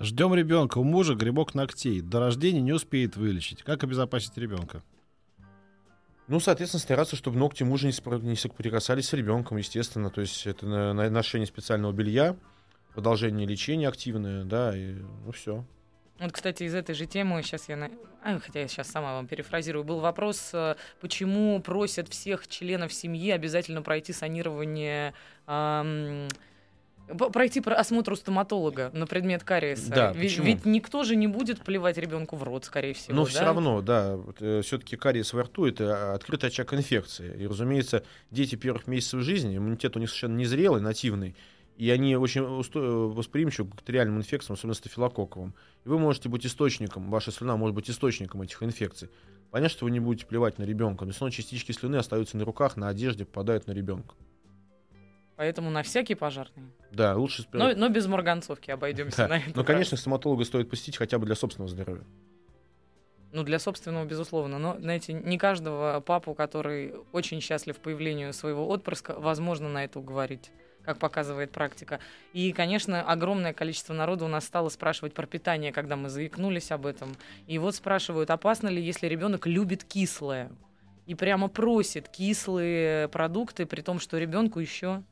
Ждем 0.00 0.34
ребенка. 0.34 0.78
У 0.78 0.84
мужа 0.84 1.14
грибок 1.14 1.54
ногтей. 1.54 2.00
До 2.02 2.20
рождения 2.20 2.60
не 2.60 2.72
успеет 2.72 3.16
вылечить. 3.16 3.62
Как 3.62 3.84
обезопасить 3.84 4.36
ребенка? 4.36 4.82
Ну, 6.26 6.40
соответственно, 6.40 6.80
стараться, 6.80 7.16
чтобы 7.16 7.38
ногти 7.38 7.62
мужа 7.64 7.86
не, 7.86 7.92
спро- 7.92 8.22
не 8.22 8.34
соприкасались 8.36 9.08
с 9.08 9.12
ребенком, 9.12 9.58
естественно. 9.58 10.10
То 10.10 10.22
есть 10.22 10.46
это 10.46 10.66
на, 10.66 10.92
на 10.94 11.10
ношение 11.10 11.46
специального 11.46 11.92
белья, 11.92 12.36
продолжение 12.94 13.46
лечения 13.46 13.88
активное, 13.88 14.44
да, 14.44 14.74
и 14.76 14.94
ну 15.24 15.32
все. 15.32 15.64
Вот, 16.20 16.32
кстати, 16.32 16.62
из 16.62 16.74
этой 16.74 16.94
же 16.94 17.06
темы 17.06 17.42
сейчас 17.42 17.68
я... 17.68 17.76
на- 17.76 17.90
а, 18.22 18.38
хотя 18.38 18.60
я 18.60 18.68
сейчас 18.68 18.88
сама 18.88 19.14
вам 19.14 19.26
перефразирую. 19.26 19.84
Был 19.84 19.98
вопрос, 20.00 20.50
э, 20.54 20.76
почему 21.00 21.60
просят 21.60 22.08
всех 22.08 22.48
членов 22.48 22.92
семьи 22.94 23.30
обязательно 23.30 23.82
пройти 23.82 24.12
санирование... 24.14 25.12
п- 25.44 26.28
Пройти 27.06 27.60
про- 27.60 27.74
осмотр 27.76 28.12
у 28.12 28.16
стоматолога 28.16 28.90
на 28.94 29.06
предмет 29.06 29.44
кариеса. 29.44 29.90
Да, 29.90 30.12
ведь, 30.12 30.32
почему? 30.32 30.46
ведь 30.46 30.64
никто 30.64 31.04
же 31.04 31.16
не 31.16 31.26
будет 31.26 31.60
плевать 31.60 31.98
ребенку 31.98 32.36
в 32.36 32.42
рот, 32.42 32.64
скорее 32.64 32.94
всего. 32.94 33.14
Но 33.14 33.24
да? 33.24 33.30
все 33.30 33.40
равно, 33.40 33.82
да, 33.82 34.18
все-таки 34.62 34.96
кариес 34.96 35.32
во 35.32 35.42
рту 35.42 35.66
это 35.66 36.12
а, 36.12 36.14
открытый 36.14 36.48
очаг 36.48 36.72
инфекции. 36.72 37.36
И, 37.42 37.46
разумеется, 37.46 38.04
дети 38.30 38.54
первых 38.54 38.86
месяцев 38.86 39.20
жизни, 39.20 39.56
иммунитет 39.56 39.96
у 39.96 40.00
них 40.00 40.08
совершенно 40.08 40.36
незрелый, 40.36 40.80
нативный, 40.80 41.36
и 41.76 41.90
они 41.90 42.16
очень 42.16 42.40
усто- 42.42 43.12
восприимчивы 43.12 43.68
к 43.68 43.74
бактериальным 43.74 44.18
инфекциям, 44.18 44.54
особенно 44.54 44.74
стафилококковым. 44.74 45.54
И 45.84 45.88
вы 45.88 45.98
можете 45.98 46.28
быть 46.28 46.46
источником, 46.46 47.10
ваша 47.10 47.32
слюна 47.32 47.56
может 47.56 47.74
быть 47.74 47.90
источником 47.90 48.42
этих 48.42 48.62
инфекций. 48.62 49.10
Понятно, 49.50 49.76
что 49.76 49.84
вы 49.84 49.90
не 49.90 50.00
будете 50.00 50.26
плевать 50.26 50.58
на 50.58 50.64
ребенка, 50.64 51.04
но 51.04 51.12
все 51.12 51.20
равно 51.20 51.30
частички 51.30 51.72
слюны 51.72 51.96
остаются 51.96 52.36
на 52.36 52.44
руках, 52.44 52.76
на 52.76 52.88
одежде, 52.88 53.24
попадают 53.24 53.66
на 53.66 53.72
ребенка. 53.72 54.14
Поэтому 55.36 55.70
на 55.70 55.82
всякий 55.82 56.14
пожарный. 56.14 56.64
Да, 56.92 57.16
лучше... 57.16 57.42
спро- 57.42 57.58
Но, 57.58 57.72
но 57.74 57.88
без 57.88 58.06
морганцовки 58.06 58.70
обойдемся 58.70 59.16
Да. 59.18 59.28
на 59.28 59.38
этот 59.38 59.56
Но, 59.56 59.64
конечно, 59.64 59.96
стоматолога 59.96 60.44
стоит 60.44 60.70
посетить 60.70 60.96
хотя 60.96 61.18
бы 61.18 61.26
для 61.26 61.34
собственного 61.34 61.68
здоровья. 61.68 62.04
Ну, 63.32 63.42
для 63.42 63.58
собственного, 63.58 64.04
безусловно. 64.04 64.58
Но, 64.58 64.76
знаете, 64.78 65.12
не 65.12 65.38
каждого 65.38 66.00
папу, 66.00 66.34
который 66.34 66.94
очень 67.10 67.40
счастлив 67.40 67.76
появлению 67.78 68.32
своего 68.32 68.68
отпрыска, 68.68 69.18
возможно 69.18 69.68
на 69.68 69.84
это 69.84 69.98
уговорить 69.98 70.50
как 70.84 70.98
показывает 70.98 71.50
практика. 71.50 71.98
И, 72.34 72.52
конечно, 72.52 73.00
огромное 73.02 73.54
количество 73.54 73.94
народу 73.94 74.26
у 74.26 74.28
нас 74.28 74.44
стало 74.44 74.68
спрашивать 74.68 75.14
про 75.14 75.26
питание, 75.26 75.72
когда 75.72 75.96
мы 75.96 76.10
заикнулись 76.10 76.70
об 76.70 76.84
этом. 76.84 77.14
И 77.46 77.56
вот 77.58 77.74
спрашивают, 77.74 78.28
опасно 78.28 78.68
ли, 78.68 78.82
если 78.82 79.06
ребенок 79.06 79.46
любит 79.46 79.82
кислое? 79.82 80.52
И 81.06 81.14
прямо 81.14 81.48
просит 81.48 82.10
кислые 82.10 83.08
продукты, 83.08 83.64
при 83.64 83.80
том, 83.80 83.98
что 83.98 84.18
ребенку 84.18 84.60
еще 84.60 85.02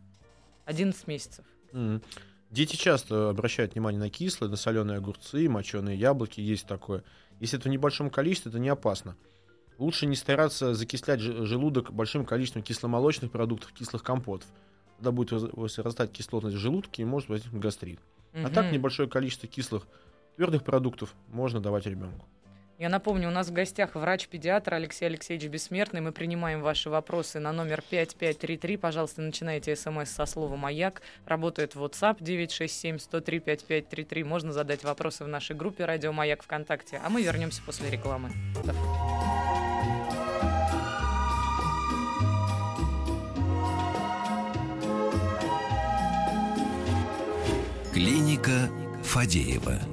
11 0.65 1.07
месяцев. 1.07 1.45
Мгм. 1.73 2.03
Дети 2.51 2.77
часто 2.77 3.31
обращают 3.31 3.75
внимание 3.75 3.99
на 3.99 4.11
кислые, 4.11 4.51
на 4.51 4.57
соленые 4.57 4.99
огурцы, 4.99 5.49
моченые 5.49 5.97
яблоки, 5.97 6.41
есть 6.41 6.67
такое. 6.67 7.03
Если 7.41 7.59
это 7.59 7.69
в 7.69 7.73
небольшом 7.73 8.11
количестве, 8.11 8.51
это 8.51 8.59
не 8.59 8.69
опасно. 8.69 9.17
Лучше 9.79 10.05
не 10.07 10.17
стараться 10.17 10.75
закислять 10.75 11.21
желудок 11.21 11.93
большим 11.93 12.27
количеством 12.27 12.63
кисломолочных 12.63 13.33
продуктов, 13.33 13.73
кислых 13.73 14.03
компотов. 14.03 14.47
Тогда 14.99 15.13
будет 15.13 15.33
возрастать 15.33 16.13
кислотность 16.13 16.57
в 16.57 16.61
желудке 16.61 17.03
и 17.03 17.07
может 17.07 17.31
возникнуть 17.31 17.63
гастрит. 17.63 18.01
А 18.35 18.51
так 18.51 18.71
небольшое 18.71 19.09
количество 19.09 19.49
кислых 19.49 19.87
твердых 20.37 20.63
продуктов 20.63 21.15
можно 21.29 21.61
давать 21.61 21.87
ребенку. 21.87 22.27
Я 22.79 22.89
напомню, 22.89 23.29
у 23.29 23.31
нас 23.31 23.49
в 23.49 23.53
гостях 23.53 23.95
врач-педиатр 23.95 24.75
Алексей 24.75 25.07
Алексеевич 25.07 25.49
Бессмертный. 25.49 26.01
Мы 26.01 26.11
принимаем 26.11 26.63
ваши 26.63 26.91
вопросы 26.91 27.39
на 27.39 27.53
номер 27.53 27.83
5533. 27.89 28.77
Пожалуйста, 28.77 29.23
начинайте 29.23 29.77
смс 29.77 30.11
со 30.11 30.27
слова 30.27 30.57
«Маяк». 30.57 31.03
Работает 31.27 31.75
WhatsApp 31.75 32.19
967-103-5533. 32.19 34.25
Можно 34.25 34.53
задать 34.53 34.85
вопросы 34.85 35.25
в 35.25 35.29
нашей 35.29 35.55
группе 35.55 35.85
«Радио 35.85 36.13
Маяк 36.13 36.43
ВКонтакте». 36.43 37.01
А 37.05 37.09
мы 37.09 37.23
вернемся 37.23 37.63
после 37.65 37.91
рекламы. 37.91 38.31
Клиника 47.93 48.71
Фадеева. 49.05 49.92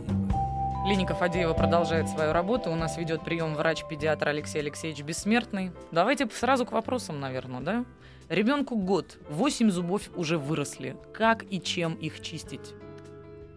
Клиника 0.85 1.13
Фадеева 1.13 1.53
продолжает 1.53 2.07
свою 2.09 2.31
работу. 2.33 2.71
У 2.71 2.75
нас 2.75 2.97
ведет 2.97 3.23
прием 3.23 3.53
врач-педиатр 3.55 4.29
Алексей 4.29 4.59
Алексеевич 4.59 5.03
Бессмертный. 5.03 5.71
Давайте 5.91 6.27
сразу 6.29 6.65
к 6.65 6.71
вопросам, 6.71 7.19
наверное, 7.19 7.59
да? 7.61 7.85
Ребенку 8.29 8.75
год, 8.77 9.17
8 9.29 9.69
зубов 9.71 10.09
уже 10.15 10.37
выросли. 10.37 10.95
Как 11.13 11.43
и 11.51 11.61
чем 11.61 11.93
их 11.95 12.21
чистить? 12.21 12.73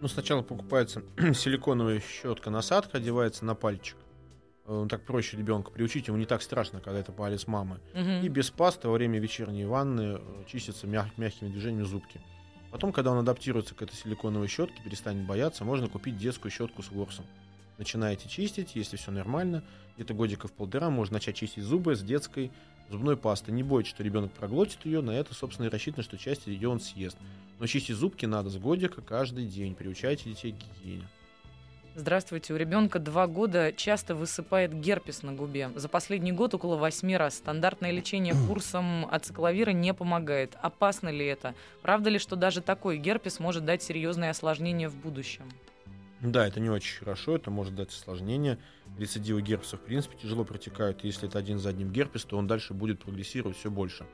Ну, 0.01 0.07
сначала 0.07 0.41
покупается 0.41 1.03
силиконовая 1.33 2.01
щетка-насадка, 2.01 2.97
одевается 2.97 3.45
на 3.45 3.55
пальчик. 3.55 3.97
Э, 4.65 4.85
Так 4.89 5.03
проще 5.05 5.37
ребенка 5.37 5.71
приучить, 5.71 6.07
ему 6.07 6.17
не 6.17 6.25
так 6.25 6.41
страшно, 6.41 6.81
когда 6.81 6.99
это 6.99 7.11
палец 7.11 7.47
мамы. 7.47 7.79
Мгм. 7.93 8.21
И 8.23 8.27
без 8.27 8.49
пасты 8.51 8.87
во 8.89 8.93
время 8.95 9.19
вечерней 9.19 9.65
ванны 9.65 10.17
э, 10.19 10.43
чистятся 10.47 10.87
мяг- 10.87 11.13
мягкими 11.17 11.49
движениями 11.49 11.83
зубки. 11.85 12.19
Потом, 12.73 12.91
когда 12.91 13.11
он 13.11 13.19
адаптируется 13.19 13.75
к 13.75 13.83
этой 13.83 13.93
силиконовой 13.93 14.47
щетке, 14.47 14.81
перестанет 14.83 15.27
бояться, 15.27 15.63
можно 15.63 15.87
купить 15.87 16.17
детскую 16.17 16.51
щетку 16.51 16.81
с 16.81 16.89
ворсом. 16.89 17.23
начинаете 17.77 18.27
чистить, 18.27 18.75
если 18.75 18.97
все 18.97 19.11
нормально, 19.11 19.63
где-то 19.95 20.15
годиков 20.15 20.51
полтора 20.51 20.89
можно 20.89 21.13
начать 21.13 21.35
чистить 21.35 21.61
зубы 21.61 21.95
с 21.95 22.01
детской 22.01 22.51
зубной 22.89 23.15
пасты. 23.15 23.51
Не 23.51 23.61
бойтесь, 23.61 23.91
что 23.91 24.01
ребенок 24.01 24.31
проглотит 24.31 24.83
ее, 24.85 25.01
на 25.01 25.11
это, 25.11 25.35
собственно, 25.35 25.67
и 25.67 25.69
рассчитано, 25.69 26.01
что 26.01 26.17
часть 26.17 26.47
ее 26.47 26.67
он 26.67 26.79
съест. 26.79 27.15
Но 27.59 27.67
чистить 27.67 27.95
зубки 27.95 28.25
надо 28.25 28.49
с 28.49 28.57
годика 28.57 29.03
каждый 29.03 29.45
день. 29.45 29.75
Приучайте 29.75 30.31
детей 30.31 30.53
к 30.53 30.55
гигиене. 30.55 31.07
Здравствуйте. 31.95 32.55
У 32.55 32.57
ребенка 32.57 32.97
два 32.97 33.27
года 33.27 33.71
часто 33.71 34.15
высыпает 34.15 34.73
герпес 34.73 35.21
на 35.21 35.31
губе. 35.31 35.69
За 35.75 35.87
последний 35.87 36.31
год 36.31 36.55
около 36.55 36.75
восьми 36.75 37.15
раз. 37.15 37.35
Стандартное 37.35 37.91
лечение 37.91 38.33
курсом 38.47 39.05
ацикловира 39.05 39.71
не 39.71 39.93
помогает. 39.93 40.57
Опасно 40.59 41.09
ли 41.09 41.23
это? 41.23 41.53
Правда 41.83 42.09
ли, 42.09 42.17
что 42.17 42.35
даже 42.35 42.61
такой 42.61 42.97
герпес 42.97 43.39
может 43.39 43.63
дать 43.63 43.83
серьезные 43.83 44.31
осложнения 44.31 44.89
в 44.89 44.95
будущем? 44.95 45.43
Да, 46.19 46.47
это 46.47 46.59
не 46.59 46.69
очень 46.71 46.97
хорошо, 46.97 47.35
это 47.35 47.51
может 47.51 47.75
дать 47.75 47.89
осложнения. 47.89 48.57
Рецидивы 48.97 49.43
герпеса, 49.43 49.77
в 49.77 49.81
принципе, 49.81 50.17
тяжело 50.17 50.45
протекают. 50.45 51.03
Если 51.03 51.27
это 51.27 51.37
один 51.37 51.59
за 51.59 51.69
одним 51.69 51.91
герпес, 51.91 52.25
то 52.25 52.37
он 52.37 52.47
дальше 52.47 52.73
будет 52.73 53.03
прогрессировать 53.03 53.57
все 53.57 53.69
больше. 53.69 54.07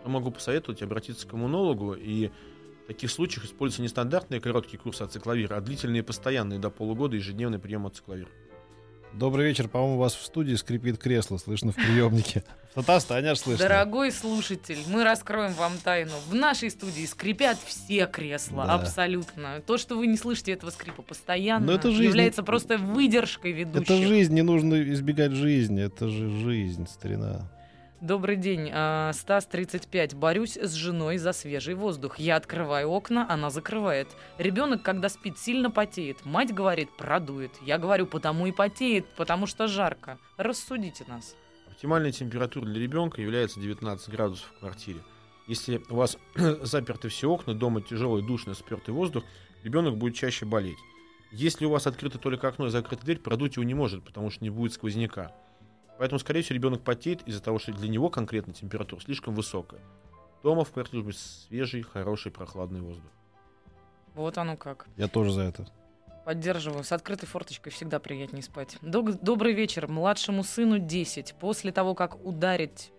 Что 0.00 0.08
могу 0.08 0.30
посоветовать? 0.30 0.80
Обратиться 0.82 1.26
к 1.26 1.34
иммунологу 1.34 1.92
и 1.92 2.30
в 2.88 2.90
таких 2.90 3.10
случаях 3.10 3.44
используются 3.44 3.82
не 3.82 3.88
стандартные 3.88 4.40
короткие 4.40 4.78
курсы 4.78 5.02
ацикловира, 5.02 5.56
а 5.56 5.60
длительные 5.60 6.02
постоянные 6.02 6.58
до 6.58 6.70
полугода 6.70 7.16
ежедневный 7.16 7.58
прием 7.58 7.86
ацикловира. 7.86 8.30
Добрый 9.12 9.46
вечер. 9.46 9.68
По-моему, 9.68 9.96
у 9.96 9.98
вас 9.98 10.14
в 10.14 10.24
студии 10.24 10.54
скрипит 10.54 10.96
кресло, 10.96 11.36
слышно 11.36 11.72
в 11.72 11.74
приемнике. 11.74 12.44
Татарстане 12.74 13.28
аж 13.32 13.40
слышно. 13.40 13.68
Дорогой 13.68 14.10
слушатель, 14.10 14.78
мы 14.88 15.04
раскроем 15.04 15.52
вам 15.52 15.74
тайну. 15.84 16.12
В 16.30 16.34
нашей 16.34 16.70
студии 16.70 17.04
скрипят 17.04 17.58
все 17.66 18.06
кресла, 18.06 18.64
Да. 18.64 18.74
абсолютно. 18.76 19.60
То, 19.66 19.76
что 19.76 19.98
вы 19.98 20.06
не 20.06 20.16
слышите 20.16 20.52
этого 20.52 20.70
скрипа 20.70 21.02
постоянно, 21.02 21.66
Но 21.66 21.72
это 21.72 21.90
жизнь. 21.90 22.04
является 22.04 22.42
просто 22.42 22.78
выдержкой 22.78 23.52
ведущих. 23.52 23.82
Это 23.90 24.02
жизнь, 24.02 24.32
не 24.32 24.42
нужно 24.42 24.82
избегать 24.94 25.32
жизни. 25.32 25.82
Это 25.82 26.08
же 26.08 26.30
жизнь, 26.30 26.86
старина. 26.86 27.50
Добрый 28.00 28.36
день, 28.36 28.70
а, 28.72 29.12
Стас 29.12 29.46
35. 29.46 30.14
Борюсь 30.14 30.56
с 30.56 30.72
женой 30.74 31.18
за 31.18 31.32
свежий 31.32 31.74
воздух. 31.74 32.20
Я 32.20 32.36
открываю 32.36 32.90
окна, 32.90 33.26
она 33.28 33.50
закрывает. 33.50 34.06
Ребенок, 34.38 34.84
когда 34.84 35.08
спит, 35.08 35.36
сильно 35.36 35.68
потеет. 35.68 36.24
Мать 36.24 36.54
говорит, 36.54 36.96
продует. 36.96 37.50
Я 37.60 37.76
говорю, 37.76 38.06
потому 38.06 38.46
и 38.46 38.52
потеет, 38.52 39.04
потому 39.16 39.46
что 39.46 39.66
жарко. 39.66 40.18
Рассудите 40.36 41.06
нас. 41.08 41.34
Оптимальной 41.68 42.12
температурой 42.12 42.70
для 42.70 42.80
ребенка 42.80 43.20
является 43.20 43.58
19 43.58 44.08
градусов 44.10 44.46
в 44.46 44.60
квартире. 44.60 45.00
Если 45.48 45.82
у 45.90 45.96
вас 45.96 46.18
заперты 46.36 47.08
все 47.08 47.28
окна, 47.28 47.52
дома 47.52 47.80
тяжелый, 47.80 48.22
душный, 48.22 48.54
спертый 48.54 48.94
воздух, 48.94 49.24
ребенок 49.64 49.96
будет 49.96 50.14
чаще 50.14 50.46
болеть. 50.46 50.78
Если 51.32 51.64
у 51.64 51.70
вас 51.70 51.88
открыто 51.88 52.18
только 52.18 52.46
окно 52.46 52.68
и 52.68 52.70
закрыта 52.70 53.04
дверь, 53.04 53.18
продуть 53.18 53.56
его 53.56 53.64
не 53.64 53.74
может, 53.74 54.04
потому 54.04 54.30
что 54.30 54.44
не 54.44 54.50
будет 54.50 54.72
сквозняка. 54.72 55.32
Поэтому, 55.98 56.18
скорее 56.18 56.42
всего, 56.42 56.54
ребенок 56.54 56.82
потеет 56.82 57.22
из-за 57.26 57.42
того, 57.42 57.58
что 57.58 57.72
для 57.72 57.88
него 57.88 58.08
конкретно 58.08 58.52
температура 58.52 59.00
слишком 59.00 59.34
высокая. 59.34 59.80
Дома 60.42 60.64
в 60.64 60.70
квартире 60.70 61.02
должен 61.02 61.08
быть 61.08 61.18
свежий, 61.18 61.82
хороший, 61.82 62.30
прохладный 62.30 62.80
воздух. 62.80 63.10
Вот 64.14 64.38
оно 64.38 64.56
как. 64.56 64.86
Я 64.96 65.08
тоже 65.08 65.32
за 65.32 65.42
это. 65.42 65.66
Поддерживаю. 66.24 66.84
С 66.84 66.92
открытой 66.92 67.26
форточкой 67.26 67.72
всегда 67.72 67.98
приятнее 67.98 68.42
спать. 68.42 68.76
Дог- 68.82 69.20
Добрый 69.22 69.54
вечер. 69.54 69.88
Младшему 69.88 70.44
сыну 70.44 70.78
10. 70.78 71.34
После 71.40 71.72
того, 71.72 71.94
как 71.94 72.24
ударить... 72.24 72.92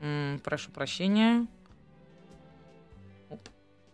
М, 0.00 0.40
прошу 0.42 0.70
прощения. 0.70 1.46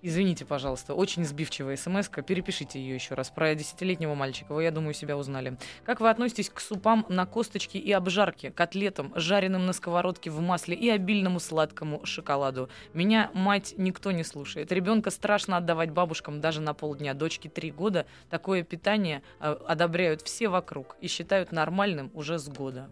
Извините, 0.09 0.47
пожалуйста, 0.47 0.95
очень 0.95 1.23
сбивчивая 1.27 1.77
смс 1.77 2.09
-ка. 2.09 2.23
Перепишите 2.23 2.81
ее 2.81 2.95
еще 2.95 3.13
раз. 3.13 3.29
Про 3.29 3.55
десятилетнего 3.55 4.15
мальчика. 4.15 4.55
Вы, 4.55 4.63
я 4.63 4.71
думаю, 4.71 4.95
себя 4.95 5.19
узнали. 5.19 5.59
Как 5.85 6.01
вы 6.01 6.09
относитесь 6.09 6.49
к 6.49 6.61
супам 6.61 7.05
на 7.11 7.27
косточке 7.27 7.79
и 7.79 7.93
обжарке, 7.93 8.51
котлетам, 8.51 9.13
жареным 9.17 9.67
на 9.67 9.75
сковородке 9.75 10.31
в 10.31 10.41
масле 10.41 10.75
и 10.75 10.89
обильному 10.89 11.41
сладкому 11.41 12.07
шоколаду? 12.07 12.71
Меня 12.95 13.31
мать 13.35 13.75
никто 13.77 14.11
не 14.11 14.25
слушает. 14.25 14.73
Ребенка 14.73 15.11
страшно 15.11 15.59
отдавать 15.59 15.91
бабушкам 15.91 16.41
даже 16.41 16.63
на 16.63 16.73
полдня. 16.73 17.13
Дочке 17.13 17.51
три 17.51 17.71
года. 17.71 18.07
Такое 18.31 18.63
питание 18.63 19.23
э, 19.41 19.59
одобряют 19.67 20.23
все 20.23 20.49
вокруг 20.49 20.97
и 21.03 21.07
считают 21.07 21.53
нормальным 21.53 22.11
уже 22.15 22.39
с 22.39 22.49
года. 22.49 22.91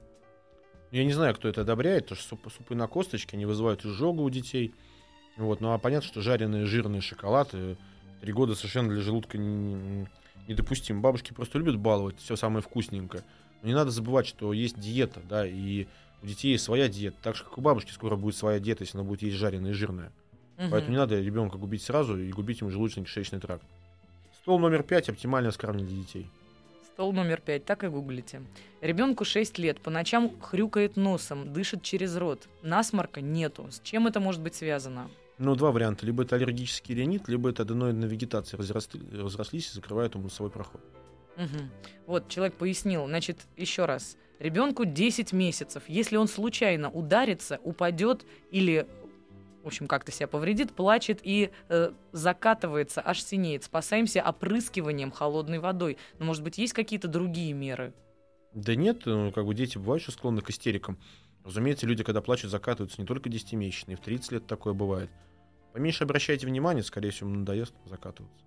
Я 0.91 1.03
не 1.03 1.15
знаю, 1.15 1.35
кто 1.35 1.49
это 1.49 1.63
одобряет, 1.63 2.09
потому 2.11 2.21
что 2.21 2.51
супы, 2.51 2.75
на 2.75 2.87
косточке, 2.89 3.39
они 3.39 3.47
вызывают 3.47 3.87
изжогу 3.87 4.23
у 4.23 4.29
детей. 4.29 4.75
Вот, 5.37 5.61
ну 5.61 5.73
а 5.73 5.79
понятно, 5.79 6.07
что 6.09 6.21
жареный 6.21 6.65
жирный 6.65 7.01
шоколад 7.01 7.55
три 8.21 8.33
года 8.33 8.55
совершенно 8.55 8.91
для 8.91 9.03
желудка 9.03 9.37
не- 9.39 9.75
не- 9.75 10.09
недопустим. 10.49 11.03
Бабушки 11.03 11.33
просто 11.33 11.59
любят 11.59 11.77
баловать 11.77 12.19
все 12.19 12.37
самое 12.37 12.63
вкусненькое. 12.63 13.23
Но 13.63 13.69
не 13.69 13.75
надо 13.75 13.91
забывать, 13.91 14.27
что 14.27 14.53
есть 14.53 14.79
диета, 14.79 15.21
да, 15.29 15.47
и 15.47 15.87
у 16.23 16.27
детей 16.27 16.53
есть 16.53 16.65
своя 16.65 16.89
диета. 16.89 17.17
Так 17.23 17.37
же, 17.37 17.45
как 17.45 17.59
у 17.59 17.61
бабушки 17.61 17.91
скоро 17.91 18.17
будет 18.17 18.37
своя 18.37 18.59
диета, 18.61 18.85
если 18.85 18.99
она 18.99 19.07
будет 19.07 19.23
есть 19.23 19.37
жареное 19.37 19.71
и 19.73 19.75
жирное. 19.75 20.13
Мгм. 20.57 20.71
Поэтому 20.71 20.93
не 20.93 20.97
надо 20.99 21.21
ребенка 21.21 21.59
губить 21.59 21.83
сразу 21.83 22.19
и 22.19 22.31
губить 22.33 22.61
ему 22.61 22.71
желудочно-кишечный 22.71 23.41
тракт. 23.41 23.65
Стол 24.43 24.59
номер 24.59 24.83
пять 24.83 25.09
оптимальное 25.09 25.51
скармливание 25.51 25.95
для 25.95 26.03
детей. 26.03 26.31
Стол 26.95 27.13
номер 27.13 27.43
пять, 27.43 27.67
так 27.67 27.85
и 27.85 27.89
гуглите. 27.89 28.41
Ребенку 28.81 29.27
6 29.27 29.59
лет, 29.59 29.81
по 29.81 29.91
ночам 29.91 30.33
хрюкает 30.41 30.97
носом, 30.97 31.53
дышит 31.53 31.83
через 31.83 32.17
рот. 32.17 32.49
Насморка 32.63 33.21
нету. 33.21 33.67
С 33.71 33.81
чем 33.81 34.07
это 34.07 34.19
может 34.19 34.41
быть 34.41 34.55
связано? 34.55 35.11
Ну, 35.39 35.55
два 35.55 35.71
варианта. 35.71 36.07
Либо 36.07 36.23
это 36.23 36.37
аллергический 36.37 36.95
ринит, 36.95 37.29
либо 37.29 37.51
это 37.51 37.63
аденоидная 37.63 38.09
вегетация 38.09 38.59
разросли- 38.59 39.23
разрослись 39.23 39.71
и 39.71 39.75
закрывают 39.75 40.15
ему 40.15 40.25
носовой 40.25 40.51
проход. 40.51 40.81
Мгм. 41.37 41.71
Вот, 42.07 42.29
человек 42.29 42.55
пояснил. 42.55 43.07
Значит, 43.07 43.47
еще 43.57 43.85
раз. 43.85 44.17
Ребенку 44.39 44.85
10 44.85 45.33
месяцев. 45.33 45.83
Если 45.89 46.17
он 46.17 46.29
случайно 46.29 46.91
ударится, 46.91 47.61
упадет 47.65 48.25
или, 48.51 48.87
в 49.63 49.67
общем, 49.67 49.87
как-то 49.87 50.13
себя 50.13 50.27
повредит, 50.27 50.73
плачет 50.73 51.21
и 51.23 51.51
э, 51.69 51.91
закатывается, 52.13 53.03
аж 53.05 53.23
синеет. 53.23 53.65
Спасаемся 53.65 54.23
опрыскиванием 54.23 55.11
холодной 55.11 55.59
водой. 55.59 55.99
Но, 56.19 56.25
может 56.25 56.43
быть, 56.43 56.57
есть 56.57 56.73
какие-то 56.73 57.09
другие 57.09 57.53
меры? 57.53 57.93
Да 58.55 58.75
нет, 58.75 59.03
ну, 59.05 59.33
как 59.33 59.45
бы 59.45 59.55
дети 59.55 59.77
бывают 59.77 60.03
еще 60.03 60.13
склонны 60.13 60.41
к 60.41 60.49
истерикам. 60.49 60.99
Разумеется, 61.47 61.87
люди, 61.87 62.03
когда 62.03 62.21
плачут, 62.21 62.51
закатываются 62.51 63.01
не 63.01 63.07
только 63.07 63.29
10-месячные, 63.31 63.95
в 63.97 64.01
30 64.01 64.33
лет 64.33 64.47
такое 64.49 64.75
бывает. 64.75 65.09
Поменьше 65.73 66.03
обращайте 66.03 66.45
внимание, 66.45 66.83
скорее 66.83 67.11
всего, 67.11 67.31
надоест 67.31 67.73
закатываться. 67.85 68.45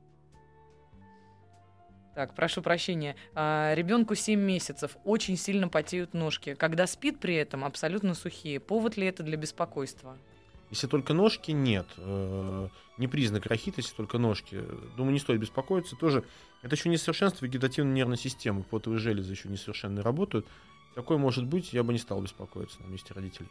Так, 2.14 2.36
прошу 2.36 2.62
прощения. 2.62 3.16
А, 3.34 3.74
ребенку 3.74 4.16
7 4.16 4.38
месяцев, 4.38 4.97
очень 5.06 5.38
сильно 5.38 5.70
потеют 5.70 6.14
ножки. 6.14 6.56
Когда 6.56 6.86
спит 6.88 7.22
при 7.22 7.36
этом, 7.36 7.64
абсолютно 7.64 8.14
сухие. 8.16 8.60
Повод 8.60 8.97
ли 8.97 9.08
это 9.08 9.24
для 9.24 9.38
беспокойства? 9.38 10.18
Если 10.70 10.88
только 10.88 11.14
ножки, 11.14 11.52
нет. 11.52 11.88
Э, 11.97 12.68
Не 12.97 13.08
признак 13.08 13.45
рахита, 13.45 13.80
если 13.80 13.95
только 13.95 14.18
ножки. 14.18 14.62
Думаю, 14.97 15.14
не 15.14 15.20
стоит 15.20 15.39
беспокоиться. 15.39 15.95
Тоже 15.95 16.26
это 16.62 16.76
еще 16.76 16.89
несовершенство 16.89 17.45
вегетативной 17.45 17.93
нервной 17.93 18.18
системы. 18.18 18.64
Потовые 18.64 19.00
железы 19.00 19.32
еще 19.32 19.47
несовершенно 19.47 20.04
работают. 20.04 20.45
Такое 20.96 21.18
может 21.18 21.46
быть, 21.46 21.74
я 21.74 21.84
бы 21.84 21.94
не 21.94 22.00
стал 22.00 22.22
беспокоиться 22.22 22.82
на 22.82 22.88
месте 22.88 23.14
родителей. 23.14 23.48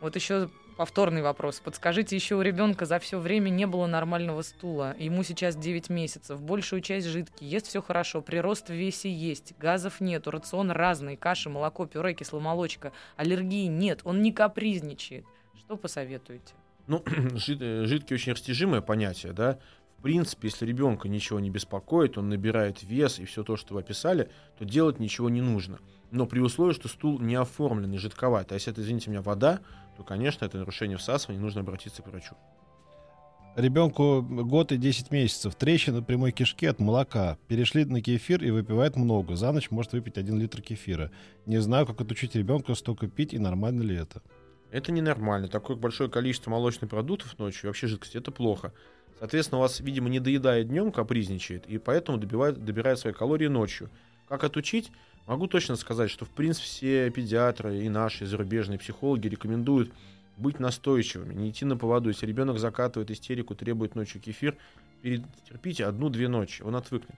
Вот 0.00 0.16
еще 0.16 0.50
повторный 0.76 1.22
вопрос. 1.22 1.60
Подскажите, 1.60 2.14
еще 2.14 2.34
у 2.34 2.42
ребенка 2.42 2.84
за 2.84 2.98
все 2.98 3.18
время 3.18 3.48
не 3.48 3.66
было 3.66 3.86
нормального 3.86 4.42
стула. 4.42 4.94
Ему 4.98 5.22
сейчас 5.22 5.56
9 5.56 5.88
месяцев. 5.88 6.42
Большую 6.42 6.82
часть 6.82 7.06
жидкий. 7.06 7.46
Ест 7.46 7.68
все 7.68 7.80
хорошо. 7.80 8.20
Прирост 8.20 8.68
в 8.68 8.72
весе 8.72 9.10
есть. 9.10 9.54
Газов 9.58 10.00
нету. 10.00 10.30
Рацион 10.30 10.70
разный. 10.70 11.16
Каша, 11.16 11.48
молоко, 11.48 11.86
пюре, 11.86 12.12
кисломолочка. 12.14 12.92
Аллергии 13.16 13.66
нет. 13.66 14.00
Он 14.04 14.20
не 14.20 14.32
капризничает. 14.32 15.24
Что 15.58 15.76
посоветуете? 15.76 16.52
Ну, 16.86 17.02
жид- 17.06 17.62
э, 17.62 17.86
жидкий 17.86 18.14
очень 18.14 18.32
растяжимое 18.32 18.82
понятие, 18.82 19.32
да. 19.32 19.58
В 20.04 20.06
принципе, 20.06 20.48
если 20.48 20.66
ребенка 20.66 21.08
ничего 21.08 21.40
не 21.40 21.48
беспокоит, 21.48 22.18
он 22.18 22.28
набирает 22.28 22.82
вес 22.82 23.18
и 23.18 23.24
все 23.24 23.42
то, 23.42 23.56
что 23.56 23.72
вы 23.72 23.80
описали, 23.80 24.28
то 24.58 24.66
делать 24.66 25.00
ничего 25.00 25.30
не 25.30 25.40
нужно. 25.40 25.78
Но 26.10 26.26
при 26.26 26.40
условии, 26.40 26.74
что 26.74 26.88
стул 26.88 27.18
не 27.20 27.36
оформленный, 27.36 27.96
жидковатый. 27.96 28.54
А 28.54 28.56
если 28.56 28.70
это, 28.70 28.82
извините 28.82 29.08
меня, 29.08 29.22
вода, 29.22 29.60
то, 29.96 30.02
конечно, 30.02 30.44
это 30.44 30.58
нарушение 30.58 30.98
всасывания, 30.98 31.40
нужно 31.40 31.62
обратиться 31.62 32.02
к 32.02 32.06
врачу. 32.08 32.34
Ребенку 33.56 34.20
год 34.20 34.72
и 34.72 34.76
10 34.76 35.10
месяцев. 35.10 35.54
Трещина 35.54 36.02
прямой 36.02 36.32
кишки 36.32 36.66
от 36.66 36.80
молока. 36.80 37.38
Перешли 37.48 37.86
на 37.86 38.02
кефир 38.02 38.44
и 38.44 38.50
выпивает 38.50 38.96
много. 38.96 39.36
За 39.36 39.52
ночь 39.52 39.70
может 39.70 39.94
выпить 39.94 40.18
1 40.18 40.38
литр 40.38 40.60
кефира. 40.60 41.12
Не 41.46 41.62
знаю, 41.62 41.86
как 41.86 42.02
отучить 42.02 42.34
ребенка 42.34 42.74
столько 42.74 43.08
пить 43.08 43.32
и 43.32 43.38
нормально 43.38 43.80
ли 43.80 43.96
это. 43.96 44.20
Это 44.70 44.92
ненормально. 44.92 45.48
Такое 45.48 45.78
большое 45.78 46.10
количество 46.10 46.50
молочных 46.50 46.90
продуктов 46.90 47.38
ночью, 47.38 47.62
и 47.62 47.66
вообще 47.68 47.86
жидкости, 47.86 48.18
это 48.18 48.32
плохо. 48.32 48.74
Соответственно, 49.18 49.58
у 49.58 49.62
вас, 49.62 49.80
видимо, 49.80 50.08
не 50.08 50.20
доедает 50.20 50.68
днем, 50.68 50.92
капризничает, 50.92 51.66
и 51.66 51.78
поэтому 51.78 52.18
добивает, 52.18 52.64
добирает 52.64 52.98
свои 52.98 53.12
калории 53.12 53.46
ночью. 53.46 53.90
Как 54.28 54.44
отучить? 54.44 54.90
Могу 55.26 55.46
точно 55.46 55.76
сказать, 55.76 56.10
что, 56.10 56.24
в 56.24 56.30
принципе, 56.30 56.66
все 56.66 57.10
педиатры 57.10 57.78
и 57.78 57.88
наши 57.88 58.26
зарубежные 58.26 58.78
психологи 58.78 59.28
рекомендуют 59.28 59.92
быть 60.36 60.58
настойчивыми, 60.58 61.32
не 61.34 61.50
идти 61.50 61.64
на 61.64 61.76
поводу. 61.76 62.08
Если 62.08 62.26
ребенок 62.26 62.58
закатывает 62.58 63.10
истерику, 63.10 63.54
требует 63.54 63.94
ночью 63.94 64.20
кефир, 64.20 64.56
перетерпите 65.02 65.86
одну-две 65.86 66.28
ночи, 66.28 66.62
он 66.62 66.76
отвыкнет. 66.76 67.16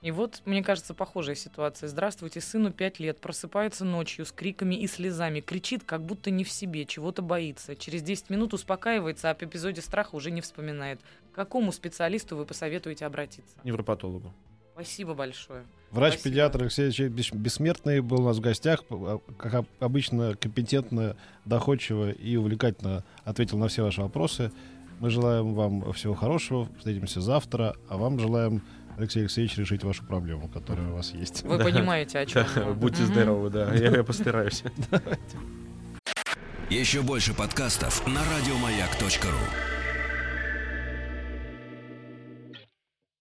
И 0.00 0.12
вот, 0.12 0.42
мне 0.44 0.62
кажется, 0.62 0.94
похожая 0.94 1.34
ситуация. 1.34 1.88
Здравствуйте, 1.88 2.40
сыну 2.40 2.72
5 2.72 3.00
лет, 3.00 3.20
просыпается 3.20 3.84
ночью 3.84 4.24
с 4.26 4.32
криками 4.32 4.76
и 4.76 4.86
слезами, 4.86 5.40
кричит, 5.40 5.82
как 5.84 6.04
будто 6.04 6.30
не 6.30 6.44
в 6.44 6.50
себе, 6.50 6.84
чего-то 6.84 7.20
боится. 7.20 7.74
Через 7.74 8.02
10 8.02 8.30
минут 8.30 8.54
успокаивается, 8.54 9.28
а 9.28 9.32
об 9.32 9.42
эпизоде 9.42 9.80
страха 9.82 10.14
уже 10.14 10.30
не 10.30 10.40
вспоминает. 10.40 11.00
К 11.32 11.34
какому 11.34 11.72
специалисту 11.72 12.36
вы 12.36 12.46
посоветуете 12.46 13.06
обратиться? 13.06 13.58
Невропатологу. 13.64 14.32
Спасибо 14.74 15.14
большое. 15.14 15.64
Врач-педиатр 15.90 16.62
Алексей 16.62 16.84
Алексеевич 16.84 17.32
Бессмертный 17.32 18.00
был 18.00 18.20
у 18.20 18.24
нас 18.26 18.36
в 18.36 18.40
гостях. 18.40 18.84
А, 18.90 19.18
как 19.36 19.64
обычно, 19.80 20.36
компетентно, 20.36 21.16
доходчиво 21.44 22.12
и 22.12 22.36
увлекательно 22.36 23.02
ответил 23.24 23.58
на 23.58 23.66
все 23.66 23.82
ваши 23.82 24.00
вопросы. 24.02 24.52
Мы 25.00 25.10
желаем 25.10 25.54
вам 25.54 25.92
всего 25.94 26.14
хорошего. 26.14 26.68
Встретимся 26.78 27.20
завтра. 27.20 27.74
А 27.88 27.96
вам 27.96 28.20
желаем 28.20 28.62
Алексей 28.98 29.20
Алексеевич, 29.20 29.56
решить 29.56 29.84
вашу 29.84 30.04
проблему, 30.04 30.48
которая 30.48 30.88
у 30.88 30.96
вас 30.96 31.12
есть. 31.14 31.42
Вы 31.44 31.58
понимаете, 31.58 32.18
о 32.18 32.26
чем. 32.26 32.44
Будьте 32.74 33.04
здоровы, 33.04 33.48
да. 33.48 33.72
Я 33.72 34.02
постараюсь. 34.02 34.64
Еще 36.68 37.02
больше 37.02 37.32
подкастов 37.32 38.06
на 38.06 38.20
радиомаяк.ру 38.24 39.77